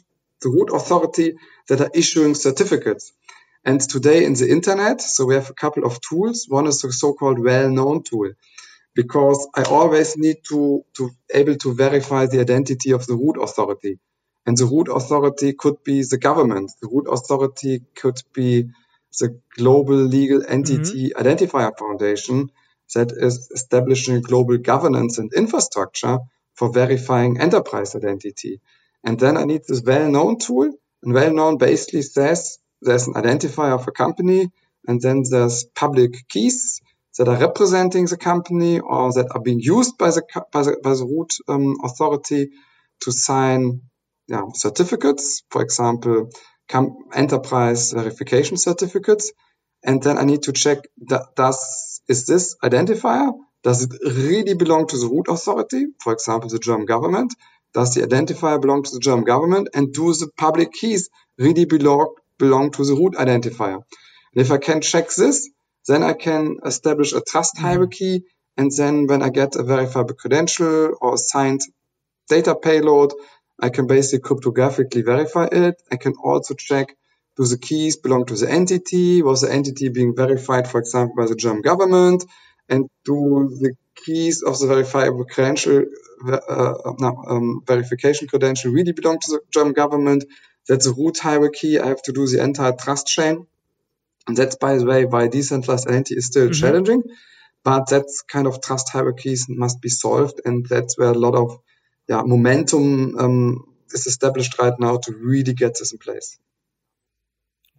the 0.42 0.50
root 0.50 0.70
authority 0.74 1.34
that 1.68 1.82
are 1.82 1.90
issuing 1.94 2.34
certificates. 2.36 3.12
And 3.64 3.80
today 3.80 4.24
in 4.24 4.34
the 4.34 4.50
internet, 4.50 5.00
so 5.02 5.26
we 5.26 5.34
have 5.36 5.50
a 5.50 5.54
couple 5.54 5.84
of 5.86 6.00
tools. 6.02 6.46
One 6.48 6.66
is 6.68 6.80
the 6.82 6.92
so-called 6.92 7.38
well-known 7.38 8.04
tool, 8.04 8.32
because 8.94 9.48
I 9.56 9.64
always 9.64 10.16
need 10.18 10.38
to 10.50 10.84
to 10.98 11.10
able 11.34 11.56
to 11.56 11.74
verify 11.74 12.26
the 12.26 12.40
identity 12.40 12.92
of 12.92 13.06
the 13.06 13.16
root 13.16 13.38
authority. 13.42 13.98
And 14.46 14.56
the 14.56 14.66
root 14.66 14.88
authority 14.88 15.52
could 15.52 15.84
be 15.84 16.02
the 16.02 16.18
government. 16.18 16.72
The 16.80 16.88
root 16.88 17.06
authority 17.10 17.82
could 17.94 18.22
be 18.32 18.70
the 19.18 19.40
global 19.56 19.96
legal 19.96 20.42
entity 20.46 21.10
mm-hmm. 21.10 21.20
identifier 21.20 21.76
foundation 21.78 22.50
that 22.94 23.12
is 23.12 23.50
establishing 23.52 24.22
global 24.22 24.56
governance 24.58 25.18
and 25.18 25.32
infrastructure 25.34 26.18
for 26.54 26.72
verifying 26.72 27.40
enterprise 27.40 27.94
identity. 27.94 28.60
And 29.04 29.18
then 29.18 29.36
I 29.36 29.44
need 29.44 29.62
this 29.66 29.82
well-known 29.82 30.38
tool. 30.38 30.72
And 31.02 31.14
well-known 31.14 31.58
basically 31.58 32.02
says 32.02 32.58
there's 32.80 33.06
an 33.06 33.14
identifier 33.14 33.74
of 33.74 33.86
a 33.86 33.92
company, 33.92 34.50
and 34.86 35.00
then 35.00 35.22
there's 35.28 35.64
public 35.64 36.28
keys 36.28 36.80
that 37.16 37.28
are 37.28 37.36
representing 37.36 38.06
the 38.06 38.16
company 38.16 38.80
or 38.80 39.12
that 39.12 39.28
are 39.32 39.40
being 39.40 39.60
used 39.60 39.98
by 39.98 40.10
the 40.10 40.22
by 40.52 40.62
the, 40.62 40.78
by 40.82 40.94
the 40.94 41.04
root 41.04 41.34
um, 41.48 41.76
authority 41.84 42.50
to 43.00 43.12
sign 43.12 43.82
yeah, 44.28 44.44
certificates, 44.54 45.42
for 45.50 45.62
example, 45.62 46.30
enterprise 47.14 47.92
verification 47.92 48.56
certificates. 48.56 49.32
And 49.82 50.02
then 50.02 50.18
I 50.18 50.24
need 50.24 50.42
to 50.42 50.52
check 50.52 50.78
that 51.08 51.34
does 51.36 52.00
is 52.08 52.26
this 52.26 52.56
identifier 52.62 53.32
does 53.64 53.82
it 53.82 53.92
really 54.04 54.54
belong 54.54 54.86
to 54.86 54.96
the 54.96 55.08
root 55.08 55.28
authority, 55.28 55.86
for 56.00 56.12
example, 56.12 56.48
the 56.48 56.58
German 56.58 56.86
government? 56.86 57.34
Does 57.74 57.94
the 57.94 58.02
identifier 58.02 58.60
belong 58.60 58.84
to 58.84 58.90
the 58.92 59.00
German 59.00 59.24
government? 59.24 59.68
And 59.74 59.92
do 59.92 60.12
the 60.14 60.30
public 60.36 60.72
keys 60.72 61.10
really 61.38 61.64
belong, 61.64 62.14
belong 62.38 62.70
to 62.72 62.84
the 62.84 62.94
root 62.94 63.14
identifier? 63.14 63.82
And 64.34 64.44
if 64.44 64.50
I 64.52 64.58
can 64.58 64.80
check 64.80 65.08
this, 65.14 65.50
then 65.86 66.02
I 66.02 66.12
can 66.12 66.58
establish 66.64 67.12
a 67.12 67.20
trust 67.20 67.56
mm-hmm. 67.56 67.66
hierarchy. 67.66 68.22
And 68.56 68.70
then 68.76 69.06
when 69.06 69.22
I 69.22 69.30
get 69.30 69.56
a 69.56 69.64
verifiable 69.64 70.14
credential 70.14 70.92
or 71.00 71.14
a 71.14 71.18
signed 71.18 71.60
data 72.28 72.54
payload, 72.54 73.12
I 73.60 73.70
can 73.70 73.86
basically 73.86 74.28
cryptographically 74.28 75.04
verify 75.04 75.48
it. 75.50 75.82
I 75.90 75.96
can 75.96 76.14
also 76.22 76.54
check 76.54 76.94
do 77.38 77.46
the 77.46 77.56
keys 77.56 77.96
belong 77.96 78.26
to 78.26 78.34
the 78.34 78.50
entity? 78.50 79.22
Was 79.22 79.42
the 79.42 79.52
entity 79.52 79.88
being 79.90 80.14
verified, 80.16 80.68
for 80.68 80.80
example, 80.80 81.14
by 81.16 81.26
the 81.26 81.36
German 81.36 81.62
government? 81.62 82.24
And 82.68 82.90
do 83.04 83.48
the 83.60 83.74
keys 83.94 84.42
of 84.42 84.58
the 84.58 84.66
verifiable 84.66 85.24
credential, 85.24 85.84
uh, 86.26 86.74
no, 86.98 87.24
um, 87.28 87.62
verification 87.64 88.26
credential 88.26 88.72
really 88.72 88.90
belong 88.90 89.20
to 89.20 89.30
the 89.30 89.40
German 89.52 89.72
government? 89.72 90.24
That's 90.68 90.86
a 90.86 90.92
root 90.92 91.18
hierarchy. 91.18 91.78
I 91.78 91.86
have 91.86 92.02
to 92.02 92.12
do 92.12 92.26
the 92.26 92.42
entire 92.42 92.72
trust 92.72 93.06
chain. 93.06 93.46
And 94.26 94.36
that's, 94.36 94.56
by 94.56 94.76
the 94.76 94.84
way, 94.84 95.04
why 95.04 95.28
decentralized 95.28 95.86
identity 95.86 96.16
is 96.16 96.26
still 96.26 96.48
mm-hmm. 96.48 96.60
challenging. 96.60 97.02
But 97.62 97.88
that 97.90 98.06
kind 98.26 98.48
of 98.48 98.60
trust 98.60 98.90
hierarchies 98.90 99.46
must 99.48 99.80
be 99.80 99.90
solved. 99.90 100.40
And 100.44 100.66
that's 100.66 100.98
where 100.98 101.10
a 101.10 101.14
lot 101.26 101.36
of 101.36 101.58
yeah, 102.08 102.22
momentum 102.22 103.18
um, 103.18 103.74
is 103.92 104.06
established 104.06 104.58
right 104.58 104.72
now 104.78 104.96
to 104.96 105.12
really 105.12 105.52
get 105.52 105.78
this 105.78 105.92
in 105.92 105.98
place. 105.98 106.38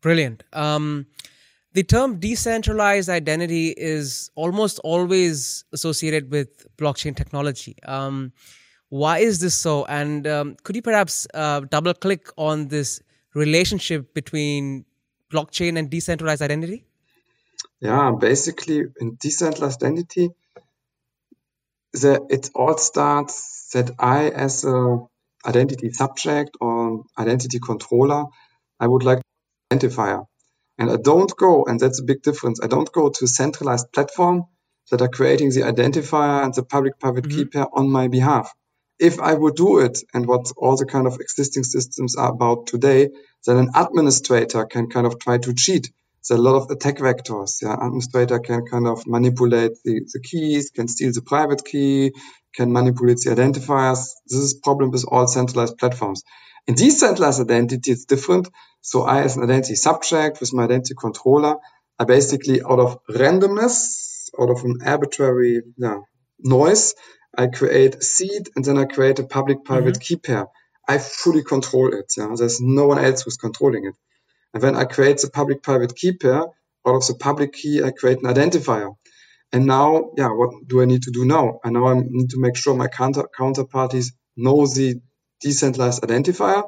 Brilliant. 0.02 0.44
Um, 0.54 1.08
the 1.74 1.84
term 1.84 2.20
decentralized 2.20 3.10
identity 3.10 3.70
is 3.70 4.32
almost 4.36 4.80
always 4.80 5.66
associated 5.74 6.32
with 6.32 6.66
blockchain 6.78 7.16
technology. 7.16 7.76
Um, 7.84 8.32
why 8.90 9.20
is 9.20 9.40
this 9.40 9.56
so? 9.56 9.86
And 9.86 10.26
um, 10.26 10.58
could 10.64 10.76
you 10.76 10.82
perhaps 10.82 11.28
uh, 11.34 11.62
double 11.62 11.94
click 11.94 12.28
on 12.38 12.70
this 12.70 13.02
relationship 13.36 14.14
between 14.14 14.86
blockchain 15.32 15.78
and 15.78 15.90
decentralized 15.90 16.42
identity? 16.42 16.86
Yeah, 17.80 18.14
basically, 18.20 18.86
in 19.00 19.18
decentralized 19.20 19.84
identity, 19.84 20.32
the, 21.94 22.26
it 22.30 22.50
all 22.56 22.78
starts 22.78 23.59
that 23.74 23.92
I, 24.00 24.30
as 24.30 24.66
a 24.66 24.98
identity 25.46 25.92
subject 25.92 26.58
or 26.60 27.04
identity 27.18 27.60
controller, 27.60 28.26
I 28.80 28.88
would 28.88 29.04
like 29.04 29.22
identifier. 29.72 30.26
And 30.78 30.90
I 30.90 30.96
don't 30.96 31.36
go, 31.36 31.66
and 31.66 31.80
that's 31.80 32.00
a 32.00 32.04
big 32.04 32.22
difference. 32.22 32.62
I 32.64 32.68
don't 32.68 32.92
go 32.92 33.10
to 33.10 33.28
centralized 33.28 33.92
platform 33.92 34.44
that 34.92 35.02
are 35.02 35.10
creating 35.10 35.50
the 35.50 35.62
identifier 35.62 36.44
and 36.44 36.54
the 36.54 36.64
public-private 36.64 37.26
mm-hmm. 37.26 37.38
key 37.38 37.46
pair 37.46 37.68
on 37.74 37.90
my 37.90 38.08
behalf. 38.08 38.52
If 38.98 39.20
I 39.20 39.34
would 39.34 39.56
do 39.56 39.80
it, 39.80 40.00
and 40.14 40.26
what 40.26 40.52
all 40.58 40.76
the 40.76 40.86
kind 40.86 41.08
of 41.08 41.20
existing 41.20 41.64
systems 41.64 42.16
are 42.16 42.32
about 42.32 42.68
today, 42.68 43.10
then 43.46 43.58
an 43.58 43.70
administrator 43.76 44.66
can 44.66 44.90
kind 44.90 45.06
of 45.06 45.20
try 45.20 45.38
to 45.38 45.54
cheat. 45.54 45.92
There's 46.28 46.40
a 46.40 46.42
lot 46.42 46.56
of 46.56 46.70
attack 46.70 46.98
vectors. 46.98 47.62
Yeah, 47.62 47.74
administrator 47.74 48.40
can 48.40 48.66
kind 48.66 48.88
of 48.88 49.06
manipulate 49.08 49.72
the, 49.86 50.02
the 50.14 50.20
keys, 50.22 50.70
can 50.70 50.88
steal 50.88 51.12
the 51.14 51.22
private 51.22 51.64
key, 51.64 52.12
can 52.56 52.72
manipulate 52.72 53.20
the 53.20 53.32
identifiers. 53.32 54.10
This 54.28 54.40
is 54.40 54.54
problem 54.54 54.92
with 54.92 55.06
all 55.08 55.28
centralized 55.28 55.78
platforms. 55.78 56.24
In 56.68 56.76
decentralized 56.76 57.42
identity, 57.42 57.92
it's 57.92 58.06
different. 58.06 58.50
So 58.82 59.04
I, 59.04 59.24
as 59.24 59.38
an 59.38 59.44
identity 59.44 59.76
subject 59.76 60.40
with 60.40 60.54
my 60.54 60.64
identity 60.64 60.94
controller, 61.00 61.56
I 61.98 62.06
basically 62.06 62.62
out 62.62 62.80
of 62.80 63.00
randomness, 63.10 64.30
out 64.40 64.50
of 64.50 64.64
an 64.64 64.80
arbitrary 64.86 65.62
yeah, 65.78 66.00
noise, 66.40 66.96
I 67.38 67.48
create 67.48 67.96
a 67.96 68.02
seed 68.02 68.50
and 68.56 68.64
then 68.64 68.78
I 68.78 68.86
create 68.86 69.20
a 69.20 69.26
public-private 69.26 69.96
mm-hmm. 69.96 70.02
key 70.02 70.16
pair. 70.16 70.48
I 70.88 70.98
fully 70.98 71.44
control 71.44 71.94
it. 71.94 72.14
Yeah? 72.18 72.34
There's 72.36 72.60
no 72.62 72.88
one 72.88 73.04
else 73.04 73.22
who's 73.22 73.38
controlling 73.38 73.86
it. 73.86 73.96
And 74.54 74.64
when 74.64 74.76
I 74.76 74.86
create 74.86 75.20
the 75.20 75.30
public-private 75.30 75.96
key 75.96 76.18
pair, 76.18 76.42
out 76.88 76.96
of 76.96 77.06
the 77.06 77.16
public 77.20 77.54
key, 77.54 77.84
I 77.84 77.92
create 77.92 78.20
an 78.24 78.34
identifier. 78.34 78.96
And 79.52 79.66
now, 79.66 80.12
yeah, 80.16 80.30
what 80.30 80.52
do 80.68 80.82
I 80.82 80.86
need 80.86 81.04
to 81.04 81.12
do 81.12 81.26
now? 81.26 81.60
I 81.64 81.70
now 81.72 81.88
I 81.88 81.96
need 81.96 82.30
to 82.32 82.40
make 82.40 82.56
sure 82.56 82.76
my 82.76 82.88
counter 82.88 83.28
counterparties 83.38 84.08
know 84.38 84.68
the 84.68 85.02
decentralized 85.42 86.04
identifier. 86.04 86.64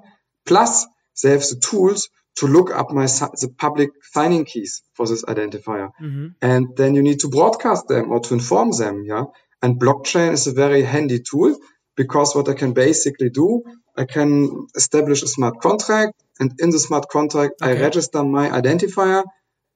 Plus, 0.45 0.87
they 1.21 1.31
have 1.31 1.41
the 1.41 1.61
tools 1.63 2.09
to 2.37 2.47
look 2.47 2.71
up 2.71 2.91
my 2.91 3.05
the 3.05 3.53
public 3.57 3.89
signing 4.01 4.45
keys 4.45 4.81
for 4.93 5.05
this 5.05 5.23
identifier, 5.23 5.89
mm-hmm. 6.01 6.27
and 6.41 6.67
then 6.75 6.95
you 6.95 7.03
need 7.03 7.19
to 7.19 7.29
broadcast 7.29 7.87
them 7.87 8.11
or 8.11 8.19
to 8.19 8.33
inform 8.33 8.71
them. 8.71 9.03
Yeah, 9.05 9.25
and 9.61 9.79
blockchain 9.79 10.31
is 10.33 10.47
a 10.47 10.53
very 10.53 10.81
handy 10.81 11.19
tool 11.19 11.57
because 11.95 12.35
what 12.35 12.49
I 12.49 12.53
can 12.53 12.73
basically 12.73 13.29
do, 13.29 13.63
I 13.95 14.05
can 14.05 14.67
establish 14.75 15.21
a 15.21 15.27
smart 15.27 15.59
contract, 15.61 16.13
and 16.39 16.51
in 16.59 16.71
the 16.71 16.79
smart 16.79 17.09
contract, 17.09 17.61
okay. 17.61 17.71
I 17.71 17.81
register 17.81 18.23
my 18.23 18.49
identifier 18.49 19.23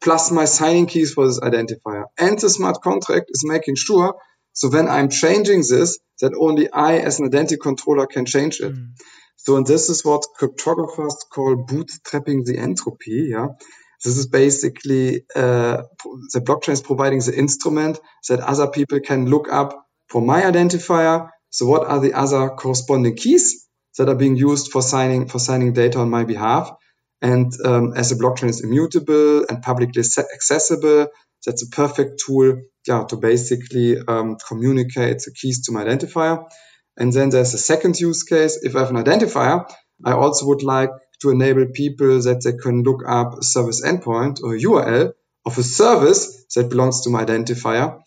plus 0.05 0.31
my 0.31 0.45
signing 0.45 0.85
keys 0.85 1.11
for 1.13 1.27
this 1.27 1.41
identifier, 1.41 2.05
and 2.17 2.39
the 2.39 2.49
smart 2.49 2.81
contract 2.81 3.25
is 3.29 3.43
making 3.45 3.75
sure 3.75 4.15
so 4.55 4.69
when 4.69 4.87
I'm 4.87 5.09
changing 5.09 5.63
this, 5.69 5.99
that 6.21 6.33
only 6.39 6.71
I 6.71 6.99
as 6.99 7.19
an 7.19 7.25
identity 7.25 7.57
controller 7.61 8.07
can 8.07 8.25
change 8.25 8.61
it. 8.61 8.73
Mm. 8.73 8.91
So, 9.35 9.57
and 9.57 9.67
this 9.67 9.89
is 9.89 10.03
what 10.05 10.25
cryptographers 10.39 11.15
call 11.29 11.65
bootstrapping 11.69 12.45
the 12.45 12.57
entropy. 12.57 13.27
Yeah. 13.31 13.47
This 14.03 14.17
is 14.17 14.27
basically, 14.27 15.25
uh, 15.35 15.83
the 16.33 16.39
blockchain 16.39 16.69
is 16.69 16.81
providing 16.81 17.19
the 17.19 17.37
instrument 17.37 17.99
that 18.29 18.39
other 18.39 18.67
people 18.67 19.01
can 19.01 19.25
look 19.25 19.51
up 19.51 19.75
for 20.07 20.21
my 20.21 20.41
identifier. 20.43 21.29
So 21.49 21.65
what 21.65 21.85
are 21.85 21.99
the 21.99 22.13
other 22.13 22.49
corresponding 22.51 23.17
keys 23.17 23.67
that 23.97 24.07
are 24.07 24.15
being 24.15 24.37
used 24.37 24.71
for 24.71 24.81
signing, 24.81 25.27
for 25.27 25.39
signing 25.39 25.73
data 25.73 25.99
on 25.99 26.09
my 26.09 26.23
behalf? 26.23 26.71
And 27.25 27.51
um, 27.65 27.93
as 27.95 28.11
the 28.11 28.23
blockchain 28.23 28.49
is 28.49 28.63
immutable 28.63 29.45
and 29.49 29.63
publicly 29.63 30.03
accessible, 30.35 31.07
that's 31.43 31.63
a 31.63 31.75
perfect 31.75 32.21
tool 32.23 32.61
yeah, 32.88 33.03
to 33.05 33.17
basically 33.17 33.97
um, 33.97 34.38
communicate 34.47 35.23
the 35.25 35.31
keys 35.31 35.65
to 35.65 35.71
my 35.71 35.83
identifier. 35.83 36.47
And 36.95 37.11
then 37.11 37.31
there's 37.31 37.55
a 37.55 37.57
second 37.57 37.99
use 37.99 38.21
case. 38.21 38.59
If 38.61 38.75
I 38.75 38.81
have 38.81 38.91
an 38.91 39.03
identifier, 39.03 39.67
I 40.05 40.11
also 40.11 40.45
would 40.45 40.61
like 40.61 40.91
to 41.21 41.31
enable 41.31 41.65
people 41.73 42.21
that 42.21 42.43
they 42.43 42.53
can 42.53 42.83
look 42.83 43.01
up 43.07 43.39
a 43.39 43.43
service 43.43 43.83
endpoint 43.83 44.43
or 44.43 44.55
URL 44.55 45.13
of 45.47 45.57
a 45.57 45.63
service 45.63 46.45
that 46.53 46.69
belongs 46.69 47.01
to 47.01 47.09
my 47.09 47.25
identifier. 47.25 48.01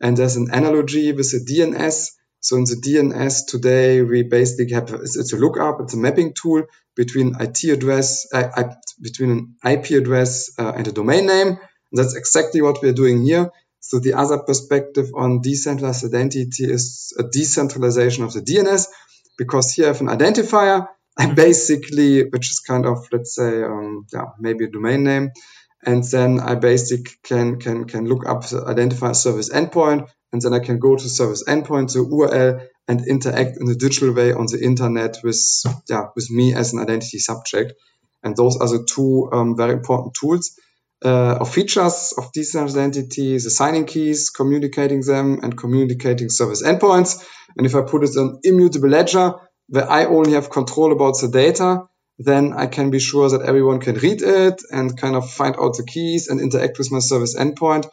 And 0.00 0.16
there's 0.16 0.34
an 0.34 0.48
analogy 0.50 1.12
with 1.12 1.30
the 1.30 1.46
DNS. 1.48 2.08
So 2.40 2.56
in 2.56 2.64
the 2.64 2.82
DNS 2.84 3.46
today, 3.46 4.02
we 4.02 4.24
basically 4.24 4.74
have 4.74 4.90
it's 4.90 5.32
a 5.32 5.36
lookup, 5.36 5.80
it's 5.80 5.94
a 5.94 5.96
mapping 5.96 6.34
tool 6.34 6.64
between 6.96 7.34
IT 7.40 7.64
address, 7.64 8.26
uh, 8.32 8.74
between 9.00 9.30
an 9.30 9.54
IP 9.64 9.90
address 9.92 10.50
uh, 10.58 10.72
and 10.76 10.86
a 10.86 10.92
domain 10.92 11.26
name. 11.26 11.48
And 11.48 11.58
that's 11.92 12.14
exactly 12.14 12.62
what 12.62 12.82
we're 12.82 12.92
doing 12.92 13.24
here. 13.24 13.50
So 13.80 13.98
the 13.98 14.14
other 14.14 14.38
perspective 14.38 15.10
on 15.14 15.42
decentralized 15.42 16.04
identity 16.04 16.64
is 16.64 17.12
a 17.18 17.24
decentralization 17.24 18.24
of 18.24 18.32
the 18.32 18.40
DNS, 18.40 18.86
because 19.36 19.72
here 19.72 19.86
I 19.86 19.88
have 19.88 20.00
an 20.00 20.08
identifier, 20.08 20.88
I 21.16 21.26
mm-hmm. 21.26 21.34
basically, 21.34 22.24
which 22.24 22.50
is 22.50 22.60
kind 22.60 22.86
of, 22.86 23.06
let's 23.12 23.34
say, 23.34 23.62
um, 23.62 24.06
yeah, 24.12 24.26
maybe 24.38 24.64
a 24.64 24.70
domain 24.70 25.04
name. 25.04 25.30
And 25.84 26.02
then 26.02 26.40
I 26.40 26.54
basically 26.54 27.12
can, 27.22 27.60
can, 27.60 27.84
can 27.84 28.06
look 28.06 28.26
up 28.26 28.46
the 28.46 28.62
identifier 28.62 29.14
service 29.14 29.50
endpoint, 29.50 30.08
and 30.32 30.40
then 30.40 30.54
I 30.54 30.60
can 30.60 30.78
go 30.78 30.96
to 30.96 31.08
service 31.08 31.44
endpoint, 31.44 31.92
the 31.92 32.00
URL, 32.00 32.66
and 32.86 33.06
interact 33.06 33.56
in 33.60 33.68
a 33.68 33.74
digital 33.74 34.12
way 34.12 34.32
on 34.32 34.46
the 34.46 34.60
internet 34.62 35.18
with, 35.24 35.40
yeah, 35.88 36.06
with 36.14 36.30
me 36.30 36.54
as 36.54 36.72
an 36.72 36.80
identity 36.80 37.18
subject. 37.18 37.72
And 38.22 38.36
those 38.36 38.56
are 38.56 38.68
the 38.68 38.84
two 38.84 39.28
um, 39.32 39.56
very 39.56 39.72
important 39.72 40.14
tools 40.14 40.58
uh, 41.04 41.36
of 41.40 41.52
features 41.52 42.14
of 42.16 42.32
decentralized 42.32 42.78
identity, 42.78 43.34
the 43.34 43.50
signing 43.50 43.84
keys, 43.84 44.30
communicating 44.30 45.02
them, 45.02 45.40
and 45.42 45.56
communicating 45.56 46.30
service 46.30 46.62
endpoints. 46.62 47.24
And 47.56 47.66
if 47.66 47.74
I 47.74 47.82
put 47.82 48.04
it 48.04 48.16
in 48.16 48.40
immutable 48.42 48.88
ledger, 48.88 49.34
where 49.68 49.90
I 49.90 50.06
only 50.06 50.32
have 50.32 50.50
control 50.50 50.92
about 50.92 51.20
the 51.20 51.28
data, 51.28 51.82
then 52.18 52.52
I 52.52 52.66
can 52.66 52.90
be 52.90 53.00
sure 53.00 53.28
that 53.28 53.42
everyone 53.42 53.80
can 53.80 53.96
read 53.96 54.22
it 54.22 54.62
and 54.70 54.98
kind 54.98 55.16
of 55.16 55.30
find 55.30 55.56
out 55.58 55.76
the 55.76 55.84
keys 55.84 56.28
and 56.28 56.40
interact 56.40 56.78
with 56.78 56.92
my 56.92 57.00
service 57.00 57.36
endpoint. 57.36 57.88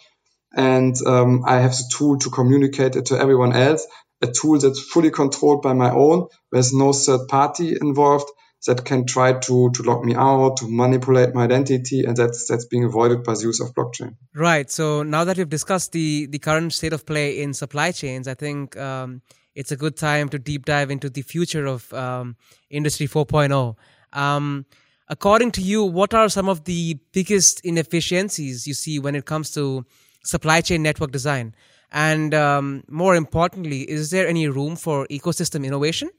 And 0.56 0.96
um, 1.06 1.44
I 1.46 1.60
have 1.62 1.72
the 1.72 1.92
tool 1.94 2.18
to 2.20 2.30
communicate 2.30 2.96
it 2.96 3.08
to 3.08 3.18
everyone 3.18 3.54
else, 3.54 3.86
a 4.22 4.28
tool 4.28 4.60
that's 4.60 4.80
fully 4.80 5.12
controlled 5.12 5.62
by 5.62 5.74
my 5.74 5.92
own. 5.92 6.28
There's 6.52 6.74
no 6.74 6.94
third 6.94 7.28
party 7.28 7.76
involved 7.80 8.30
that 8.68 8.86
can 8.86 9.06
try 9.06 9.34
to, 9.34 9.72
to 9.72 9.84
lock 9.84 10.04
me 10.04 10.14
out, 10.16 10.58
to 10.58 10.66
manipulate 10.68 11.34
my 11.34 11.46
identity, 11.46 12.04
and 12.04 12.16
that's 12.16 12.48
that's 12.48 12.66
being 12.66 12.84
avoided 12.84 13.24
by 13.24 13.34
the 13.34 13.42
use 13.42 13.60
of 13.60 13.74
blockchain. 13.74 14.16
Right. 14.36 14.70
So 14.70 15.02
now 15.04 15.24
that 15.24 15.38
we've 15.38 15.50
discussed 15.50 15.92
the 15.94 16.28
the 16.28 16.40
current 16.40 16.74
state 16.74 16.94
of 16.94 17.06
play 17.06 17.42
in 17.42 17.54
supply 17.54 17.92
chains, 17.92 18.28
I 18.28 18.36
think 18.36 18.78
um, 18.78 19.22
it's 19.56 19.72
a 19.72 19.78
good 19.78 19.98
time 19.98 20.30
to 20.30 20.40
deep 20.40 20.66
dive 20.66 20.92
into 20.92 21.10
the 21.10 21.24
future 21.24 21.66
of 21.66 21.92
um, 21.94 22.36
Industry 22.70 23.08
4.0. 23.08 23.76
Um, 24.14 24.66
according 25.10 25.52
to 25.54 25.62
you, 25.62 25.84
what 25.84 26.14
are 26.14 26.30
some 26.30 26.48
of 26.48 26.66
the 26.66 27.00
biggest 27.12 27.62
inefficiencies 27.62 28.68
you 28.68 28.74
see 28.74 29.00
when 29.00 29.16
it 29.16 29.26
comes 29.26 29.52
to 29.52 29.86
supply 30.24 30.62
chain 30.62 30.84
network 30.84 31.12
design? 31.12 31.56
And 31.92 32.34
um, 32.34 32.84
more 32.88 33.16
importantly, 33.16 33.82
is 33.82 34.12
there 34.12 34.28
any 34.28 34.48
room 34.48 34.76
for 34.76 35.08
ecosystem 35.08 35.66
innovation? 35.66 36.10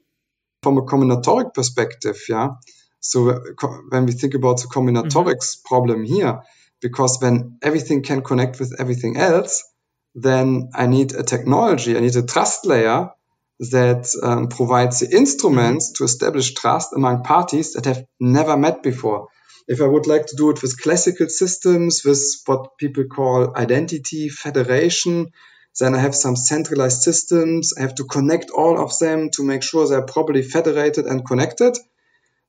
From 0.61 0.77
a 0.77 0.83
combinatoric 0.83 1.53
perspective, 1.53 2.17
yeah. 2.29 2.49
So 2.99 3.41
when 3.89 4.05
we 4.05 4.13
think 4.13 4.33
about 4.33 4.61
the 4.61 4.67
combinatorics 4.67 5.57
mm-hmm. 5.57 5.67
problem 5.67 6.03
here, 6.05 6.41
because 6.81 7.17
when 7.19 7.57
everything 7.61 8.03
can 8.03 8.21
connect 8.21 8.59
with 8.59 8.79
everything 8.79 9.17
else, 9.17 9.63
then 10.15 10.69
I 10.73 10.85
need 10.85 11.13
a 11.13 11.23
technology, 11.23 11.97
I 11.97 12.01
need 12.01 12.15
a 12.15 12.23
trust 12.25 12.65
layer 12.65 13.09
that 13.59 14.07
um, 14.21 14.47
provides 14.47 14.99
the 14.99 15.15
instruments 15.15 15.93
to 15.93 16.03
establish 16.03 16.53
trust 16.53 16.93
among 16.93 17.23
parties 17.23 17.73
that 17.73 17.85
have 17.85 18.05
never 18.19 18.57
met 18.57 18.83
before. 18.83 19.27
If 19.67 19.81
I 19.81 19.87
would 19.87 20.07
like 20.07 20.25
to 20.27 20.35
do 20.35 20.49
it 20.49 20.61
with 20.61 20.81
classical 20.81 21.29
systems, 21.29 22.03
with 22.03 22.21
what 22.45 22.77
people 22.77 23.05
call 23.05 23.55
identity 23.55 24.29
federation, 24.29 25.31
then 25.79 25.95
I 25.95 25.99
have 25.99 26.15
some 26.15 26.35
centralized 26.35 27.01
systems. 27.01 27.73
I 27.77 27.81
have 27.81 27.95
to 27.95 28.03
connect 28.03 28.51
all 28.51 28.79
of 28.79 28.97
them 28.99 29.29
to 29.31 29.43
make 29.43 29.63
sure 29.63 29.87
they're 29.87 30.05
properly 30.05 30.43
federated 30.43 31.05
and 31.05 31.25
connected. 31.25 31.77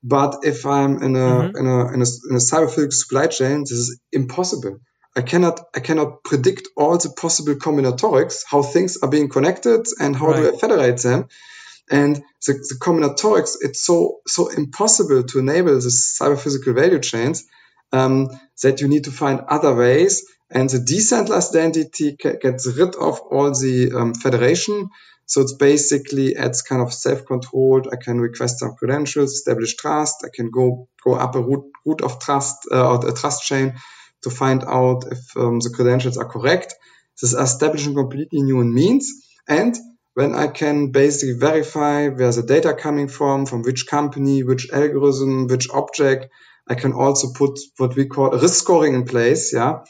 But 0.03 0.41
if 0.43 0.67
I'm 0.67 1.03
in 1.03 1.17
a, 1.17 1.19
mm-hmm. 1.19 1.57
in 1.57 1.67
a, 1.67 1.79
in 1.95 2.03
a, 2.03 2.09
in 2.29 2.37
a 2.37 2.45
cyber 2.51 2.69
physical 2.69 2.93
supply 2.93 3.27
chain, 3.29 3.61
this 3.61 3.73
is 3.73 4.01
impossible. 4.13 4.81
I 5.17 5.23
cannot 5.23 5.61
I 5.75 5.81
cannot 5.81 6.25
predict 6.25 6.69
all 6.77 6.99
the 6.99 7.11
possible 7.11 7.55
combinatorics, 7.55 8.43
how 8.47 8.63
things 8.63 8.97
are 8.97 9.09
being 9.09 9.29
connected 9.29 9.87
and 10.01 10.17
how 10.17 10.29
right. 10.29 10.37
do 10.37 10.55
I 10.55 10.59
federate 10.59 11.01
them. 11.03 11.29
And 11.91 12.17
the, 12.47 12.55
the 12.55 12.77
combinatorics, 12.81 13.57
it's 13.61 13.85
so 13.85 14.21
so 14.27 14.49
impossible 14.49 15.23
to 15.23 15.39
enable 15.39 15.75
the 15.75 15.89
cyber 15.89 16.39
physical 16.39 16.73
value 16.73 16.99
chains 16.99 17.45
um, 17.93 18.29
that 18.63 18.81
you 18.81 18.89
need 18.89 19.05
to 19.05 19.13
find 19.13 19.41
other 19.49 19.75
ways. 19.75 20.25
And 20.50 20.68
the 20.70 20.78
decentralized 20.78 21.54
identity 21.57 22.16
gets 22.16 22.66
rid 22.66 22.94
of 22.96 23.20
all 23.20 23.50
the 23.50 23.92
um, 23.96 24.14
federation. 24.14 24.88
So 25.26 25.40
it's 25.40 25.54
basically 25.54 26.35
it's 26.35 26.62
kind 26.62 26.83
of 26.83 26.92
self-controlled. 26.92 27.88
I 27.92 27.96
can 27.96 28.20
request 28.20 28.59
some 28.59 28.74
credentials, 28.74 29.33
establish 29.33 29.74
trust. 29.76 30.24
I 30.24 30.28
can 30.35 30.50
go 30.50 30.88
go 31.02 31.14
up 31.14 31.35
a 31.35 31.40
root 31.40 31.64
root 31.87 32.02
of 32.02 32.20
trust 32.20 32.57
uh, 32.70 32.96
or 32.96 33.09
a 33.09 33.12
trust 33.12 33.42
chain 33.44 33.74
to 34.22 34.30
find 34.30 34.64
out 34.64 35.04
if 35.11 35.37
um, 35.37 35.61
the 35.61 35.70
credentials 35.70 36.18
are 36.18 36.28
correct. 36.28 36.74
This 37.20 37.33
is 37.33 37.38
establishing 37.38 37.94
completely 37.94 38.42
new 38.42 38.62
means. 38.64 39.11
And 39.48 39.76
when 40.14 40.35
I 40.35 40.48
can 40.48 40.90
basically 40.90 41.38
verify 41.38 42.09
where 42.09 42.33
the 42.33 42.42
data 42.42 42.74
coming 42.74 43.09
from, 43.09 43.46
from 43.46 43.62
which 43.62 43.87
company, 43.87 44.42
which 44.42 44.70
algorithm, 44.70 45.46
which 45.46 45.68
object, 45.70 46.26
I 46.68 46.74
can 46.74 46.92
also 46.92 47.28
put 47.35 47.59
what 47.78 47.96
we 47.96 48.07
call 48.07 48.30
risk 48.30 48.54
scoring 48.54 48.94
in 48.94 49.04
place. 49.04 49.52
Yeah. 49.52 49.80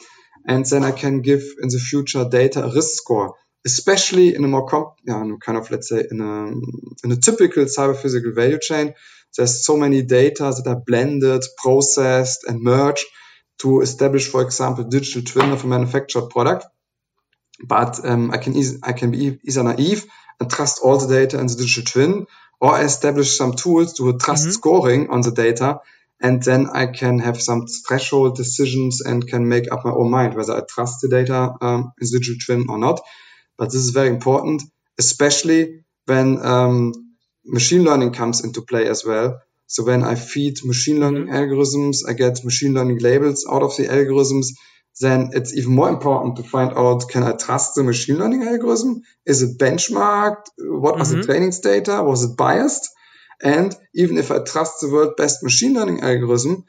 And 0.47 0.65
then 0.65 0.83
I 0.83 0.91
can 0.91 1.21
give 1.21 1.43
in 1.61 1.69
the 1.69 1.79
future 1.79 2.25
data 2.29 2.63
a 2.63 2.73
risk 2.73 2.97
score, 2.97 3.35
especially 3.65 4.35
in 4.35 4.43
a 4.43 4.47
more 4.47 4.67
comp, 4.67 4.93
yeah, 5.03 5.23
kind 5.41 5.57
of, 5.57 5.71
let's 5.71 5.89
say 5.89 6.05
in 6.09 6.21
a, 6.21 6.47
in 7.03 7.11
a 7.11 7.15
typical 7.15 7.65
cyber 7.65 7.97
physical 7.97 8.31
value 8.31 8.59
chain. 8.59 8.93
There's 9.35 9.65
so 9.65 9.75
many 9.75 10.01
data 10.03 10.53
that 10.55 10.67
are 10.67 10.81
blended, 10.85 11.43
processed 11.57 12.45
and 12.45 12.61
merged 12.61 13.05
to 13.59 13.81
establish, 13.81 14.27
for 14.27 14.41
example, 14.41 14.83
digital 14.83 15.23
twin 15.23 15.51
of 15.51 15.63
a 15.63 15.67
manufactured 15.67 16.29
product. 16.29 16.65
But 17.65 18.05
um, 18.05 18.31
I 18.31 18.37
can 18.37 18.55
easy, 18.55 18.77
I 18.83 18.93
can 18.93 19.11
be 19.11 19.39
either 19.43 19.63
naive 19.63 20.05
and 20.39 20.51
trust 20.51 20.79
all 20.83 20.97
the 20.97 21.07
data 21.07 21.39
in 21.39 21.47
the 21.47 21.55
digital 21.55 21.83
twin, 21.83 22.25
or 22.59 22.73
I 22.73 22.83
establish 22.83 23.37
some 23.37 23.53
tools 23.53 23.93
to 23.93 24.17
trust 24.17 24.43
mm-hmm. 24.43 24.51
scoring 24.51 25.09
on 25.09 25.21
the 25.21 25.31
data, 25.31 25.79
and 26.21 26.41
then 26.41 26.67
I 26.69 26.87
can 26.87 27.19
have 27.19 27.41
some 27.41 27.65
threshold 27.87 28.37
decisions 28.37 29.01
and 29.01 29.27
can 29.27 29.47
make 29.47 29.71
up 29.71 29.85
my 29.85 29.91
own 29.91 30.09
mind 30.11 30.33
whether 30.33 30.55
I 30.55 30.61
trust 30.67 31.01
the 31.01 31.09
data 31.09 31.53
um, 31.61 31.91
in 31.99 32.07
the 32.11 32.19
digital 32.19 32.35
twin 32.45 32.65
or 32.69 32.77
not. 32.77 33.01
But 33.57 33.71
this 33.71 33.81
is 33.81 33.91
very 33.91 34.09
important, 34.09 34.63
especially 34.97 35.83
when 36.05 36.45
um, 36.45 36.93
machine 37.45 37.83
learning 37.83 38.13
comes 38.13 38.43
into 38.43 38.61
play 38.61 38.87
as 38.87 39.05
well, 39.05 39.39
so 39.67 39.83
when 39.83 40.03
I 40.03 40.15
feed 40.15 40.57
machine 40.63 40.99
learning 40.99 41.27
mm-hmm. 41.27 41.35
algorithms, 41.35 42.07
I 42.07 42.13
get 42.13 42.43
machine 42.43 42.73
learning 42.73 42.99
labels 42.99 43.45
out 43.49 43.63
of 43.63 43.75
the 43.75 43.85
algorithms, 43.87 44.47
then 45.01 45.31
it's 45.33 45.53
even 45.55 45.73
more 45.73 45.89
important 45.89 46.37
to 46.37 46.43
find 46.43 46.73
out, 46.77 47.09
can 47.09 47.23
I 47.23 47.33
trust 47.33 47.75
the 47.75 47.83
machine 47.83 48.17
learning 48.17 48.43
algorithm? 48.43 49.01
Is 49.25 49.41
it 49.41 49.57
benchmarked? 49.57 50.45
What 50.57 50.97
was 50.97 51.09
mm-hmm. 51.09 51.21
the 51.21 51.25
training 51.25 51.53
data? 51.61 52.03
Was 52.03 52.23
it 52.23 52.37
biased? 52.37 52.89
And 53.43 53.75
even 53.93 54.17
if 54.17 54.31
I 54.31 54.39
trust 54.39 54.81
the 54.81 54.89
world 54.89 55.15
best 55.17 55.43
machine 55.43 55.73
learning 55.73 56.01
algorithm, 56.01 56.65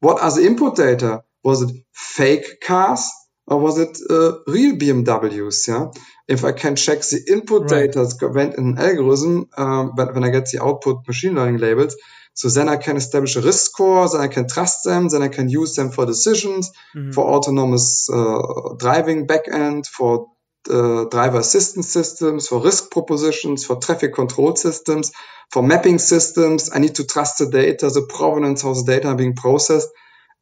what 0.00 0.22
are 0.22 0.34
the 0.34 0.46
input 0.46 0.76
data? 0.76 1.22
Was 1.44 1.62
it 1.62 1.74
fake 1.92 2.60
cars 2.60 3.08
or 3.46 3.58
was 3.58 3.78
it 3.78 3.98
uh, 4.10 4.38
real 4.46 4.76
BMWs? 4.76 5.68
Yeah. 5.68 5.90
If 6.28 6.44
I 6.44 6.52
can 6.52 6.76
check 6.76 7.00
the 7.00 7.24
input 7.30 7.70
right. 7.70 7.90
data 7.92 8.04
that 8.04 8.32
went 8.34 8.56
in 8.56 8.68
an 8.68 8.78
algorithm, 8.78 9.48
um, 9.56 9.92
but 9.96 10.14
when 10.14 10.24
I 10.24 10.30
get 10.30 10.46
the 10.46 10.62
output 10.62 11.06
machine 11.06 11.34
learning 11.34 11.58
labels, 11.58 11.96
so 12.34 12.48
then 12.48 12.68
I 12.68 12.76
can 12.76 12.96
establish 12.96 13.34
a 13.34 13.40
risk 13.40 13.64
score, 13.64 14.08
then 14.08 14.20
I 14.20 14.28
can 14.28 14.46
trust 14.46 14.84
them, 14.84 15.08
then 15.08 15.22
I 15.22 15.28
can 15.28 15.48
use 15.48 15.74
them 15.74 15.90
for 15.90 16.06
decisions, 16.06 16.70
mm-hmm. 16.94 17.10
for 17.10 17.24
autonomous 17.24 18.08
uh, 18.08 18.74
driving 18.78 19.26
backend, 19.26 19.86
for 19.86 20.28
uh, 20.70 21.04
driver 21.04 21.38
assistance 21.38 21.88
systems, 21.88 22.48
for 22.48 22.62
risk 22.62 22.90
propositions, 22.90 23.64
for 23.64 23.76
traffic 23.76 24.14
control 24.14 24.56
systems, 24.56 25.12
for 25.50 25.62
mapping 25.62 25.98
systems. 25.98 26.70
I 26.74 26.78
need 26.78 26.96
to 26.96 27.06
trust 27.06 27.38
the 27.38 27.50
data, 27.50 27.88
the 27.88 28.06
provenance 28.08 28.64
of 28.64 28.76
the 28.76 28.92
data 28.92 29.14
being 29.14 29.34
processed. 29.34 29.88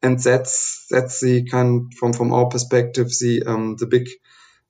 And 0.01 0.19
that's, 0.19 0.85
that's 0.91 1.21
the 1.21 1.45
kind 1.45 1.91
from, 1.97 2.13
from 2.13 2.31
our 2.33 2.47
perspective, 2.47 3.07
the, 3.19 3.43
um, 3.47 3.75
the 3.77 3.87
big, 3.87 4.07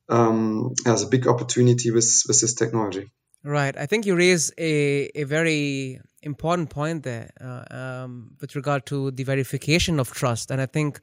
um, 0.09 0.73
the 0.85 1.07
big 1.09 1.27
opportunity 1.27 1.91
with, 1.91 2.23
with 2.27 2.39
this 2.39 2.53
technology. 2.53 3.11
Right. 3.43 3.77
I 3.77 3.85
think 3.85 4.05
you 4.05 4.15
raise 4.15 4.51
a, 4.57 5.09
a 5.15 5.23
very 5.23 5.99
important 6.21 6.69
point 6.69 7.03
there 7.03 7.29
uh, 7.39 7.63
um, 7.71 8.35
with 8.41 8.55
regard 8.55 8.85
to 8.87 9.11
the 9.11 9.23
verification 9.23 9.99
of 9.99 10.11
trust. 10.11 10.51
And 10.51 10.59
I 10.59 10.65
think 10.65 10.99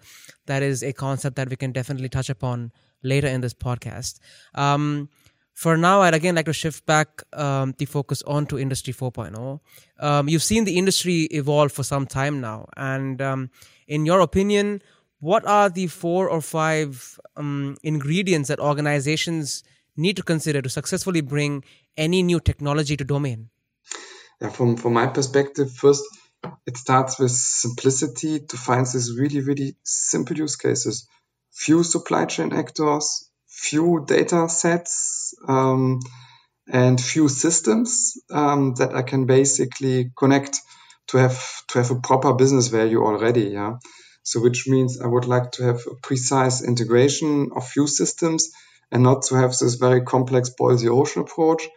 that 0.46 0.62
is 0.62 0.82
a 0.82 0.92
concept 0.92 1.36
that 1.36 1.48
we 1.48 1.56
can 1.56 1.72
definitely 1.72 2.08
touch 2.08 2.30
upon 2.30 2.72
later 3.04 3.28
in 3.28 3.40
this 3.40 3.54
podcast. 3.54 4.18
Um, 4.54 5.08
for 5.54 5.76
now, 5.76 6.02
I'd 6.02 6.14
again 6.14 6.34
like 6.34 6.46
to 6.46 6.52
shift 6.52 6.84
back 6.84 7.22
um, 7.32 7.74
the 7.78 7.84
focus 7.84 8.22
onto 8.22 8.58
Industry 8.58 8.92
4.0. 8.92 9.60
Um, 10.00 10.28
you've 10.28 10.42
seen 10.42 10.64
the 10.64 10.76
industry 10.76 11.22
evolve 11.30 11.70
for 11.70 11.84
some 11.84 12.06
time 12.06 12.40
now. 12.40 12.66
And 12.76 13.22
um, 13.22 13.50
in 13.86 14.04
your 14.04 14.20
opinion, 14.20 14.82
what 15.20 15.46
are 15.46 15.70
the 15.70 15.86
four 15.86 16.28
or 16.28 16.40
five 16.40 17.18
um, 17.36 17.76
ingredients 17.84 18.48
that 18.48 18.58
organizations 18.58 19.62
need 19.96 20.16
to 20.16 20.24
consider 20.24 20.60
to 20.60 20.68
successfully 20.68 21.20
bring 21.20 21.62
any 21.96 22.22
new 22.22 22.40
technology 22.40 22.96
to 22.96 23.04
domain? 23.04 23.48
Yeah, 24.40 24.48
from, 24.48 24.76
from 24.76 24.94
my 24.94 25.06
perspective, 25.06 25.72
first, 25.72 26.02
it 26.66 26.76
starts 26.76 27.18
with 27.18 27.30
simplicity 27.30 28.40
to 28.40 28.56
find 28.56 28.86
these 28.86 29.16
really, 29.16 29.40
really 29.40 29.76
simple 29.84 30.36
use 30.36 30.56
cases. 30.56 31.06
Few 31.54 31.82
supply 31.84 32.26
chain 32.26 32.52
actors, 32.52 33.30
few 33.48 34.04
data 34.06 34.48
sets, 34.48 35.34
um, 35.46 36.00
and 36.68 37.00
few 37.00 37.28
systems 37.28 38.14
um, 38.30 38.74
that 38.74 38.94
I 38.94 39.02
can 39.02 39.26
basically 39.26 40.10
connect 40.16 40.58
to 41.08 41.18
have 41.18 41.40
to 41.68 41.78
have 41.78 41.90
a 41.90 42.00
proper 42.00 42.32
business 42.34 42.68
value 42.68 43.04
already. 43.04 43.48
Yeah. 43.48 43.74
So 44.22 44.40
which 44.40 44.66
means 44.66 45.00
I 45.00 45.06
would 45.06 45.26
like 45.26 45.52
to 45.52 45.64
have 45.64 45.80
a 45.86 45.94
precise 46.02 46.62
integration 46.62 47.50
of 47.54 47.68
few 47.68 47.86
systems 47.86 48.50
and 48.90 49.02
not 49.02 49.22
to 49.24 49.34
have 49.36 49.50
this 49.50 49.74
very 49.74 50.02
complex 50.02 50.50
boil 50.50 50.76
the 50.76 50.88
ocean 50.88 51.22
approach. 51.22 51.68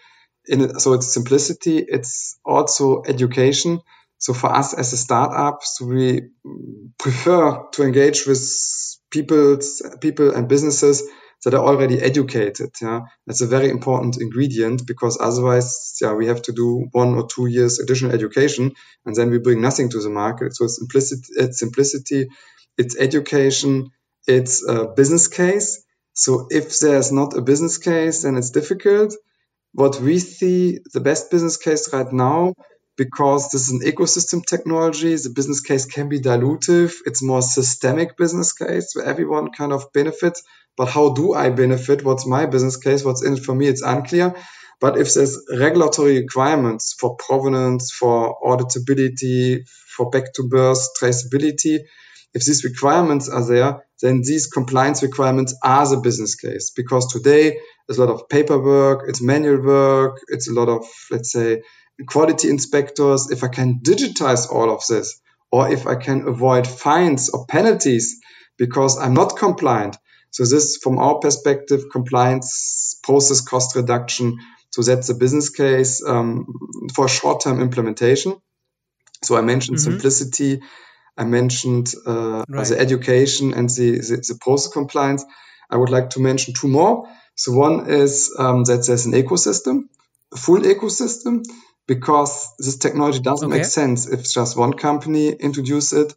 In, 0.47 0.79
so 0.79 0.93
it's 0.93 1.13
simplicity. 1.13 1.79
It's 1.79 2.39
also 2.45 3.03
education. 3.05 3.81
So 4.17 4.33
for 4.33 4.49
us 4.55 4.73
as 4.73 4.93
a 4.93 4.97
startup, 4.97 5.59
so 5.63 5.85
we 5.85 6.29
prefer 6.97 7.65
to 7.73 7.83
engage 7.83 8.25
with 8.25 8.39
people, 9.11 9.59
people 10.01 10.33
and 10.35 10.47
businesses 10.47 11.03
that 11.43 11.53
are 11.53 11.63
already 11.63 12.01
educated. 12.01 12.71
Yeah, 12.81 13.01
that's 13.25 13.41
a 13.41 13.47
very 13.47 13.69
important 13.69 14.17
ingredient 14.19 14.87
because 14.87 15.17
otherwise, 15.21 15.97
yeah, 16.01 16.13
we 16.13 16.27
have 16.27 16.41
to 16.43 16.51
do 16.51 16.87
one 16.91 17.15
or 17.15 17.27
two 17.27 17.47
years 17.47 17.79
additional 17.79 18.13
education, 18.13 18.73
and 19.05 19.15
then 19.15 19.29
we 19.29 19.39
bring 19.39 19.61
nothing 19.61 19.89
to 19.89 20.01
the 20.01 20.09
market. 20.09 20.55
So 20.55 20.65
it's 20.65 20.81
implicit, 20.81 21.19
it's 21.35 21.59
simplicity, 21.59 22.27
it's 22.77 22.97
education, 22.97 23.91
it's 24.27 24.67
a 24.67 24.87
business 24.87 25.27
case. 25.27 25.83
So 26.13 26.47
if 26.49 26.79
there's 26.79 27.11
not 27.11 27.37
a 27.37 27.41
business 27.41 27.77
case, 27.77 28.23
then 28.23 28.37
it's 28.37 28.49
difficult. 28.51 29.13
What 29.73 29.99
we 29.99 30.17
see 30.19 30.79
the 30.93 31.01
best 31.01 31.29
business 31.29 31.57
case 31.57 31.93
right 31.93 32.11
now 32.11 32.53
because 32.97 33.49
this 33.49 33.69
is 33.69 33.69
an 33.69 33.81
ecosystem 33.81 34.43
technology. 34.45 35.15
The 35.15 35.29
business 35.29 35.61
case 35.61 35.85
can 35.85 36.09
be 36.09 36.19
dilutive. 36.19 36.95
It's 37.05 37.23
more 37.23 37.41
systemic 37.41 38.17
business 38.17 38.53
case 38.53 38.93
where 38.93 39.05
everyone 39.05 39.51
kind 39.51 39.71
of 39.71 39.93
benefits. 39.93 40.43
But 40.75 40.89
how 40.89 41.13
do 41.13 41.33
I 41.33 41.49
benefit? 41.49 42.03
What's 42.03 42.25
my 42.27 42.45
business 42.47 42.77
case? 42.77 43.03
What's 43.03 43.23
in 43.23 43.33
it 43.33 43.43
for 43.43 43.55
me? 43.55 43.67
It's 43.67 43.81
unclear. 43.83 44.35
But 44.79 44.97
if 44.97 45.13
there's 45.13 45.39
regulatory 45.51 46.19
requirements 46.19 46.95
for 46.99 47.15
provenance, 47.15 47.91
for 47.91 48.37
auditability, 48.43 49.67
for 49.95 50.09
back 50.09 50.33
to 50.33 50.43
birth 50.43 50.87
traceability, 51.01 51.79
if 52.33 52.45
these 52.45 52.63
requirements 52.63 53.29
are 53.29 53.45
there, 53.45 53.85
then 54.01 54.21
these 54.23 54.45
compliance 54.45 55.01
requirements 55.01 55.55
are 55.63 55.87
the 55.87 55.97
business 55.97 56.35
case. 56.35 56.71
Because 56.75 57.11
today 57.11 57.57
there's 57.87 57.97
a 57.97 58.05
lot 58.05 58.13
of 58.13 58.29
paperwork, 58.29 59.09
it's 59.09 59.21
manual 59.21 59.63
work, 59.63 60.19
it's 60.27 60.47
a 60.47 60.53
lot 60.53 60.69
of, 60.69 60.85
let's 61.09 61.31
say, 61.31 61.63
quality 62.05 62.49
inspectors, 62.49 63.31
if 63.31 63.43
I 63.43 63.47
can 63.47 63.79
digitize 63.79 64.51
all 64.51 64.69
of 64.69 64.81
this, 64.87 65.19
or 65.51 65.69
if 65.71 65.87
I 65.87 65.95
can 65.95 66.27
avoid 66.27 66.67
fines 66.67 67.29
or 67.29 67.45
penalties 67.45 68.19
because 68.57 68.97
I'm 68.97 69.13
not 69.13 69.37
compliant. 69.37 69.97
So 70.31 70.43
this, 70.43 70.77
from 70.77 70.99
our 70.99 71.19
perspective, 71.19 71.85
compliance, 71.91 72.99
process 73.03 73.41
cost 73.41 73.75
reduction. 73.75 74.39
So 74.71 74.81
that's 74.81 75.09
a 75.09 75.15
business 75.15 75.49
case 75.49 76.03
um, 76.05 76.53
for 76.93 77.07
short-term 77.07 77.61
implementation. 77.61 78.35
So 79.23 79.37
I 79.37 79.41
mentioned 79.41 79.77
mm-hmm. 79.77 79.91
simplicity. 79.91 80.61
I 81.17 81.23
mentioned 81.23 81.93
uh, 82.05 82.43
right. 82.47 82.67
the 82.67 82.77
education 82.77 83.53
and 83.53 83.69
the, 83.69 83.91
the, 83.99 84.17
the, 84.17 84.37
process 84.39 84.71
compliance. 84.71 85.25
I 85.69 85.77
would 85.77 85.89
like 85.89 86.11
to 86.11 86.19
mention 86.19 86.53
two 86.53 86.67
more. 86.67 87.09
So 87.35 87.53
one 87.53 87.89
is 87.89 88.35
um, 88.37 88.63
that 88.65 88.85
there's 88.85 89.05
an 89.05 89.13
ecosystem, 89.13 89.85
a 90.31 90.37
full 90.37 90.59
ecosystem 90.59 91.43
because 91.87 92.53
this 92.59 92.77
technology 92.77 93.19
doesn't 93.19 93.47
okay. 93.47 93.59
make 93.59 93.65
sense 93.65 94.07
if 94.07 94.29
just 94.29 94.57
one 94.57 94.73
company 94.73 95.29
introduce 95.29 95.93
it. 95.93 96.13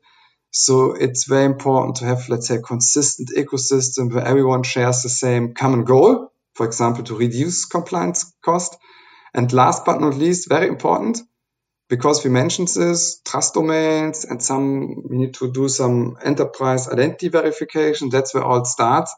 So 0.50 0.92
it's 0.92 1.24
very 1.24 1.44
important 1.44 1.96
to 1.96 2.06
have, 2.06 2.28
let's 2.28 2.48
say, 2.48 2.56
a 2.56 2.62
consistent 2.62 3.30
ecosystem 3.37 4.12
where 4.12 4.26
everyone 4.26 4.64
shares 4.64 5.02
the 5.02 5.09
same 5.09 5.54
common 5.54 5.85
goal, 5.85 6.33
for 6.54 6.66
example, 6.66 7.04
to 7.04 7.16
reduce 7.16 7.66
compliance 7.66 8.35
cost. 8.44 8.76
And 9.33 9.52
last 9.52 9.85
but 9.85 10.00
not 10.00 10.16
least, 10.16 10.48
very 10.48 10.66
important, 10.66 11.20
because 11.88 12.24
we 12.24 12.30
mentioned 12.30 12.66
this, 12.66 13.20
trust 13.24 13.54
domains 13.54 14.24
and 14.24 14.42
some, 14.42 15.04
we 15.09 15.18
need 15.18 15.35
to 15.35 15.52
do 15.52 15.68
some 15.68 16.16
enterprise 16.20 16.88
identity 16.88 17.28
verification. 17.28 18.09
That's 18.09 18.35
where 18.35 18.42
all 18.42 18.64
starts. 18.64 19.14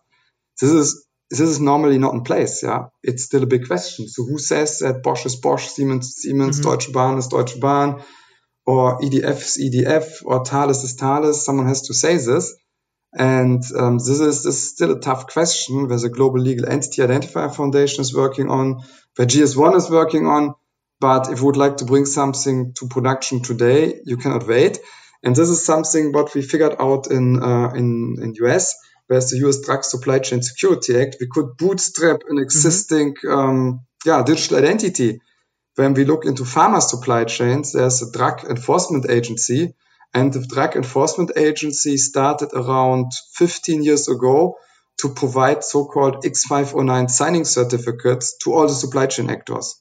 This 0.61 0.71
is 0.71 1.07
this 1.39 1.49
is 1.49 1.61
normally 1.61 1.99
not 1.99 2.13
in 2.13 2.23
place. 2.23 2.63
Yeah, 2.63 2.87
it's 3.03 3.25
still 3.25 3.43
a 3.43 3.47
big 3.47 3.67
question. 3.67 4.07
So 4.07 4.23
who 4.25 4.39
says 4.39 4.81
that 4.81 5.03
Bosch 5.03 5.25
is 5.25 5.37
Bosch, 5.37 5.67
Siemens 5.69 6.09
is 6.09 6.17
Siemens, 6.17 6.61
mm-hmm. 6.61 6.71
Deutsche 6.71 6.93
Bahn 6.93 7.17
is 7.17 7.29
Deutsche 7.29 7.59
Bahn, 7.59 8.03
or 8.67 9.01
EDF 9.01 9.41
is 9.41 9.59
EDF, 9.59 10.23
or 10.25 10.45
Thales 10.45 10.85
is 10.85 10.95
Thales? 10.95 11.45
Someone 11.45 11.67
has 11.67 11.83
to 11.83 11.95
say 11.95 12.17
this. 12.19 12.55
And 13.15 13.63
um, 13.77 13.99
this, 13.99 14.09
is, 14.21 14.45
this 14.45 14.57
is 14.57 14.71
still 14.71 14.93
a 14.93 15.01
tough 15.01 15.27
question 15.27 15.89
where 15.89 15.99
the 15.99 16.09
Global 16.11 16.41
Legal 16.41 16.69
Entity 16.69 17.03
Identifier 17.03 17.55
Foundation 17.55 18.03
is 18.03 18.15
working 18.15 18.51
on, 18.51 18.83
where 19.17 19.27
GS1 19.27 19.77
is 19.77 19.91
working 19.91 20.27
on. 20.27 20.55
But 21.01 21.31
if 21.31 21.41
you 21.41 21.47
would 21.47 21.57
like 21.57 21.79
to 21.79 21.85
bring 21.87 22.05
something 22.05 22.75
to 22.75 22.89
production 22.89 23.43
today, 23.43 24.01
you 24.05 24.19
cannot 24.19 24.47
wait. 24.47 24.79
And 25.23 25.35
this 25.35 25.49
is 25.49 25.65
something 25.65 26.13
what 26.13 26.35
we 26.35 26.43
figured 26.43 26.77
out 26.79 27.07
in 27.11 27.43
uh, 27.43 27.71
in 27.75 28.17
in 28.21 28.35
US 28.43 28.75
whereas 29.07 29.31
the 29.31 29.39
US 29.49 29.61
Drug 29.61 29.85
Supply 29.85 30.19
Chain 30.19 30.43
Security 30.43 31.01
Act, 31.01 31.17
we 31.21 31.29
could 31.31 31.57
bootstrap 31.57 32.21
an 32.29 32.39
existing 32.39 33.15
mm-hmm. 33.15 33.39
um, 33.39 33.81
yeah, 34.05 34.23
digital 34.23 34.59
identity. 34.59 35.21
When 35.77 35.95
we 35.95 36.05
look 36.05 36.27
into 36.27 36.43
pharma 36.43 36.83
supply 36.83 37.25
chains, 37.25 37.73
there's 37.73 38.03
a 38.03 38.11
drug 38.13 38.45
enforcement 38.45 39.09
agency, 39.09 39.75
and 40.13 40.33
the 40.33 40.45
drug 40.47 40.77
enforcement 40.77 41.33
agency 41.37 41.97
started 41.97 42.51
around 42.53 43.13
15 43.37 43.83
years 43.83 44.09
ago 44.09 44.57
to 45.01 45.09
provide 45.15 45.65
so-called 45.65 46.25
X509 46.25 47.11
signing 47.11 47.45
certificates 47.45 48.37
to 48.39 48.53
all 48.53 48.69
the 48.69 48.75
supply 48.75 49.07
chain 49.07 49.31
actors. 49.31 49.81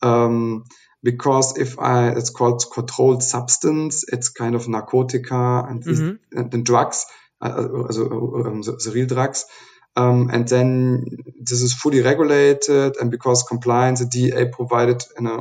Um, 0.00 0.64
because 1.02 1.58
if 1.58 1.78
I, 1.80 2.10
it's 2.10 2.30
called 2.30 2.64
controlled 2.72 3.24
substance, 3.24 4.04
it's 4.06 4.28
kind 4.28 4.54
of 4.54 4.66
narcotica 4.66 5.68
and, 5.68 5.84
mm-hmm. 5.84 6.38
and, 6.38 6.54
and 6.54 6.64
drugs 6.64 7.04
also 7.50 8.04
um, 8.46 8.62
the, 8.62 8.80
the 8.84 8.92
real 8.92 9.06
drugs. 9.06 9.44
Um, 9.94 10.30
and 10.32 10.48
then 10.48 11.04
this 11.38 11.60
is 11.60 11.74
fully 11.74 12.00
regulated, 12.00 12.96
and 12.96 13.10
because 13.10 13.42
compliance, 13.42 14.00
the 14.00 14.06
DEA 14.06 14.46
provided 14.50 15.04
in 15.18 15.26
a 15.26 15.40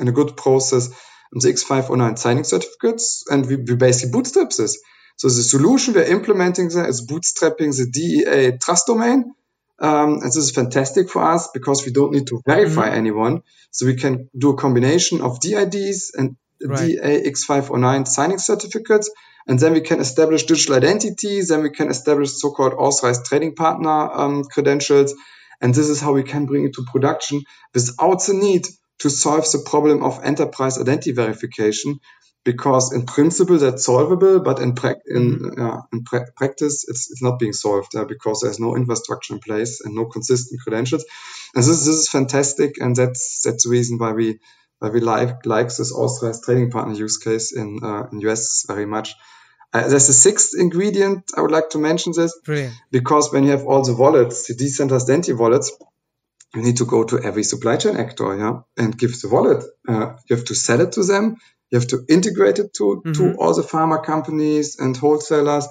in 0.00 0.06
a 0.06 0.12
good 0.12 0.36
process 0.36 0.90
the 1.32 1.52
X509 1.52 2.18
signing 2.18 2.44
certificates, 2.44 3.24
and 3.30 3.46
we, 3.46 3.56
we 3.56 3.76
basically 3.76 4.12
bootstrap 4.12 4.50
this. 4.50 4.80
So 5.16 5.28
the 5.28 5.42
solution 5.42 5.94
we're 5.94 6.04
implementing 6.04 6.68
there 6.70 6.88
is 6.88 7.06
bootstrapping 7.06 7.76
the 7.76 7.86
DEA 7.90 8.58
trust 8.58 8.86
domain. 8.86 9.34
Um, 9.78 10.14
and 10.14 10.24
this 10.24 10.36
is 10.36 10.50
fantastic 10.50 11.08
for 11.08 11.22
us 11.22 11.48
because 11.54 11.86
we 11.86 11.92
don't 11.92 12.12
need 12.12 12.26
to 12.28 12.42
verify 12.46 12.88
mm-hmm. 12.88 12.98
anyone. 12.98 13.42
So 13.70 13.86
we 13.86 13.94
can 13.94 14.28
do 14.36 14.50
a 14.50 14.56
combination 14.56 15.20
of 15.20 15.40
DIDs 15.40 16.12
and 16.16 16.36
right. 16.62 16.88
DEA 16.88 17.30
X509 17.30 18.08
signing 18.08 18.38
certificates 18.38 19.10
and 19.48 19.58
then 19.58 19.74
we 19.74 19.80
can 19.82 20.00
establish 20.00 20.44
digital 20.44 20.76
identity. 20.76 21.42
Then 21.42 21.62
we 21.62 21.70
can 21.70 21.90
establish 21.90 22.32
so-called 22.32 22.74
authorized 22.74 23.26
trading 23.26 23.54
partner 23.54 23.90
um, 23.90 24.44
credentials. 24.44 25.14
And 25.60 25.74
this 25.74 25.88
is 25.88 26.00
how 26.00 26.12
we 26.12 26.24
can 26.24 26.46
bring 26.46 26.66
it 26.66 26.74
to 26.74 26.84
production 26.92 27.42
without 27.74 28.24
the 28.26 28.34
need 28.34 28.66
to 29.00 29.10
solve 29.10 29.44
the 29.52 29.64
problem 29.66 30.04
of 30.04 30.24
enterprise 30.24 30.78
identity 30.78 31.12
verification. 31.12 32.00
Because 32.44 32.92
in 32.94 33.06
principle 33.06 33.58
that's 33.58 33.86
solvable, 33.86 34.40
but 34.40 34.60
in, 34.60 34.74
pra- 34.74 34.96
in, 35.06 35.60
uh, 35.60 35.82
in 35.92 36.04
pra- 36.04 36.26
practice 36.36 36.84
it's, 36.88 37.10
it's 37.10 37.22
not 37.22 37.38
being 37.38 37.54
solved 37.54 37.96
uh, 37.96 38.04
because 38.04 38.40
there's 38.42 38.60
no 38.60 38.76
infrastructure 38.76 39.34
in 39.34 39.40
place 39.40 39.80
and 39.82 39.94
no 39.94 40.06
consistent 40.06 40.60
credentials. 40.62 41.04
And 41.54 41.64
this, 41.64 41.86
this 41.86 41.88
is 41.88 42.08
fantastic, 42.08 42.80
and 42.80 42.96
that's 42.96 43.42
that's 43.44 43.64
the 43.64 43.70
reason 43.70 43.98
why 43.98 44.12
we 44.12 44.40
we 44.88 45.00
like 45.00 45.44
like 45.44 45.68
this 45.68 45.92
authorized 45.92 46.44
trading 46.44 46.70
partner 46.70 46.94
use 46.94 47.18
case 47.18 47.52
in 47.52 47.80
uh, 47.82 48.08
in 48.12 48.20
US 48.20 48.64
very 48.66 48.86
much. 48.86 49.14
Uh, 49.72 49.86
there's 49.88 50.08
a 50.08 50.12
sixth 50.12 50.50
ingredient 50.58 51.30
I 51.36 51.42
would 51.42 51.52
like 51.52 51.70
to 51.70 51.78
mention 51.78 52.12
this 52.16 52.36
Brilliant. 52.44 52.74
because 52.90 53.32
when 53.32 53.44
you 53.44 53.50
have 53.50 53.66
all 53.66 53.84
the 53.84 53.94
wallets, 53.94 54.48
the 54.48 54.54
decentralized 54.54 55.08
identity 55.08 55.32
wallets, 55.32 55.70
you 56.54 56.62
need 56.62 56.78
to 56.78 56.86
go 56.86 57.04
to 57.04 57.20
every 57.20 57.44
supply 57.44 57.76
chain 57.76 57.96
actor, 57.96 58.36
yeah, 58.36 58.60
and 58.76 58.98
give 58.98 59.20
the 59.20 59.28
wallet. 59.28 59.62
Uh, 59.86 60.14
you 60.28 60.36
have 60.36 60.44
to 60.46 60.54
sell 60.54 60.80
it 60.80 60.92
to 60.92 61.04
them. 61.04 61.36
You 61.70 61.78
have 61.78 61.88
to 61.88 62.04
integrate 62.08 62.58
it 62.58 62.74
to, 62.74 62.82
mm-hmm. 62.82 63.12
to 63.12 63.34
all 63.38 63.54
the 63.54 63.62
pharma 63.62 64.04
companies 64.04 64.76
and 64.80 64.96
wholesalers. 64.96 65.68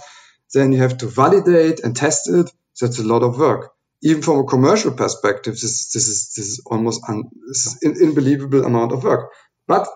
Then 0.53 0.71
you 0.71 0.79
have 0.79 0.97
to 0.99 1.07
validate 1.07 1.81
and 1.81 1.93
test 1.95 2.29
it. 2.29 2.49
That's 2.79 2.99
a 2.99 3.03
lot 3.03 3.23
of 3.23 3.37
work. 3.37 3.73
Even 4.01 4.21
from 4.21 4.39
a 4.39 4.43
commercial 4.45 4.91
perspective, 4.91 5.53
this, 5.53 5.91
this 5.91 6.07
is 6.07 6.33
this 6.35 6.47
is 6.47 6.63
almost 6.65 7.01
un, 7.09 7.23
this 7.47 7.65
is 7.65 7.77
an 7.83 8.07
unbelievable 8.07 8.63
amount 8.63 8.93
of 8.93 9.03
work. 9.03 9.31
But 9.67 9.87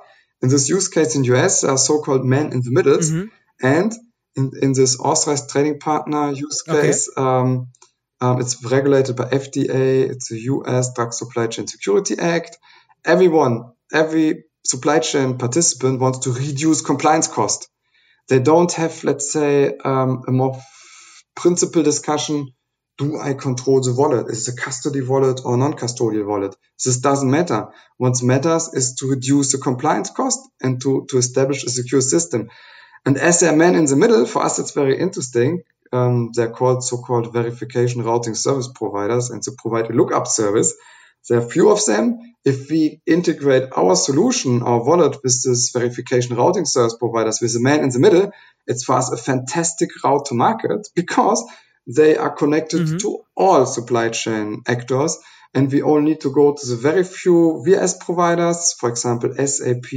in 0.41 0.49
this 0.49 0.67
use 0.67 0.89
case 0.89 1.15
in 1.15 1.23
US, 1.25 1.61
there 1.61 1.71
are 1.71 1.77
so-called 1.77 2.25
men 2.25 2.51
in 2.51 2.61
the 2.61 2.71
middles. 2.71 3.11
Mm-hmm 3.11 3.27
and 3.63 3.93
in, 4.35 4.51
in 4.61 4.73
this 4.73 4.99
authorized 4.99 5.49
trading 5.49 5.79
partner 5.79 6.31
use 6.31 6.61
case, 6.63 7.09
okay. 7.09 7.21
um, 7.21 7.69
um, 8.19 8.41
it's 8.41 8.63
regulated 8.63 9.15
by 9.15 9.25
FDA. 9.25 10.09
It's 10.09 10.29
the 10.29 10.39
US 10.39 10.93
Drug 10.93 11.13
Supply 11.13 11.47
Chain 11.47 11.67
Security 11.67 12.15
Act. 12.19 12.57
Everyone, 13.05 13.73
every 13.91 14.43
supply 14.65 14.99
chain 14.99 15.37
participant 15.37 15.99
wants 15.99 16.19
to 16.19 16.31
reduce 16.31 16.81
compliance 16.81 17.27
cost. 17.27 17.69
They 18.29 18.39
don't 18.39 18.71
have, 18.73 19.03
let's 19.03 19.31
say, 19.31 19.75
um, 19.83 20.23
a 20.27 20.31
more 20.31 20.59
principal 21.35 21.83
discussion. 21.83 22.47
Do 22.97 23.19
I 23.19 23.33
control 23.33 23.81
the 23.81 23.93
wallet? 23.93 24.29
Is 24.29 24.47
it 24.47 24.53
a 24.53 24.57
custody 24.57 25.01
wallet 25.01 25.41
or 25.45 25.57
non-custodial 25.57 26.25
wallet? 26.27 26.55
This 26.85 26.99
doesn't 26.99 27.29
matter. 27.31 27.67
What 27.97 28.23
matters 28.23 28.69
is 28.73 28.95
to 28.97 29.09
reduce 29.09 29.51
the 29.51 29.59
compliance 29.59 30.11
cost 30.11 30.39
and 30.61 30.81
to, 30.83 31.05
to 31.09 31.17
establish 31.17 31.65
a 31.65 31.71
secure 31.71 32.01
system. 32.01 32.49
And 33.05 33.17
as 33.17 33.41
they're 33.41 33.55
men 33.55 33.75
in 33.75 33.85
the 33.85 33.97
middle, 33.97 34.25
for 34.25 34.43
us, 34.43 34.59
it's 34.59 34.71
very 34.71 34.99
interesting. 34.99 35.63
Um, 35.91 36.31
they're 36.33 36.51
called 36.51 36.83
so-called 36.83 37.33
verification 37.33 38.03
routing 38.03 38.35
service 38.35 38.69
providers 38.73 39.31
and 39.31 39.43
to 39.43 39.53
provide 39.57 39.89
a 39.89 39.93
lookup 39.93 40.27
service. 40.27 40.73
There 41.29 41.39
are 41.39 41.49
few 41.49 41.71
of 41.71 41.85
them. 41.85 42.19
If 42.45 42.69
we 42.69 43.01
integrate 43.05 43.69
our 43.75 43.95
solution, 43.95 44.63
our 44.63 44.83
wallet 44.83 45.17
with 45.23 45.43
this 45.43 45.71
verification 45.73 46.35
routing 46.37 46.65
service 46.65 46.95
providers 46.99 47.39
with 47.41 47.53
the 47.53 47.61
man 47.61 47.81
in 47.81 47.89
the 47.89 47.99
middle, 47.99 48.31
it's 48.67 48.83
for 48.85 48.97
us 48.97 49.11
a 49.11 49.17
fantastic 49.17 49.89
route 50.03 50.25
to 50.27 50.35
market 50.35 50.87
because 50.95 51.43
they 51.87 52.15
are 52.15 52.31
connected 52.31 52.81
mm-hmm. 52.81 52.97
to 52.97 53.19
all 53.35 53.65
supply 53.65 54.09
chain 54.09 54.61
actors. 54.67 55.17
And 55.55 55.71
we 55.71 55.83
all 55.83 56.01
need 56.01 56.21
to 56.21 56.31
go 56.31 56.53
to 56.53 56.65
the 56.65 56.75
very 56.75 57.03
few 57.03 57.63
VRS 57.65 57.99
providers, 57.99 58.73
for 58.79 58.89
example, 58.89 59.35
SAP, 59.35 59.91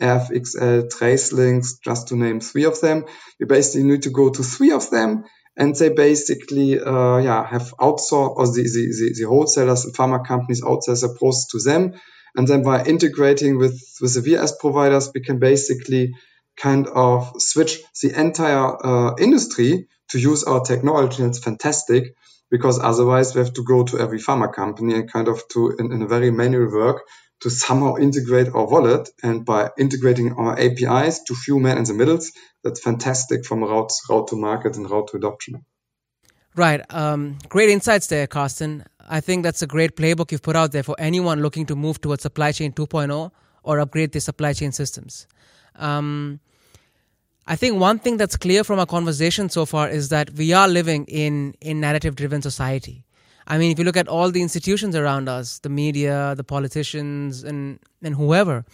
rfxcel, 0.00 0.90
TraceLinks, 0.90 1.82
just 1.84 2.08
to 2.08 2.16
name 2.16 2.40
three 2.40 2.64
of 2.64 2.80
them. 2.80 3.04
We 3.38 3.46
basically 3.46 3.84
need 3.84 4.02
to 4.02 4.10
go 4.10 4.30
to 4.30 4.42
three 4.42 4.72
of 4.72 4.88
them 4.90 5.24
and 5.56 5.74
they 5.74 5.90
basically, 5.90 6.78
uh, 6.80 7.18
yeah, 7.18 7.46
have 7.46 7.74
outsourced 7.78 8.36
or 8.36 8.46
the, 8.46 8.62
the, 8.62 8.94
the, 8.98 9.14
the 9.20 9.28
wholesalers 9.28 9.84
and 9.84 9.94
pharma 9.94 10.26
companies 10.26 10.62
outsource 10.62 11.02
the 11.02 11.14
process 11.18 11.48
to 11.48 11.58
them. 11.58 11.94
And 12.34 12.46
then 12.46 12.62
by 12.62 12.84
integrating 12.84 13.58
with, 13.58 13.80
with 14.00 14.14
the 14.14 14.20
VRS 14.20 14.58
providers, 14.58 15.10
we 15.14 15.22
can 15.22 15.38
basically 15.38 16.14
kind 16.56 16.86
of 16.86 17.32
switch 17.40 17.80
the 18.02 18.18
entire 18.18 18.86
uh, 18.86 19.14
industry 19.18 19.88
to 20.10 20.18
use 20.18 20.44
our 20.44 20.60
technology. 20.60 21.22
And 21.22 21.30
it's 21.30 21.42
fantastic 21.42 22.14
because 22.50 22.78
otherwise 22.78 23.34
we 23.34 23.40
have 23.40 23.52
to 23.54 23.64
go 23.64 23.84
to 23.84 23.98
every 23.98 24.18
pharma 24.18 24.52
company 24.52 24.94
and 24.94 25.10
kind 25.10 25.28
of 25.28 25.42
to 25.48 25.76
in, 25.78 25.92
in 25.92 26.02
a 26.02 26.06
very 26.06 26.30
manual 26.30 26.70
work 26.70 27.02
to 27.40 27.50
somehow 27.50 27.96
integrate 27.96 28.48
our 28.48 28.66
wallet. 28.66 29.08
And 29.22 29.44
by 29.44 29.70
integrating 29.78 30.32
our 30.34 30.58
APIs 30.58 31.24
to 31.24 31.34
few 31.34 31.58
men 31.58 31.78
in 31.78 31.84
the 31.84 31.94
middles, 31.94 32.32
that's 32.62 32.80
fantastic 32.80 33.44
from 33.44 33.62
route, 33.62 33.92
route 34.08 34.28
to 34.28 34.36
market 34.36 34.76
and 34.76 34.90
route 34.90 35.08
to 35.08 35.16
adoption. 35.16 35.64
Right. 36.54 36.80
Um, 36.88 37.38
great 37.50 37.68
insights 37.68 38.06
there, 38.06 38.26
Carsten. 38.26 38.84
I 39.08 39.20
think 39.20 39.42
that's 39.42 39.60
a 39.60 39.66
great 39.66 39.94
playbook 39.94 40.32
you've 40.32 40.42
put 40.42 40.56
out 40.56 40.72
there 40.72 40.82
for 40.82 40.96
anyone 40.98 41.42
looking 41.42 41.66
to 41.66 41.76
move 41.76 42.00
towards 42.00 42.22
supply 42.22 42.52
chain 42.52 42.72
2.0 42.72 43.30
or 43.62 43.80
upgrade 43.80 44.12
their 44.12 44.20
supply 44.20 44.54
chain 44.54 44.72
systems. 44.72 45.26
Um, 45.76 46.40
I 47.48 47.54
think 47.54 47.78
one 47.78 48.00
thing 48.00 48.16
that's 48.16 48.36
clear 48.36 48.64
from 48.64 48.80
our 48.80 48.86
conversation 48.86 49.48
so 49.48 49.66
far 49.66 49.88
is 49.88 50.08
that 50.08 50.30
we 50.32 50.52
are 50.52 50.66
living 50.66 51.04
in 51.04 51.54
a 51.62 51.74
narrative 51.74 52.16
driven 52.16 52.42
society. 52.42 53.04
I 53.46 53.56
mean, 53.56 53.70
if 53.70 53.78
you 53.78 53.84
look 53.84 53.96
at 53.96 54.08
all 54.08 54.32
the 54.32 54.42
institutions 54.42 54.96
around 54.96 55.28
us, 55.28 55.60
the 55.60 55.68
media, 55.68 56.34
the 56.36 56.42
politicians, 56.42 57.44
and, 57.44 57.78
and 58.02 58.16
whoever, 58.16 58.64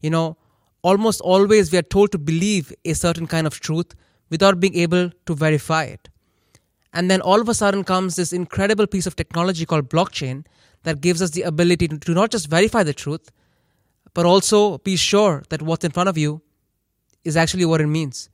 you 0.00 0.08
know, 0.08 0.38
almost 0.80 1.20
always 1.20 1.70
we 1.70 1.76
are 1.76 1.82
told 1.82 2.12
to 2.12 2.18
believe 2.18 2.72
a 2.86 2.94
certain 2.94 3.26
kind 3.26 3.46
of 3.46 3.60
truth 3.60 3.94
without 4.30 4.58
being 4.58 4.74
able 4.74 5.10
to 5.26 5.34
verify 5.34 5.84
it. 5.84 6.08
And 6.94 7.10
then 7.10 7.20
all 7.20 7.42
of 7.42 7.48
a 7.50 7.54
sudden 7.54 7.84
comes 7.84 8.16
this 8.16 8.32
incredible 8.32 8.86
piece 8.86 9.06
of 9.06 9.16
technology 9.16 9.66
called 9.66 9.90
blockchain 9.90 10.46
that 10.84 11.02
gives 11.02 11.20
us 11.20 11.32
the 11.32 11.42
ability 11.42 11.88
to 11.88 12.14
not 12.14 12.30
just 12.30 12.48
verify 12.48 12.82
the 12.84 12.94
truth, 12.94 13.30
but 14.14 14.24
also 14.24 14.78
be 14.78 14.96
sure 14.96 15.42
that 15.50 15.60
what's 15.60 15.84
in 15.84 15.90
front 15.90 16.08
of 16.08 16.16
you 16.16 16.40
is 17.24 17.36
actually 17.36 17.64
what 17.64 17.80
it 17.80 17.86
means. 17.86 18.28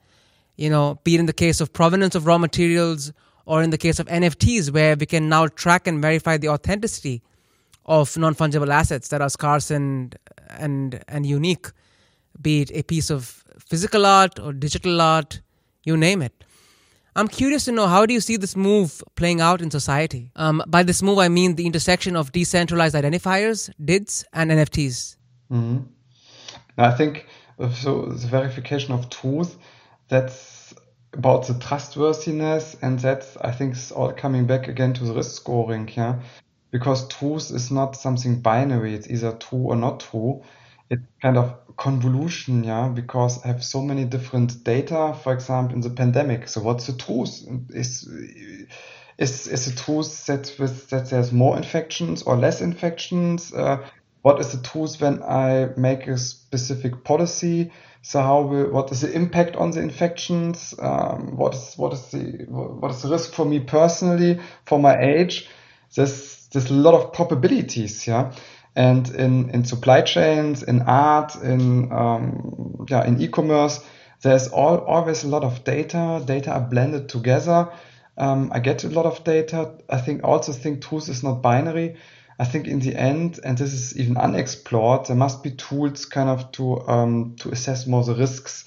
You 0.57 0.71
know, 0.71 0.99
be 1.05 1.15
it 1.15 1.21
in 1.21 1.27
the 1.27 1.33
case 1.33 1.61
of 1.61 1.73
provenance 1.73 2.15
of 2.15 2.27
raw 2.27 2.39
materials 2.39 3.13
or 3.47 3.63
in 3.63 3.71
the 3.71 3.79
case 3.79 3.99
of 3.99 4.07
NFTs, 4.07 4.71
where 4.71 4.97
we 4.97 5.07
can 5.07 5.29
now 5.29 5.47
track 5.47 5.87
and 5.87 6.03
verify 6.03 6.37
the 6.37 6.49
authenticity 6.49 7.23
of 7.87 8.17
non 8.17 8.35
fungible 8.35 8.69
assets 8.69 9.09
that 9.09 9.21
are 9.21 9.31
scarce 9.31 9.71
and, 9.71 10.17
and, 10.51 11.03
and 11.09 11.27
unique, 11.27 11.69
be 12.41 12.63
it 12.63 12.71
a 12.75 12.83
piece 12.83 13.11
of 13.11 13.45
physical 13.59 14.07
art 14.07 14.39
or 14.39 14.53
digital 14.53 15.01
art, 15.01 15.41
you 15.85 15.97
name 15.97 16.23
it. 16.23 16.45
I'm 17.17 17.29
curious 17.29 17.65
to 17.65 17.73
know 17.73 17.87
how 17.87 18.07
do 18.07 18.15
you 18.15 18.21
see 18.21 18.37
this 18.37 18.55
move 18.55 19.03
playing 19.17 19.41
out 19.41 19.61
in 19.61 19.71
society? 19.71 20.31
Um, 20.37 20.63
by 20.67 20.83
this 20.83 21.03
move, 21.03 21.19
I 21.19 21.29
mean 21.29 21.57
the 21.57 21.67
intersection 21.67 22.17
of 22.17 22.31
decentralized 22.33 22.95
identifiers, 22.95 23.71
DIDs, 23.85 24.25
and 24.33 24.51
NFTs. 24.51 25.17
Mm-hmm. 25.51 25.79
I 26.79 26.91
think 26.93 27.27
so 27.69 28.07
the 28.07 28.27
verification 28.27 28.95
of 28.95 29.11
truth 29.11 29.57
that's 30.09 30.75
about 31.13 31.47
the 31.47 31.55
trustworthiness 31.55 32.77
and 32.83 32.99
that's 32.99 33.37
i 33.39 33.51
think 33.51 33.73
it's 33.73 33.91
all 33.93 34.13
coming 34.13 34.47
back 34.47 34.69
again 34.69 34.93
to 34.95 35.05
the 35.05 35.13
risk 35.15 35.33
scoring 35.35 35.89
yeah? 35.97 36.21
Because 36.71 37.09
truth 37.09 37.51
is 37.51 37.71
not 37.71 37.97
something 37.97 38.41
binary 38.41 38.95
it's 38.95 39.11
either 39.11 39.33
true 39.33 39.59
or 39.59 39.77
not 39.77 40.01
true. 40.01 40.43
It's 40.89 41.03
kind 41.21 41.37
of 41.37 41.77
convolution 41.77 42.65
yeah? 42.65 42.89
Because 42.89 43.45
i 43.45 43.49
have 43.49 43.65
so 43.65 43.83
many 43.83 44.05
different 44.05 44.63
data 44.63 45.17
for 45.23 45.33
example 45.33 45.75
in 45.75 45.81
the 45.81 45.91
pandemic. 45.91 46.49
So 46.49 46.61
what's 46.61 46.87
the 46.87 46.93
truth? 46.93 47.45
Is 47.71 48.09
is 49.19 49.49
is 49.49 49.67
the 49.67 49.83
truth 49.83 50.27
that 50.27 50.55
with 50.59 50.91
that 50.91 51.11
there's 51.11 51.33
more 51.33 51.57
infections 51.57 52.23
or 52.23 52.37
less 52.37 52.61
infections? 52.61 53.53
Uh, 53.53 53.85
what 54.23 54.41
is 54.41 54.53
the 54.53 54.63
truth 54.67 55.01
when 55.01 55.23
I 55.23 55.71
make 55.77 56.07
a 56.07 56.19
specific 56.19 57.05
policy? 57.05 57.73
So 58.03 58.21
how 58.21 58.43
will, 58.43 58.71
what 58.71 58.91
is 58.93 59.03
the 59.03 59.13
impact 59.13 59.57
on 59.57 59.71
the 59.71 59.81
infections? 59.81 60.75
Um, 60.79 61.37
what 61.37 61.55
is 61.55 61.75
what 61.77 61.93
is 61.93 62.07
the 62.09 62.47
what 62.49 62.91
is 62.91 63.03
the 63.03 63.11
risk 63.11 63.33
for 63.33 63.45
me 63.45 63.61
personally 63.61 64.41
for 64.67 64.79
my 64.79 64.99
age? 64.99 65.49
There's 65.95 66.49
there's 66.53 66.71
a 66.71 66.75
lot 66.75 66.95
of 66.95 67.13
probabilities, 67.13 68.07
yeah. 68.07 68.33
And 68.77 69.09
in 69.11 69.51
in 69.51 69.65
supply 69.65 70.03
chains, 70.03 70.63
in 70.63 70.83
art, 70.83 71.35
in 71.37 71.93
um, 71.93 72.87
yeah, 72.89 73.07
in 73.07 73.21
e-commerce, 73.21 73.81
there's 74.23 74.49
all, 74.49 74.79
always 74.79 75.25
a 75.25 75.29
lot 75.29 75.45
of 75.45 75.65
data. 75.65 76.23
Data 76.25 76.53
are 76.53 76.61
blended 76.61 77.09
together. 77.09 77.71
Um, 78.17 78.51
I 78.53 78.61
get 78.61 78.85
a 78.85 78.89
lot 78.89 79.07
of 79.07 79.25
data. 79.25 79.73
I 79.89 79.99
think 79.99 80.25
also 80.25 80.53
think 80.53 80.83
truth 80.83 81.09
is 81.09 81.23
not 81.23 81.43
binary. 81.43 81.97
I 82.41 82.45
think 82.47 82.67
in 82.67 82.79
the 82.79 82.97
end, 82.97 83.39
and 83.45 83.59
this 83.59 83.75
is 83.75 83.99
even 83.99 84.17
unexplored, 84.17 85.05
there 85.07 85.17
must 85.17 85.43
be 85.43 85.51
tools 85.51 86.07
kind 86.07 86.31
of 86.31 86.51
to 86.53 86.81
um, 86.89 87.37
to 87.41 87.51
assess 87.51 87.87
more 87.87 88.03
the 88.03 88.15
risks 88.15 88.65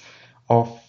of 0.48 0.80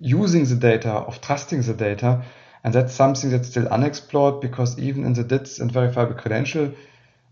using 0.00 0.44
the 0.44 0.56
data, 0.56 0.90
of 0.90 1.20
trusting 1.20 1.62
the 1.62 1.74
data, 1.74 2.24
and 2.64 2.74
that's 2.74 2.92
something 2.92 3.30
that's 3.30 3.48
still 3.48 3.68
unexplored 3.68 4.40
because 4.40 4.76
even 4.80 5.04
in 5.04 5.12
the 5.12 5.22
DIDs 5.22 5.60
and 5.60 5.70
verifiable 5.70 6.14
credential 6.14 6.74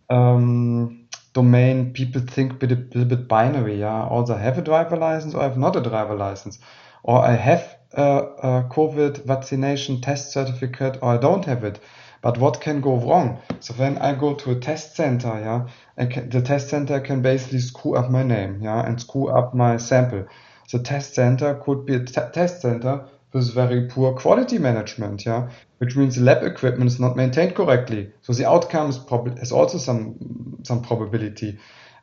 um, 0.08 1.08
domain, 1.32 1.92
people 1.92 2.20
think 2.20 2.62
a 2.62 2.66
little 2.66 3.04
bit 3.04 3.26
binary. 3.26 3.80
Yeah, 3.80 4.06
either 4.12 4.34
I 4.34 4.42
have 4.42 4.58
a 4.58 4.62
driver 4.62 4.96
license 4.96 5.34
or 5.34 5.40
I 5.40 5.48
have 5.48 5.58
not 5.58 5.74
a 5.74 5.80
driver 5.80 6.14
license, 6.14 6.60
or 7.02 7.18
I 7.18 7.32
have 7.32 7.76
a, 7.92 8.04
a 8.04 8.68
COVID 8.70 9.24
vaccination 9.24 10.00
test 10.00 10.30
certificate 10.30 10.98
or 11.02 11.14
I 11.14 11.16
don't 11.16 11.44
have 11.46 11.64
it. 11.64 11.80
But 12.24 12.38
what 12.38 12.62
can 12.62 12.80
go 12.80 12.96
wrong? 12.96 13.42
So 13.60 13.74
when 13.74 13.98
I 13.98 14.14
go 14.14 14.32
to 14.32 14.52
a 14.52 14.54
test 14.54 14.96
center, 14.96 15.28
yeah, 15.28 16.06
can, 16.06 16.30
the 16.30 16.40
test 16.40 16.70
center 16.70 16.98
can 17.00 17.20
basically 17.20 17.58
screw 17.58 17.96
up 17.96 18.10
my 18.10 18.22
name, 18.22 18.60
yeah, 18.62 18.80
and 18.80 18.98
screw 18.98 19.28
up 19.28 19.54
my 19.54 19.76
sample. 19.76 20.26
The 20.72 20.78
test 20.78 21.12
center 21.14 21.54
could 21.62 21.84
be 21.84 21.96
a 21.96 22.00
test 22.00 22.62
center 22.62 23.04
with 23.34 23.52
very 23.52 23.88
poor 23.88 24.14
quality 24.14 24.56
management, 24.56 25.26
yeah, 25.26 25.50
which 25.76 25.96
means 25.96 26.16
the 26.16 26.22
lab 26.22 26.42
equipment 26.42 26.90
is 26.90 26.98
not 26.98 27.14
maintained 27.14 27.56
correctly. 27.56 28.10
So 28.22 28.32
the 28.32 28.48
outcome 28.48 28.88
is, 28.88 28.98
prob- 28.98 29.38
is 29.42 29.52
also 29.52 29.76
some 29.76 30.62
some 30.62 30.80
probability. 30.80 31.58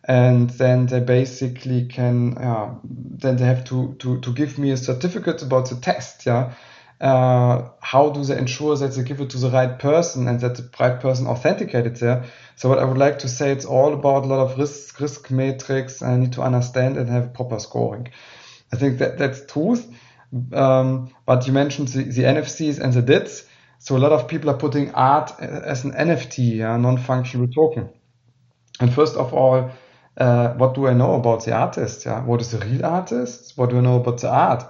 And 0.08 0.52
then 0.52 0.86
they 0.86 1.00
basically 1.00 1.88
can, 1.88 2.34
yeah, 2.40 2.76
then 2.84 3.38
they 3.38 3.46
have 3.46 3.64
to, 3.66 3.96
to, 4.00 4.20
to 4.20 4.34
give 4.34 4.60
me 4.60 4.70
a 4.70 4.78
certificate 4.78 5.42
about 5.42 5.70
the 5.70 5.78
test, 5.78 6.28
yeah, 6.28 6.54
uh, 7.02 7.70
how 7.80 8.10
do 8.12 8.24
they 8.24 8.38
ensure 8.38 8.76
that 8.78 8.94
they 8.94 9.04
give 9.04 9.20
it 9.22 9.32
to 9.32 9.40
the 9.40 9.50
right 9.50 9.80
person 9.80 10.28
and 10.28 10.40
that 10.42 10.56
the 10.56 10.70
right 10.80 11.00
person 11.00 11.26
authenticated 11.26 11.96
there? 11.98 12.26
So 12.56 12.70
what 12.70 12.78
I 12.78 12.86
would 12.86 13.00
like 13.00 13.20
to 13.20 13.28
say, 13.28 13.52
it's 13.52 13.66
all 13.66 13.94
about 13.94 14.24
a 14.24 14.28
lot 14.28 14.40
of 14.40 14.60
risk, 14.60 15.00
risk 15.00 15.32
matrix. 15.32 16.04
I 16.04 16.16
need 16.18 16.34
to 16.34 16.44
understand 16.44 16.98
and 16.98 17.10
have 17.10 17.34
proper 17.34 17.60
scoring. 17.60 18.10
I 18.72 18.78
think 18.78 19.00
that 19.00 19.18
that's 19.18 19.46
truth. 19.52 19.88
Um, 20.54 21.10
but 21.26 21.48
you 21.48 21.54
mentioned 21.54 21.88
the, 21.90 22.04
the 22.04 22.22
NFCs 22.22 22.80
and 22.80 22.94
the 22.94 23.02
DIDs. 23.02 23.46
So 23.80 23.98
a 23.98 24.00
lot 24.00 24.12
of 24.12 24.28
people 24.28 24.52
are 24.52 24.58
putting 24.58 24.94
art 24.94 25.32
as 25.40 25.84
an 25.84 25.94
NFT, 25.94 26.60
non-functional 26.80 27.48
token. 27.48 27.90
And 28.80 28.94
first 28.94 29.16
of 29.16 29.34
all, 29.34 29.72
uh, 30.18 30.54
what 30.54 30.76
do 30.76 30.88
I 30.88 30.94
know 30.94 31.16
about 31.16 31.46
the 31.46 31.54
artist? 31.54 32.06
Yeah, 32.06 32.24
what 32.24 32.42
is 32.42 32.52
the 32.52 32.60
real 32.60 32.86
artist? 32.86 33.54
What 33.56 33.72
do 33.72 33.80
I 33.80 33.82
know 33.82 33.96
about 33.96 34.20
the 34.20 34.30
art? 34.30 34.66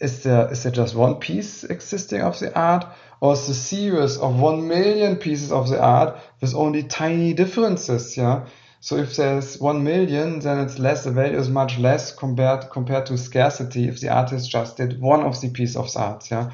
Is 0.00 0.22
there 0.22 0.50
is 0.50 0.62
there 0.62 0.72
just 0.72 0.94
one 0.94 1.16
piece 1.16 1.64
existing 1.64 2.22
of 2.22 2.38
the 2.38 2.54
art 2.58 2.86
or 3.20 3.32
is 3.34 3.46
the 3.46 3.54
series 3.54 4.16
of 4.18 4.38
one 4.38 4.66
million 4.68 5.16
pieces 5.16 5.52
of 5.52 5.68
the 5.68 5.80
art 5.80 6.18
with 6.40 6.54
only 6.54 6.82
tiny 6.82 7.32
differences 7.34 8.16
yeah? 8.16 8.46
So 8.80 8.96
if 8.96 9.16
there's 9.16 9.58
one 9.58 9.84
million 9.84 10.40
then 10.40 10.60
it's 10.60 10.78
less 10.78 11.04
the 11.04 11.10
value 11.10 11.38
is 11.38 11.48
much 11.48 11.78
less 11.78 12.12
compared 12.14 12.70
compared 12.70 13.06
to 13.06 13.18
scarcity 13.18 13.88
if 13.88 14.00
the 14.00 14.08
artist 14.08 14.50
just 14.50 14.76
did 14.76 15.00
one 15.00 15.22
of 15.22 15.40
the 15.40 15.50
piece 15.50 15.76
of 15.76 15.92
the 15.92 16.00
art 16.00 16.30
yeah? 16.30 16.52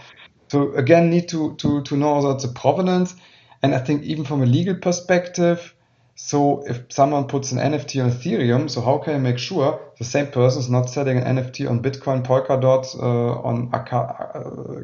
So 0.50 0.72
again 0.74 1.10
need 1.10 1.28
to 1.28 1.54
to 1.56 1.82
to 1.82 1.96
know 1.96 2.18
about 2.18 2.42
the 2.42 2.48
provenance. 2.48 3.14
And 3.62 3.74
i 3.74 3.78
think 3.78 4.02
even 4.02 4.24
from 4.24 4.42
a 4.42 4.46
legal 4.46 4.74
perspective 4.74 5.74
so 6.24 6.62
if 6.68 6.84
someone 6.88 7.26
puts 7.26 7.50
an 7.50 7.58
NFT 7.58 8.02
on 8.02 8.12
Ethereum, 8.12 8.70
so 8.70 8.80
how 8.80 8.98
can 8.98 9.14
I 9.16 9.18
make 9.18 9.38
sure 9.38 9.80
the 9.98 10.04
same 10.04 10.28
person 10.28 10.60
is 10.60 10.70
not 10.70 10.88
selling 10.88 11.18
an 11.18 11.36
NFT 11.36 11.68
on 11.68 11.82
Bitcoin, 11.82 12.24
Polkadot, 12.24 12.86
uh, 12.96 13.40
on 13.42 13.70
uh, 13.72 13.82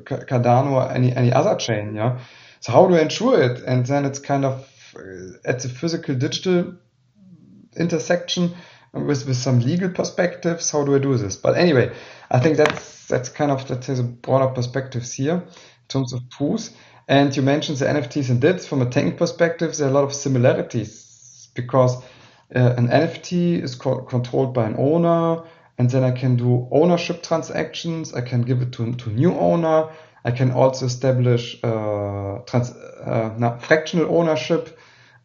Cardano, 0.04 0.72
or 0.72 0.90
any 0.90 1.14
any 1.14 1.32
other 1.32 1.54
chain? 1.54 1.94
Yeah. 1.94 2.18
So 2.58 2.72
how 2.72 2.88
do 2.88 2.96
I 2.96 3.02
ensure 3.02 3.40
it? 3.40 3.62
And 3.62 3.86
then 3.86 4.04
it's 4.04 4.18
kind 4.18 4.44
of 4.44 4.68
uh, 4.96 5.38
at 5.44 5.60
the 5.60 5.68
physical 5.68 6.16
digital 6.16 6.74
intersection 7.76 8.56
with 8.92 9.24
with 9.24 9.36
some 9.36 9.60
legal 9.60 9.90
perspectives. 9.90 10.68
How 10.72 10.84
do 10.84 10.96
I 10.96 10.98
do 10.98 11.16
this? 11.16 11.36
But 11.36 11.56
anyway, 11.56 11.92
I 12.32 12.40
think 12.40 12.56
that's 12.56 13.06
that's 13.06 13.28
kind 13.28 13.52
of 13.52 13.70
let's 13.70 13.86
say 13.86 13.94
the 13.94 14.02
broader 14.02 14.52
perspectives 14.52 15.12
here. 15.12 15.36
In 15.36 15.88
terms 15.88 16.12
of 16.12 16.28
tools. 16.36 16.70
And 17.06 17.34
you 17.34 17.42
mentioned 17.42 17.78
the 17.78 17.86
NFTs 17.86 18.28
and 18.28 18.40
DIDs 18.40 18.66
from 18.66 18.82
a 18.82 18.90
technical 18.90 19.20
perspective. 19.20 19.74
There 19.76 19.86
are 19.86 19.90
a 19.90 19.94
lot 19.94 20.04
of 20.04 20.12
similarities 20.12 21.07
because 21.62 21.92
uh, 22.54 22.74
an 22.80 22.88
NFT 22.88 23.62
is 23.62 23.74
co 23.74 24.02
controlled 24.14 24.52
by 24.54 24.64
an 24.66 24.76
owner, 24.78 25.42
and 25.78 25.90
then 25.90 26.04
I 26.04 26.12
can 26.12 26.36
do 26.36 26.68
ownership 26.70 27.22
transactions. 27.22 28.14
I 28.14 28.22
can 28.30 28.42
give 28.42 28.62
it 28.62 28.70
to 28.76 28.92
to 29.02 29.10
new 29.10 29.32
owner. 29.34 29.78
I 30.24 30.30
can 30.30 30.50
also 30.50 30.86
establish 30.86 31.44
uh, 31.62 32.38
trans, 32.46 32.70
uh, 32.72 33.58
fractional 33.60 34.06
ownership 34.18 34.78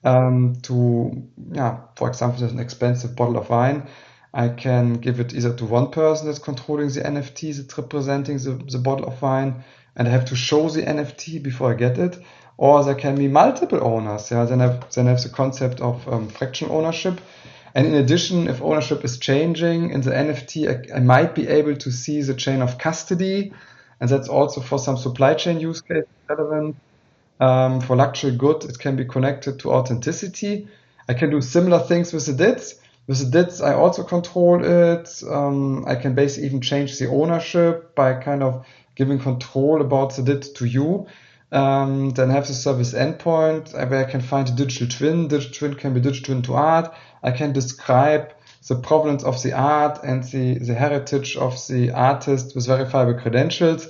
um, 0.03 0.55
to, 0.63 1.23
yeah, 1.51 1.77
for 1.95 2.07
example, 2.09 2.39
there's 2.39 2.51
an 2.51 2.59
expensive 2.59 3.15
bottle 3.15 3.38
of 3.38 3.49
wine. 3.49 3.88
I 4.34 4.49
can 4.49 4.95
give 4.95 5.19
it 5.19 5.34
either 5.34 5.53
to 5.55 5.65
one 5.65 5.91
person 5.91 6.27
that's 6.27 6.39
controlling 6.39 6.89
the 6.89 7.01
NFT 7.01 7.55
that's 7.55 7.77
representing 7.77 8.38
the, 8.38 8.61
the 8.71 8.79
bottle 8.79 9.05
of 9.07 9.21
wine, 9.21 9.63
and 9.95 10.07
I 10.07 10.11
have 10.11 10.25
to 10.25 10.36
show 10.36 10.69
the 10.69 10.81
NFT 10.81 11.41
before 11.41 11.71
I 11.71 11.75
get 11.75 11.97
it. 11.97 12.17
Or 12.58 12.84
there 12.84 12.95
can 12.95 13.16
be 13.16 13.28
multiple 13.28 13.80
owners. 13.82 14.30
Yeah, 14.30 14.45
then 14.45 14.62
I 14.62 14.66
have, 14.66 14.93
then 14.93 15.08
have 15.08 15.22
the 15.22 15.30
concept 15.30 15.82
of 15.82 16.08
um, 16.08 16.30
fractional 16.30 16.76
ownership. 16.78 17.20
And 17.76 17.88
in 17.88 17.95
addition, 17.95 18.47
if 18.47 18.62
ownership 18.62 19.04
is 19.04 19.18
changing 19.18 19.89
in 19.89 20.01
the 20.01 20.12
NFT, 20.12 20.91
I, 20.91 20.97
I, 20.97 20.99
might 20.99 21.34
be 21.34 21.47
able 21.47 21.76
to 21.76 21.91
see 21.91 22.22
the 22.22 22.36
chain 22.36 22.62
of 22.62 22.78
custody. 22.78 23.51
And 23.99 24.10
that's 24.10 24.30
also 24.30 24.62
for 24.62 24.78
some 24.78 24.97
supply 24.97 25.34
chain 25.34 25.60
use 25.60 25.82
case 25.82 26.04
relevant. 26.30 26.76
Um, 27.39 27.82
for 27.82 27.95
luxury 27.95 28.36
good, 28.36 28.64
it 28.64 28.78
can 28.78 28.95
be 28.95 29.06
connected 29.06 29.60
to 29.62 29.72
authenticity. 29.72 30.68
I 31.10 31.14
can 31.16 31.32
do 31.32 31.41
similar 31.41 31.80
things 31.80 32.14
with 32.14 32.26
the 32.28 32.34
DIDs. 32.34 32.76
With 33.08 33.20
the 33.20 33.43
DIDs, 33.43 33.60
I 33.60 33.74
also 33.74 34.04
control 34.04 34.64
it. 34.64 35.24
Um, 35.30 35.86
I 35.88 35.95
can 35.95 36.14
basically 36.14 36.47
even 36.47 36.62
change 36.62 36.99
the 36.99 37.10
ownership 37.10 37.95
by 37.95 38.14
kind 38.14 38.43
of 38.43 38.66
giving 38.95 39.20
control 39.20 39.82
about 39.82 40.16
the 40.16 40.22
DID 40.22 40.56
to 40.56 40.66
you. 40.66 41.08
Um, 41.54 42.10
then 42.10 42.32
I 42.32 42.34
have 42.34 42.47
the 42.47 42.54
service 42.54 42.93
endpoint 42.93 43.74
where 43.74 44.04
I 44.04 44.10
can 44.10 44.22
find 44.22 44.49
a 44.49 44.51
digital 44.51 44.88
twin. 44.88 45.28
Digital 45.28 45.54
twin 45.54 45.74
can 45.76 45.93
be 45.93 45.99
digital 45.99 46.34
twin 46.34 46.41
to 46.43 46.56
art. 46.56 46.93
I 47.22 47.30
can 47.30 47.54
describe 47.54 48.34
the 48.68 48.76
provenance 48.76 49.24
of 49.24 49.41
the 49.43 49.54
art 49.54 49.99
and 50.04 50.24
the, 50.24 50.58
the 50.58 50.74
heritage 50.74 51.38
of 51.38 51.56
the 51.68 51.91
artist 51.91 52.56
with 52.56 52.66
verifiable 52.66 53.20
credentials. 53.22 53.88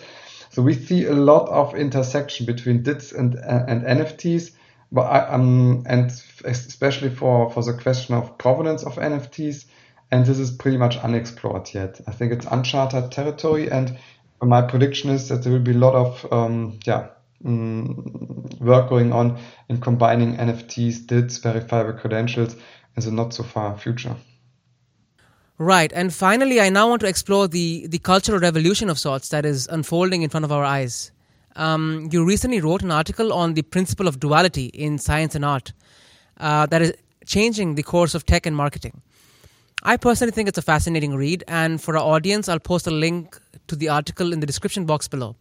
So 0.50 0.62
we 0.62 0.74
see 0.74 1.06
a 1.06 1.14
lot 1.14 1.48
of 1.48 1.74
intersection 1.74 2.46
between 2.46 2.84
DIDs 2.84 3.14
and, 3.14 3.36
and 3.36 3.84
NFTs, 3.84 4.52
but 4.92 5.04
I, 5.04 5.28
um, 5.30 5.84
and 5.88 6.12
especially 6.44 7.12
for, 7.12 7.50
for 7.50 7.64
the 7.64 7.74
question 7.74 8.16
of 8.16 8.38
provenance 8.38 8.84
of 8.84 8.96
NFTs. 8.96 9.66
And 10.12 10.26
this 10.26 10.38
is 10.38 10.52
pretty 10.52 10.78
much 10.78 10.98
unexplored 10.98 11.74
yet. 11.74 12.02
I 12.08 12.12
think 12.12 12.34
it's 12.34 12.46
uncharted 12.46 13.12
territory. 13.12 13.72
And 13.72 13.98
my 14.42 14.62
prediction 14.62 15.12
is 15.12 15.30
that 15.30 15.44
there 15.44 15.54
will 15.54 15.60
be 15.60 15.72
a 15.72 15.76
lot 15.76 15.96
of, 15.96 16.32
um, 16.32 16.80
yeah, 16.86 17.08
um, 17.46 18.48
work 18.60 18.90
going 18.90 19.12
on 19.14 19.38
in 19.70 19.80
combining 19.80 20.38
NFTs, 20.38 21.06
DIDs, 21.08 21.38
verifiable 21.38 21.94
credentials 21.94 22.56
in 22.96 23.04
the 23.04 23.12
not 23.12 23.34
so 23.34 23.44
far 23.44 23.78
future. 23.78 24.16
Right. 25.58 25.92
And 25.94 26.14
finally, 26.14 26.60
I 26.60 26.70
now 26.70 26.90
want 26.90 27.02
to 27.02 27.08
explore 27.08 27.48
the, 27.48 27.88
the 27.88 28.00
cultural 28.00 28.40
revolution 28.40 28.90
of 28.90 28.98
sorts 28.98 29.30
that 29.30 29.46
is 29.46 29.68
unfolding 29.68 30.24
in 30.24 30.30
front 30.30 30.44
of 30.44 30.52
our 30.52 30.64
eyes. 30.64 31.12
Um, 31.56 32.10
you 32.12 32.26
recently 32.26 32.60
wrote 32.60 32.82
an 32.82 32.92
article 32.92 33.32
on 33.32 33.54
the 33.54 33.62
principle 33.62 34.08
of 34.08 34.20
duality 34.20 34.66
in 34.66 34.98
science 34.98 35.36
and 35.36 35.46
art 35.46 35.72
uh, 36.38 36.66
that 36.66 36.82
is 36.82 36.94
changing 37.26 37.76
the 37.76 37.84
course 37.84 38.16
of 38.16 38.26
tech 38.26 38.46
and 38.46 38.56
marketing. 38.56 39.02
I 39.84 39.98
personally 39.98 40.32
think 40.32 40.50
it's 40.50 40.58
a 40.58 40.64
fascinating 40.64 41.14
read, 41.14 41.44
and 41.48 41.82
for 41.82 41.98
our 41.98 42.16
audience, 42.16 42.48
I'll 42.48 42.60
post 42.60 42.88
a 42.88 42.92
link 42.92 43.38
to 43.68 43.76
the 43.76 43.90
article 43.90 44.32
in 44.32 44.40
the 44.40 44.46
description 44.46 44.86
box 44.86 45.08
below. 45.08 45.36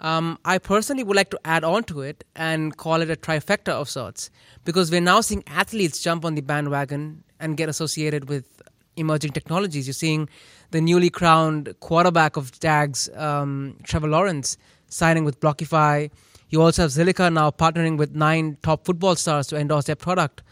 Um, 0.00 0.38
I 0.46 0.58
personally 0.58 1.04
would 1.04 1.16
like 1.16 1.30
to 1.30 1.40
add 1.44 1.62
on 1.62 1.84
to 1.84 2.00
it 2.00 2.24
and 2.34 2.74
call 2.76 3.02
it 3.02 3.10
a 3.10 3.16
trifecta 3.16 3.68
of 3.68 3.88
sorts 3.88 4.30
because 4.64 4.90
we're 4.90 5.00
now 5.00 5.20
seeing 5.20 5.44
athletes 5.46 6.02
jump 6.02 6.24
on 6.24 6.34
the 6.34 6.40
bandwagon 6.40 7.22
and 7.38 7.56
get 7.56 7.68
associated 7.68 8.28
with 8.28 8.62
emerging 8.96 9.32
technologies. 9.32 9.86
You're 9.86 9.94
seeing 9.94 10.28
the 10.70 10.80
newly 10.80 11.10
crowned 11.10 11.74
quarterback 11.80 12.36
of 12.36 12.58
Jags, 12.60 13.10
um, 13.14 13.76
Trevor 13.82 14.08
Lawrence, 14.08 14.56
signing 14.88 15.24
with 15.24 15.38
Blockfolio. 15.40 16.10
You 16.48 16.62
also 16.62 16.82
have 16.82 16.90
Zilliqa 16.90 17.32
now 17.32 17.50
partnering 17.50 17.96
with 17.98 18.14
nine 18.14 18.56
top 18.62 18.84
football 18.84 19.16
stars 19.16 19.46
to 19.48 19.56
endorse 19.56 19.84
their 19.84 19.96
product. 19.96 20.42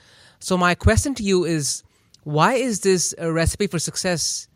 So 0.40 0.56
my 0.56 0.74
question 0.74 1.14
to 1.14 1.22
you 1.22 1.44
is, 1.44 1.82
why 2.22 2.54
is 2.54 2.80
this 2.80 3.14
a 3.18 3.32
recipe 3.32 3.66
for 3.66 3.78
success 3.78 4.46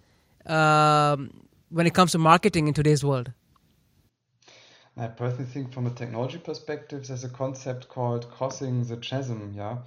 um, 0.46 1.48
when 1.70 1.86
it 1.86 1.94
comes 1.94 2.12
to 2.12 2.18
marketing 2.18 2.68
in 2.68 2.74
today's 2.74 3.02
world? 3.02 3.32
I 4.96 5.06
personally 5.08 5.46
think, 5.46 5.72
from 5.72 5.86
a 5.86 5.90
technology 5.90 6.38
perspective, 6.38 7.06
there's 7.06 7.24
a 7.24 7.28
concept 7.28 7.88
called 7.88 8.30
crossing 8.30 8.84
the 8.84 8.96
chasm. 8.98 9.54
Yeah. 9.56 9.78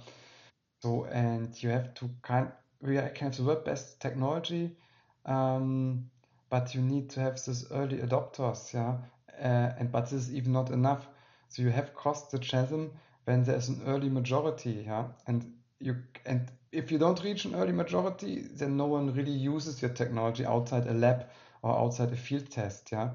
So, 0.82 1.04
and 1.06 1.60
you 1.62 1.70
have 1.70 1.94
to 1.94 2.10
kind 2.22 2.50
we 2.80 2.96
can 2.96 3.28
have 3.28 3.36
the 3.36 3.42
world 3.44 3.64
best 3.64 4.00
technology, 4.00 4.76
um, 5.24 6.10
but 6.50 6.74
you 6.74 6.82
need 6.82 7.10
to 7.10 7.20
have 7.20 7.42
this 7.44 7.66
early 7.70 7.98
adopters, 7.98 8.72
yeah. 8.74 8.98
Uh, 9.38 9.72
and 9.78 9.90
but 9.90 10.10
this 10.10 10.28
is 10.28 10.34
even 10.34 10.52
not 10.52 10.70
enough. 10.70 11.08
So 11.48 11.62
you 11.62 11.70
have 11.70 11.94
crossed 11.94 12.30
the 12.30 12.38
chasm 12.38 12.92
when 13.24 13.44
there's 13.44 13.68
an 13.68 13.82
early 13.86 14.08
majority, 14.08 14.84
yeah. 14.86 15.06
And 15.26 15.54
you 15.80 15.96
and 16.24 16.50
if 16.72 16.90
you 16.90 16.98
don't 16.98 17.22
reach 17.24 17.44
an 17.44 17.54
early 17.54 17.72
majority, 17.72 18.40
then 18.40 18.76
no 18.76 18.86
one 18.86 19.12
really 19.14 19.32
uses 19.32 19.80
your 19.80 19.92
technology 19.92 20.44
outside 20.44 20.86
a 20.86 20.94
lab 20.94 21.26
or 21.62 21.78
outside 21.78 22.12
a 22.12 22.16
field 22.16 22.50
test, 22.50 22.90
yeah. 22.92 23.10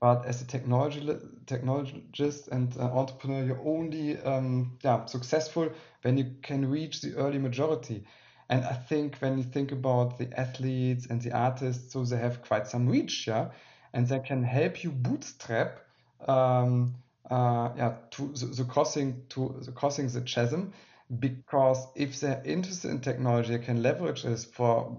But 0.00 0.24
as 0.24 0.40
a 0.40 0.46
technology 0.46 1.00
technologist 1.44 2.48
and 2.48 2.74
uh, 2.78 2.84
entrepreneur, 2.84 3.44
you're 3.44 3.68
only 3.68 4.18
um, 4.22 4.78
yeah 4.82 5.04
successful 5.04 5.70
when 6.02 6.16
you 6.16 6.36
can 6.42 6.70
reach 6.70 7.02
the 7.02 7.14
early 7.16 7.38
majority. 7.38 8.04
And 8.48 8.64
I 8.64 8.72
think 8.72 9.16
when 9.18 9.36
you 9.36 9.44
think 9.44 9.72
about 9.72 10.18
the 10.18 10.28
athletes 10.38 11.06
and 11.06 11.20
the 11.20 11.32
artists, 11.32 11.92
so 11.92 12.04
they 12.04 12.16
have 12.16 12.42
quite 12.42 12.66
some 12.66 12.88
reach, 12.88 13.26
yeah, 13.26 13.50
and 13.92 14.08
they 14.08 14.20
can 14.20 14.42
help 14.42 14.82
you 14.82 14.90
bootstrap, 14.90 15.80
um, 16.26 16.94
uh, 17.30 17.68
yeah, 17.76 17.94
to 18.12 18.32
the, 18.32 18.46
the 18.46 18.64
crossing 18.64 19.22
to 19.28 19.54
the 19.66 19.72
crossing 19.72 20.08
the 20.08 20.22
chasm, 20.22 20.72
because 21.18 21.86
if 21.94 22.18
they're 22.20 22.42
interested 22.46 22.90
in 22.90 23.00
technology, 23.00 23.56
they 23.56 23.62
can 23.62 23.82
leverage 23.82 24.22
this 24.22 24.46
for 24.46 24.96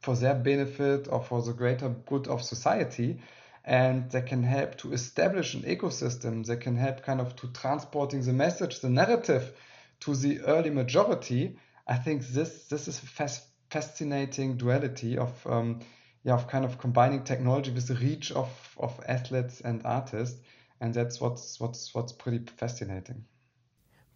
for 0.00 0.14
their 0.14 0.34
benefit 0.34 1.08
or 1.10 1.20
for 1.22 1.42
the 1.42 1.52
greater 1.52 1.88
good 2.06 2.28
of 2.28 2.40
society 2.40 3.18
and 3.64 4.10
they 4.10 4.22
can 4.22 4.42
help 4.42 4.76
to 4.76 4.92
establish 4.92 5.54
an 5.54 5.62
ecosystem 5.62 6.44
they 6.46 6.56
can 6.56 6.76
help 6.76 7.02
kind 7.02 7.20
of 7.20 7.34
to 7.36 7.46
transporting 7.48 8.22
the 8.22 8.32
message 8.32 8.80
the 8.80 8.90
narrative 8.90 9.52
to 10.00 10.14
the 10.16 10.40
early 10.42 10.70
majority 10.70 11.56
I 11.86 11.96
think 11.96 12.26
this 12.28 12.66
this 12.68 12.88
is 12.88 13.02
a 13.02 13.06
fas- 13.06 13.46
fascinating 13.70 14.56
duality 14.56 15.18
of 15.18 15.46
um, 15.46 15.80
yeah 16.22 16.34
of 16.34 16.48
kind 16.48 16.64
of 16.64 16.78
combining 16.78 17.24
technology 17.24 17.70
with 17.70 17.88
the 17.88 17.94
reach 17.94 18.32
of 18.32 18.48
of 18.78 18.98
athletes 19.06 19.60
and 19.60 19.82
artists, 19.84 20.40
and 20.80 20.94
that's 20.94 21.20
what's 21.20 21.60
what's 21.60 21.94
what's 21.94 22.12
pretty 22.12 22.44
fascinating. 22.56 23.24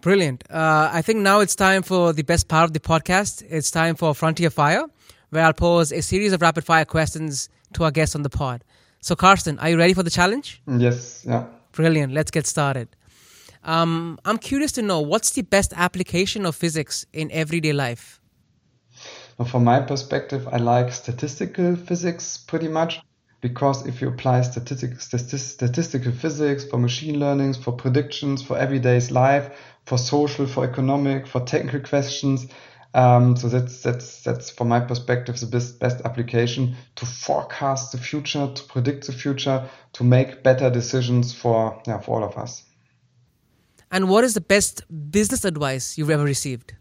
Brilliant. 0.00 0.44
Uh, 0.48 0.88
I 0.92 1.02
think 1.02 1.18
now 1.18 1.40
it's 1.40 1.56
time 1.56 1.82
for 1.82 2.12
the 2.12 2.22
best 2.22 2.48
part 2.48 2.64
of 2.64 2.72
the 2.72 2.80
podcast. 2.80 3.44
It's 3.48 3.70
time 3.70 3.96
for 3.96 4.14
Frontier 4.14 4.48
Fire, 4.48 4.84
where 5.30 5.44
I'll 5.44 5.52
pose 5.52 5.92
a 5.92 6.00
series 6.00 6.32
of 6.32 6.40
rapid 6.40 6.64
fire 6.64 6.84
questions 6.84 7.48
to 7.74 7.84
our 7.84 7.90
guests 7.90 8.14
on 8.14 8.22
the 8.22 8.30
pod. 8.30 8.62
So, 9.00 9.14
Carsten, 9.14 9.58
are 9.58 9.70
you 9.70 9.78
ready 9.78 9.94
for 9.94 10.02
the 10.02 10.10
challenge? 10.10 10.60
Yes. 10.66 11.24
Yeah. 11.26 11.46
Brilliant. 11.72 12.12
Let's 12.12 12.30
get 12.30 12.46
started. 12.46 12.88
Um, 13.64 14.18
I'm 14.24 14.38
curious 14.38 14.72
to 14.72 14.82
know 14.82 15.00
what's 15.00 15.30
the 15.30 15.42
best 15.42 15.72
application 15.76 16.46
of 16.46 16.56
physics 16.56 17.06
in 17.12 17.30
everyday 17.30 17.72
life? 17.72 18.20
from 19.46 19.62
my 19.62 19.80
perspective, 19.80 20.48
I 20.50 20.56
like 20.56 20.92
statistical 20.92 21.76
physics 21.76 22.38
pretty 22.38 22.66
much 22.66 23.00
because 23.40 23.86
if 23.86 24.00
you 24.00 24.08
apply 24.08 24.42
statistic, 24.42 25.00
statistical 25.00 26.10
physics 26.10 26.64
for 26.64 26.76
machine 26.78 27.20
learning, 27.20 27.54
for 27.54 27.72
predictions, 27.72 28.42
for 28.42 28.58
everyday's 28.58 29.12
life, 29.12 29.56
for 29.86 29.96
social, 29.96 30.46
for 30.46 30.64
economic, 30.64 31.26
for 31.26 31.40
technical 31.40 31.80
questions, 31.80 32.48
um, 32.94 33.36
so 33.36 33.48
that's 33.48 33.82
that's 33.82 34.22
that's 34.22 34.50
from 34.50 34.68
my 34.68 34.80
perspective 34.80 35.38
the 35.38 35.46
best 35.46 35.78
best 35.78 36.00
application 36.04 36.74
to 36.96 37.06
forecast 37.06 37.92
the 37.92 37.98
future, 37.98 38.50
to 38.52 38.62
predict 38.64 39.06
the 39.06 39.12
future, 39.12 39.68
to 39.92 40.04
make 40.04 40.42
better 40.42 40.70
decisions 40.70 41.34
for 41.34 41.80
yeah 41.86 41.98
for 41.98 42.20
all 42.20 42.24
of 42.24 42.36
us. 42.36 42.64
And 43.90 44.08
what 44.08 44.24
is 44.24 44.34
the 44.34 44.40
best 44.40 44.82
business 45.10 45.44
advice 45.44 45.96
you've 45.96 46.10
ever 46.10 46.24
received? 46.24 46.74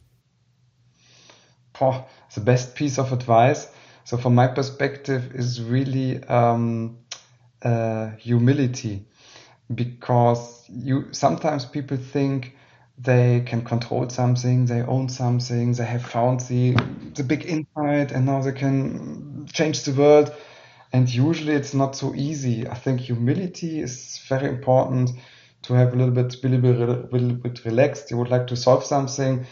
Oh, 1.80 2.06
the 2.34 2.42
best 2.42 2.76
piece 2.76 2.98
of 2.98 3.14
advice. 3.14 3.68
So, 4.04 4.18
from 4.18 4.36
my 4.36 4.48
perspective, 4.48 5.36
is 5.36 5.62
really 5.62 6.24
um, 6.24 6.98
uh, 7.62 8.12
humility, 8.18 9.06
because 9.74 10.64
you 10.70 11.08
sometimes 11.12 11.66
people 11.66 11.98
think 11.98 12.57
they 12.98 13.42
can 13.46 13.64
control 13.64 14.10
something, 14.10 14.66
they 14.66 14.82
own 14.82 15.10
something, 15.10 15.74
they 15.74 15.86
have 15.86 16.04
found 16.04 16.42
the 16.42 16.74
the 17.16 17.24
big 17.24 17.46
insight, 17.46 18.12
and 18.12 18.26
now 18.26 18.42
they 18.42 18.52
can 18.52 19.48
change 19.54 19.84
the 19.84 19.94
world. 19.94 20.34
And 20.94 21.14
usually, 21.14 21.54
it's 21.54 21.74
not 21.74 21.96
so 21.96 22.16
easy. 22.16 22.68
I 22.68 22.74
think 22.76 23.02
humility 23.02 23.82
is 23.82 24.20
very 24.28 24.48
important 24.48 25.12
to 25.64 25.74
have 25.74 25.94
a 25.94 25.96
little 25.96 26.14
bit, 26.14 26.44
a 26.44 26.48
little 26.48 27.08
little 27.12 27.34
bit 27.34 27.66
relaxed. 27.66 28.10
You 28.10 28.18
would 28.18 28.30
like 28.30 28.48
to 28.48 28.56
solve 28.56 28.84
something, 28.84 29.46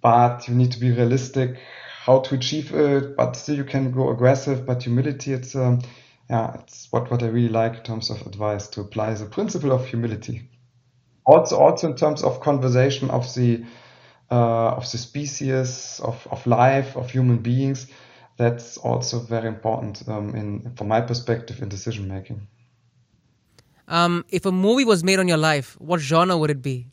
but 0.00 0.48
you 0.48 0.54
need 0.54 0.72
to 0.72 0.80
be 0.80 0.90
realistic 0.90 1.56
how 2.04 2.20
to 2.20 2.34
achieve 2.34 2.74
it. 2.74 3.16
But 3.16 3.36
still, 3.36 3.56
you 3.56 3.64
can 3.64 3.92
go 3.92 4.10
aggressive. 4.10 4.66
But 4.66 4.82
humility, 4.82 5.32
it's 5.32 5.54
um, 5.54 5.80
yeah, 6.28 6.54
it's 6.60 6.88
what 6.90 7.10
what 7.10 7.22
I 7.22 7.26
really 7.28 7.48
like 7.48 7.76
in 7.76 7.82
terms 7.84 8.10
of 8.10 8.26
advice 8.26 8.68
to 8.68 8.80
apply 8.82 9.14
the 9.14 9.26
principle 9.26 9.72
of 9.72 9.86
humility. 9.86 10.48
Also, 11.24 11.56
also 11.56 11.90
in 11.90 11.96
terms 11.96 12.22
of 12.22 12.40
conversation 12.40 13.10
of 13.10 13.32
the 13.34 13.64
uh, 14.30 14.70
of 14.76 14.90
the 14.90 14.98
species 14.98 16.00
of 16.02 16.26
of 16.30 16.46
life 16.46 16.96
of 16.96 17.10
human 17.10 17.38
beings 17.38 17.86
that's 18.36 18.76
also 18.78 19.20
very 19.20 19.46
important 19.46 20.02
um, 20.08 20.34
in 20.34 20.72
from 20.76 20.88
my 20.88 21.00
perspective 21.00 21.62
in 21.62 21.68
decision 21.68 22.08
making. 22.08 22.46
Um, 23.88 24.24
if 24.30 24.46
a 24.46 24.52
movie 24.52 24.84
was 24.84 25.04
made 25.04 25.18
on 25.18 25.28
your 25.28 25.36
life, 25.36 25.76
what 25.78 26.00
genre 26.00 26.36
would 26.36 26.50
it 26.50 26.62
be? 26.62 26.86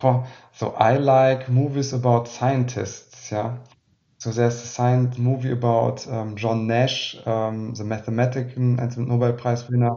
So 0.00 0.70
I 0.78 0.96
like 0.96 1.48
movies 1.48 1.92
about 1.92 2.28
scientists. 2.28 3.30
Yeah. 3.32 3.58
So 4.18 4.30
there's 4.30 4.54
a 4.54 4.66
science 4.66 5.18
movie 5.18 5.52
about 5.52 6.06
um, 6.08 6.36
John 6.36 6.66
Nash, 6.66 7.16
um, 7.26 7.74
the 7.74 7.84
mathematician 7.84 8.78
and 8.80 8.90
the 8.90 9.00
Nobel 9.00 9.32
Prize 9.32 9.68
winner. 9.68 9.96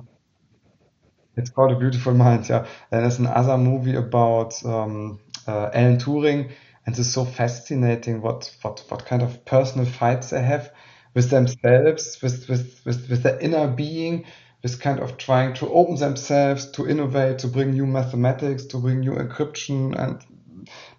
It's 1.36 1.50
called 1.50 1.72
A 1.72 1.76
Beautiful 1.80 2.14
Mind. 2.14 2.48
Yeah. 2.50 2.66
And 2.92 3.04
there's 3.04 3.20
another 3.20 3.58
movie 3.58 3.96
about 3.96 4.64
um, 4.66 5.20
uh, 5.48 5.70
Alan 5.74 5.98
Turing 5.98 6.52
and 6.86 6.98
it's 6.98 7.10
so 7.10 7.26
fascinating 7.26 8.22
what, 8.22 8.54
what, 8.62 8.84
what 8.90 9.06
kind 9.06 9.22
of 9.22 9.46
personal 9.46 9.86
fights 9.86 10.32
they 10.32 10.42
have 10.42 10.72
with 11.14 11.30
themselves, 11.30 12.18
with, 12.22 12.48
with, 12.50 12.82
with, 12.86 13.10
with 13.10 13.24
their 13.24 13.40
inner 13.40 13.68
being, 13.68 14.26
with 14.64 14.80
kind 14.80 15.00
of 15.00 15.18
trying 15.18 15.54
to 15.56 15.70
open 15.70 15.96
themselves, 15.96 16.72
to 16.72 16.88
innovate, 16.88 17.40
to 17.40 17.48
bring 17.48 17.72
new 17.72 17.86
mathematics, 17.86 18.66
to 18.68 18.78
bring 18.78 19.02
new 19.02 19.12
encryption, 19.14 19.96
and 20.00 20.24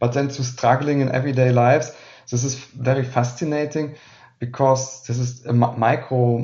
but 0.00 0.12
then 0.12 0.28
to 0.28 0.44
struggling 0.44 1.00
in 1.00 1.10
everyday 1.10 1.50
lives. 1.52 1.92
This 2.30 2.44
is 2.44 2.54
very 2.56 3.04
fascinating 3.04 3.96
because 4.38 5.04
this 5.06 5.18
is 5.18 5.44
a 5.46 5.52
micro, 5.52 6.38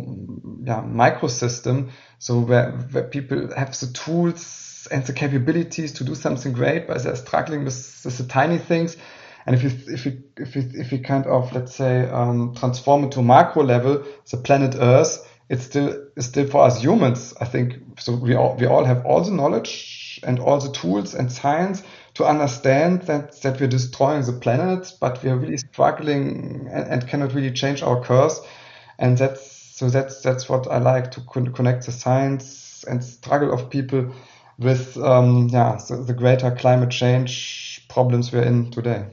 yeah, 0.64 0.80
micro 0.82 1.28
system. 1.28 1.90
So 2.18 2.40
where, 2.40 2.72
where 2.72 3.04
people 3.04 3.54
have 3.54 3.78
the 3.78 3.86
tools 3.86 4.88
and 4.90 5.04
the 5.04 5.12
capabilities 5.12 5.92
to 5.94 6.04
do 6.04 6.14
something 6.14 6.52
great, 6.52 6.86
but 6.86 7.02
they're 7.02 7.16
struggling 7.16 7.64
with, 7.64 8.02
with 8.04 8.18
the 8.18 8.24
tiny 8.24 8.58
things 8.58 8.96
and 9.48 9.56
if 9.56 9.62
you 9.62 9.94
if 9.94 10.04
you 10.04 10.22
if 10.36 10.56
you 10.56 10.70
if 10.74 10.92
you 10.92 10.98
kind 10.98 11.26
of 11.26 11.50
let's 11.54 11.74
say 11.74 12.06
um, 12.10 12.54
transform 12.54 13.04
it 13.04 13.12
to 13.12 13.22
macro 13.22 13.62
level, 13.62 14.04
the 14.30 14.36
planet 14.36 14.74
Earth, 14.78 15.26
it's 15.48 15.64
still 15.64 16.08
it's 16.18 16.26
still 16.26 16.46
for 16.46 16.64
us 16.64 16.82
humans. 16.82 17.32
I 17.40 17.46
think 17.46 17.76
so. 17.98 18.14
We 18.14 18.34
all 18.34 18.56
we 18.56 18.66
all 18.66 18.84
have 18.84 19.06
all 19.06 19.22
the 19.22 19.30
knowledge 19.30 20.20
and 20.22 20.38
all 20.38 20.60
the 20.60 20.70
tools 20.70 21.14
and 21.14 21.32
science 21.32 21.82
to 22.12 22.26
understand 22.26 23.04
that 23.04 23.40
that 23.40 23.58
we're 23.58 23.68
destroying 23.68 24.22
the 24.26 24.34
planet, 24.34 24.92
but 25.00 25.22
we 25.22 25.30
are 25.30 25.36
really 25.38 25.56
struggling 25.56 26.68
and, 26.70 26.86
and 26.86 27.08
cannot 27.08 27.32
really 27.32 27.52
change 27.52 27.82
our 27.82 28.04
course. 28.04 28.42
And 28.98 29.16
that's 29.16 29.57
so 29.78 29.88
that's 29.88 30.22
that's 30.22 30.48
what 30.48 30.66
I 30.66 30.78
like 30.78 31.12
to 31.12 31.20
con- 31.20 31.52
connect 31.52 31.86
the 31.86 31.92
science 31.92 32.84
and 32.88 33.04
struggle 33.04 33.52
of 33.52 33.70
people 33.70 34.12
with 34.58 34.96
um, 34.96 35.48
yeah 35.52 35.78
the, 35.88 35.98
the 35.98 36.14
greater 36.14 36.50
climate 36.50 36.90
change 36.90 37.86
problems 37.88 38.32
we're 38.32 38.42
in 38.42 38.72
today. 38.72 39.06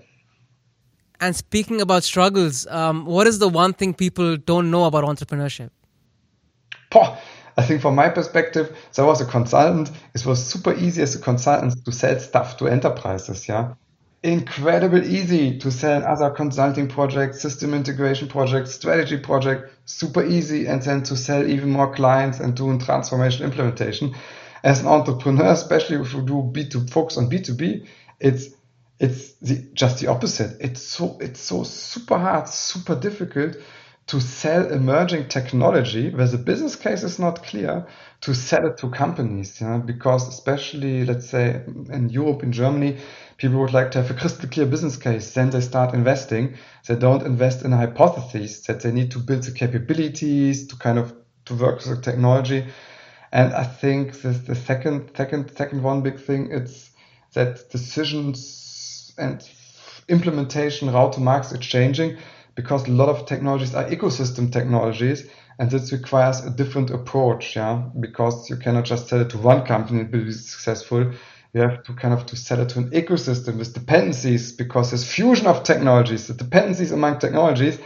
And 1.20 1.36
speaking 1.36 1.82
about 1.82 2.04
struggles, 2.04 2.66
um, 2.66 3.06
what 3.06 3.28
is 3.28 3.38
the 3.38 3.48
one 3.48 3.74
thing 3.74 3.94
people 3.94 4.38
don't 4.38 4.72
know 4.72 4.86
about 4.86 5.04
entrepreneurship? 5.04 5.70
I 7.58 7.64
think 7.64 7.82
from 7.82 7.94
my 7.94 8.10
perspective, 8.10 8.76
so 8.90 9.04
I 9.04 9.08
was 9.08 9.22
a 9.22 9.26
consultant. 9.26 9.92
It 10.16 10.26
was 10.26 10.44
super 10.44 10.74
easy 10.74 11.04
as 11.04 11.14
a 11.16 11.20
consultant 11.20 11.86
to 11.86 11.92
sell 11.92 12.20
stuff 12.20 12.58
to 12.58 12.68
enterprises. 12.68 13.48
Yeah, 13.48 13.76
incredible 14.26 15.04
easy 15.04 15.60
to 15.60 15.72
sell 15.72 16.04
other 16.04 16.32
consulting 16.32 16.88
projects, 16.88 17.42
system 17.42 17.74
integration 17.74 18.28
projects, 18.28 18.74
strategy 18.74 19.18
project. 19.18 19.72
Super 19.86 20.26
easy, 20.26 20.66
and 20.66 20.82
then 20.82 21.04
to 21.04 21.16
sell 21.16 21.48
even 21.48 21.70
more 21.70 21.94
clients 21.94 22.40
and 22.40 22.56
doing 22.56 22.80
transformation 22.80 23.46
implementation. 23.46 24.16
As 24.64 24.82
an 24.82 24.88
entrepreneur, 24.88 25.52
especially 25.52 25.98
if 25.98 26.14
you 26.14 26.24
do 26.24 26.50
B2 26.52 26.90
focus 26.90 27.18
on 27.18 27.30
B2B, 27.30 27.88
it's 28.20 28.50
it's 29.00 29.34
the, 29.34 29.68
just 29.74 30.00
the 30.00 30.08
opposite. 30.08 30.58
It's 30.60 30.82
so 30.82 31.18
it's 31.20 31.40
so 31.40 31.64
super 31.64 32.18
hard, 32.18 32.50
super 32.50 32.96
difficult 32.96 33.58
to 34.08 34.22
sell 34.22 34.72
emerging 34.72 35.28
technology 35.30 36.12
where 36.12 36.28
the 36.28 36.38
business 36.38 36.76
case 36.76 37.02
is 37.02 37.18
not 37.18 37.44
clear 37.44 37.88
to 38.22 38.36
sell 38.36 38.68
it 38.68 38.78
to 38.78 38.90
companies. 38.90 39.60
Know, 39.60 39.80
because 39.80 40.28
especially 40.28 41.06
let's 41.06 41.28
say 41.28 41.62
in 41.90 42.10
Europe, 42.10 42.44
in 42.44 42.52
Germany, 42.52 42.98
people 43.38 43.60
would 43.60 43.74
like 43.74 43.92
to 43.92 44.02
have 44.02 44.12
a 44.12 44.14
crystal 44.14 44.48
clear 44.48 44.68
business 44.68 44.98
case. 44.98 45.34
Then 45.34 45.50
they 45.50 45.62
start 45.62 45.96
investing. 45.96 46.56
They 46.88 46.96
don't 46.96 47.24
invest 47.24 47.66
in 47.66 47.74
a 47.74 47.78
hypothesis 47.78 48.62
that 48.68 48.82
they 48.82 48.92
need 48.92 49.12
to 49.12 49.20
build 49.20 49.44
the 49.44 49.52
capabilities 49.52 50.68
to 50.68 50.76
kind 50.76 51.00
of 51.00 51.14
to 51.46 51.56
work 51.56 51.78
with 51.78 51.96
the 51.96 52.02
technology. 52.02 52.66
And 53.32 53.54
I 53.54 53.64
think 53.64 54.22
the, 54.22 54.30
the 54.30 54.56
second 54.56 55.12
second 55.18 55.58
second 55.58 55.82
one 55.82 56.02
big 56.02 56.20
thing 56.20 56.52
it's 56.52 56.92
that 57.34 57.72
decisions 57.72 59.14
and 59.18 59.42
implementation 60.08 60.92
route 60.94 61.14
to 61.14 61.20
markets 61.22 61.52
is 61.52 61.60
changing 61.60 62.18
because 62.56 62.88
a 62.88 62.92
lot 62.92 63.10
of 63.10 63.26
technologies 63.26 63.76
are 63.76 63.86
ecosystem 63.86 64.52
technologies 64.52 65.28
and 65.60 65.70
this 65.70 65.92
requires 65.92 66.44
a 66.44 66.50
different 66.50 66.90
approach 66.90 67.56
yeah? 67.56 67.84
Because 68.00 68.50
you 68.50 68.58
cannot 68.58 68.86
just 68.86 69.08
sell 69.08 69.22
it 69.22 69.30
to 69.32 69.38
one 69.38 69.66
company 69.66 70.02
and 70.02 70.12
be 70.12 70.32
successful. 70.32 71.14
You 71.54 71.62
have 71.62 71.84
to 71.84 71.94
kind 71.94 72.14
of 72.14 72.26
to 72.28 72.36
sell 72.36 72.60
it 72.62 72.70
to 72.70 72.80
an 72.80 72.90
ecosystem 72.92 73.58
with 73.58 73.74
dependencies 73.74 74.52
because 74.52 74.92
there's 74.92 75.10
fusion 75.10 75.48
of 75.48 75.64
technologies 75.64 76.28
the 76.28 76.34
dependencies 76.34 76.92
among 76.92 77.20
technologies 77.20 77.80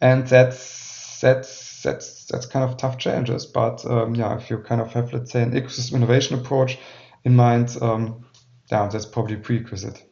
and 0.00 0.26
that's 0.26 1.20
that's 1.20 1.82
that's 1.82 2.26
that's 2.26 2.46
kind 2.46 2.70
of 2.70 2.76
tough 2.76 2.98
challenges. 2.98 3.46
But 3.46 3.84
um, 3.86 4.14
yeah 4.14 4.36
if 4.36 4.50
you 4.50 4.58
kind 4.58 4.80
of 4.80 4.92
have 4.92 5.12
let's 5.12 5.32
say 5.32 5.42
an 5.42 5.52
ecosystem 5.52 5.94
innovation 5.94 6.38
approach 6.38 6.78
in 7.24 7.36
mind 7.36 7.76
um, 7.80 8.24
yeah 8.70 8.86
that's 8.88 9.06
probably 9.06 9.36
prerequisite. 9.36 10.02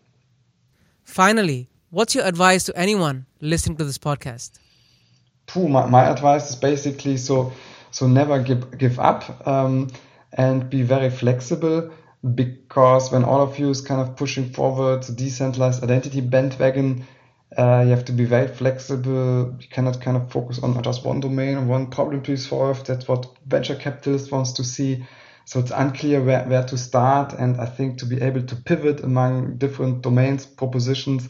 Finally, 1.05 1.71
what's 1.91 2.15
your 2.15 2.25
advice 2.25 2.65
to 2.65 2.77
anyone 2.77 3.27
listening 3.41 3.77
to 3.79 3.85
this 3.85 3.99
podcast? 3.99 4.59
my, 5.57 5.87
my 5.87 6.05
advice 6.05 6.51
is 6.51 6.57
basically 6.57 7.17
so 7.17 7.53
so 7.91 8.07
never 8.07 8.39
give 8.43 8.77
give 8.77 8.99
up 9.01 9.47
um, 9.47 9.89
and 10.35 10.69
be 10.69 10.83
very 10.83 11.09
flexible 11.09 11.91
because 12.35 13.11
when 13.11 13.25
all 13.25 13.41
of 13.41 13.59
you 13.59 13.71
is 13.71 13.81
kind 13.81 14.01
of 14.01 14.17
pushing 14.17 14.51
forward 14.51 15.03
the 15.05 15.13
decentralized 15.13 15.83
identity 15.83 16.21
bandwagon, 16.21 17.07
uh, 17.57 17.83
you 17.85 17.91
have 17.91 18.05
to 18.05 18.13
be 18.13 18.25
very 18.25 18.49
flexible. 18.49 19.57
You 19.59 19.69
cannot 19.71 20.01
kind 20.01 20.17
of 20.17 20.31
focus 20.31 20.59
on 20.59 20.83
just 20.83 21.05
one 21.05 21.21
domain 21.21 21.57
or 21.57 21.65
one 21.65 21.87
problem 21.87 22.23
to 22.25 22.37
solve. 22.37 22.85
That's 22.85 23.09
what 23.09 23.27
venture 23.47 23.77
capitalists 23.77 24.31
wants 24.31 24.53
to 24.55 24.65
see. 24.65 25.07
So 25.45 25.61
it's 25.61 25.71
unclear 25.71 26.23
where, 26.23 26.45
where 26.45 26.65
to 26.65 26.77
start. 26.77 27.33
And 27.33 27.59
I 27.59 27.67
think 27.67 27.99
to 27.99 28.07
be 28.07 28.21
able 28.21 28.43
to 28.43 28.57
pivot 28.57 29.03
among 29.03 29.57
different 29.57 30.03
domains, 30.03 30.45
propositions, 30.45 31.29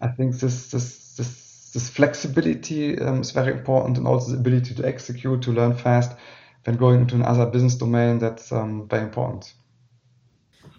I 0.00 0.08
think 0.08 0.36
this, 0.36 0.70
this, 0.70 1.14
this, 1.16 1.70
this 1.72 1.88
flexibility 1.90 2.98
um, 2.98 3.20
is 3.20 3.30
very 3.30 3.52
important 3.52 3.98
and 3.98 4.06
also 4.06 4.32
the 4.32 4.38
ability 4.38 4.74
to 4.74 4.86
execute, 4.86 5.42
to 5.42 5.52
learn 5.52 5.74
fast 5.74 6.12
when 6.64 6.76
going 6.76 7.00
into 7.02 7.14
another 7.14 7.46
business 7.46 7.74
domain. 7.74 8.18
That's 8.18 8.52
um, 8.52 8.88
very 8.88 9.02
important. 9.02 9.54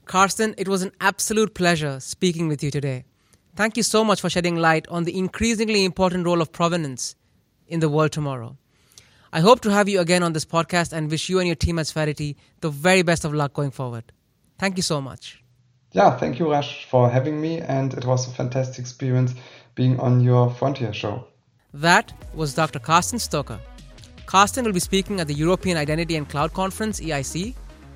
Carsten, 0.05 0.55
it 0.57 0.67
was 0.67 0.81
an 0.81 0.91
absolute 0.99 1.53
pleasure 1.53 1.99
speaking 1.99 2.47
with 2.47 2.63
you 2.63 2.71
today. 2.71 3.05
Thank 3.55 3.77
you 3.77 3.83
so 3.83 4.03
much 4.03 4.21
for 4.21 4.29
shedding 4.29 4.55
light 4.55 4.87
on 4.87 5.03
the 5.03 5.17
increasingly 5.17 5.85
important 5.85 6.25
role 6.25 6.41
of 6.41 6.51
provenance 6.51 7.15
in 7.67 7.79
the 7.79 7.89
world 7.89 8.11
tomorrow. 8.11 8.57
I 9.33 9.39
hope 9.39 9.61
to 9.61 9.71
have 9.71 9.87
you 9.87 9.99
again 9.99 10.23
on 10.23 10.33
this 10.33 10.45
podcast 10.45 10.91
and 10.91 11.09
wish 11.09 11.29
you 11.29 11.39
and 11.39 11.47
your 11.47 11.55
team 11.55 11.79
at 11.79 11.85
Spherity 11.85 12.35
the 12.59 12.69
very 12.69 13.01
best 13.01 13.23
of 13.23 13.33
luck 13.33 13.53
going 13.53 13.71
forward. 13.71 14.11
Thank 14.57 14.77
you 14.77 14.83
so 14.83 14.99
much. 14.99 15.40
Yeah, 15.93 16.17
thank 16.17 16.39
you, 16.39 16.49
Raj, 16.49 16.85
for 16.85 17.09
having 17.09 17.41
me. 17.41 17.59
And 17.59 17.93
it 17.93 18.05
was 18.05 18.27
a 18.27 18.31
fantastic 18.31 18.79
experience 18.79 19.33
being 19.75 19.99
on 19.99 20.21
your 20.21 20.49
Frontier 20.49 20.93
show. 20.93 21.27
That 21.73 22.13
was 22.33 22.53
Dr. 22.53 22.79
Carsten 22.79 23.19
Stöcker. 23.19 23.59
Carsten 24.25 24.63
will 24.63 24.73
be 24.73 24.79
speaking 24.79 25.19
at 25.19 25.27
the 25.27 25.33
European 25.33 25.77
Identity 25.77 26.15
and 26.15 26.27
Cloud 26.27 26.53
Conference, 26.53 27.01
EIC, 27.01 27.53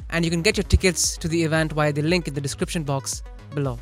and 0.09 0.25
you 0.25 0.31
can 0.31 0.41
get 0.41 0.57
your 0.57 0.65
tickets 0.65 1.17
to 1.17 1.27
the 1.27 1.43
event 1.43 1.71
via 1.71 1.93
the 1.93 2.01
link 2.01 2.27
in 2.27 2.33
the 2.33 2.41
description 2.41 2.83
box 2.83 3.23
below. 3.53 3.79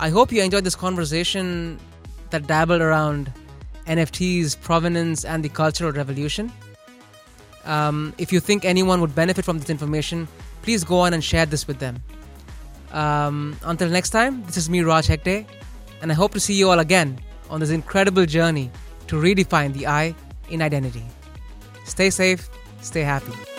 I 0.00 0.08
hope 0.08 0.32
you 0.32 0.42
enjoyed 0.42 0.64
this 0.64 0.74
conversation 0.74 1.78
that 2.30 2.48
dabbled 2.48 2.80
around 2.80 3.32
NFTs, 3.86 4.60
provenance, 4.60 5.24
and 5.24 5.44
the 5.44 5.48
cultural 5.48 5.92
revolution. 5.92 6.50
Um, 7.64 8.12
if 8.18 8.32
you 8.32 8.40
think 8.40 8.64
anyone 8.64 9.00
would 9.00 9.14
benefit 9.14 9.44
from 9.44 9.60
this 9.60 9.70
information, 9.70 10.26
please 10.62 10.82
go 10.82 10.98
on 10.98 11.14
and 11.14 11.22
share 11.22 11.46
this 11.46 11.68
with 11.68 11.78
them. 11.78 12.02
Um, 12.92 13.56
until 13.64 13.88
next 13.88 14.10
time, 14.10 14.44
this 14.44 14.56
is 14.56 14.68
me, 14.68 14.82
Raj 14.82 15.08
Hegde, 15.08 15.46
and 16.02 16.10
I 16.10 16.14
hope 16.14 16.32
to 16.32 16.40
see 16.40 16.54
you 16.54 16.70
all 16.70 16.78
again 16.78 17.18
on 17.50 17.60
this 17.60 17.70
incredible 17.70 18.26
journey 18.26 18.70
to 19.06 19.16
redefine 19.16 19.72
the 19.72 19.86
I 19.86 20.14
in 20.50 20.62
identity. 20.62 21.04
Stay 21.84 22.10
safe, 22.10 22.48
stay 22.80 23.02
happy. 23.02 23.51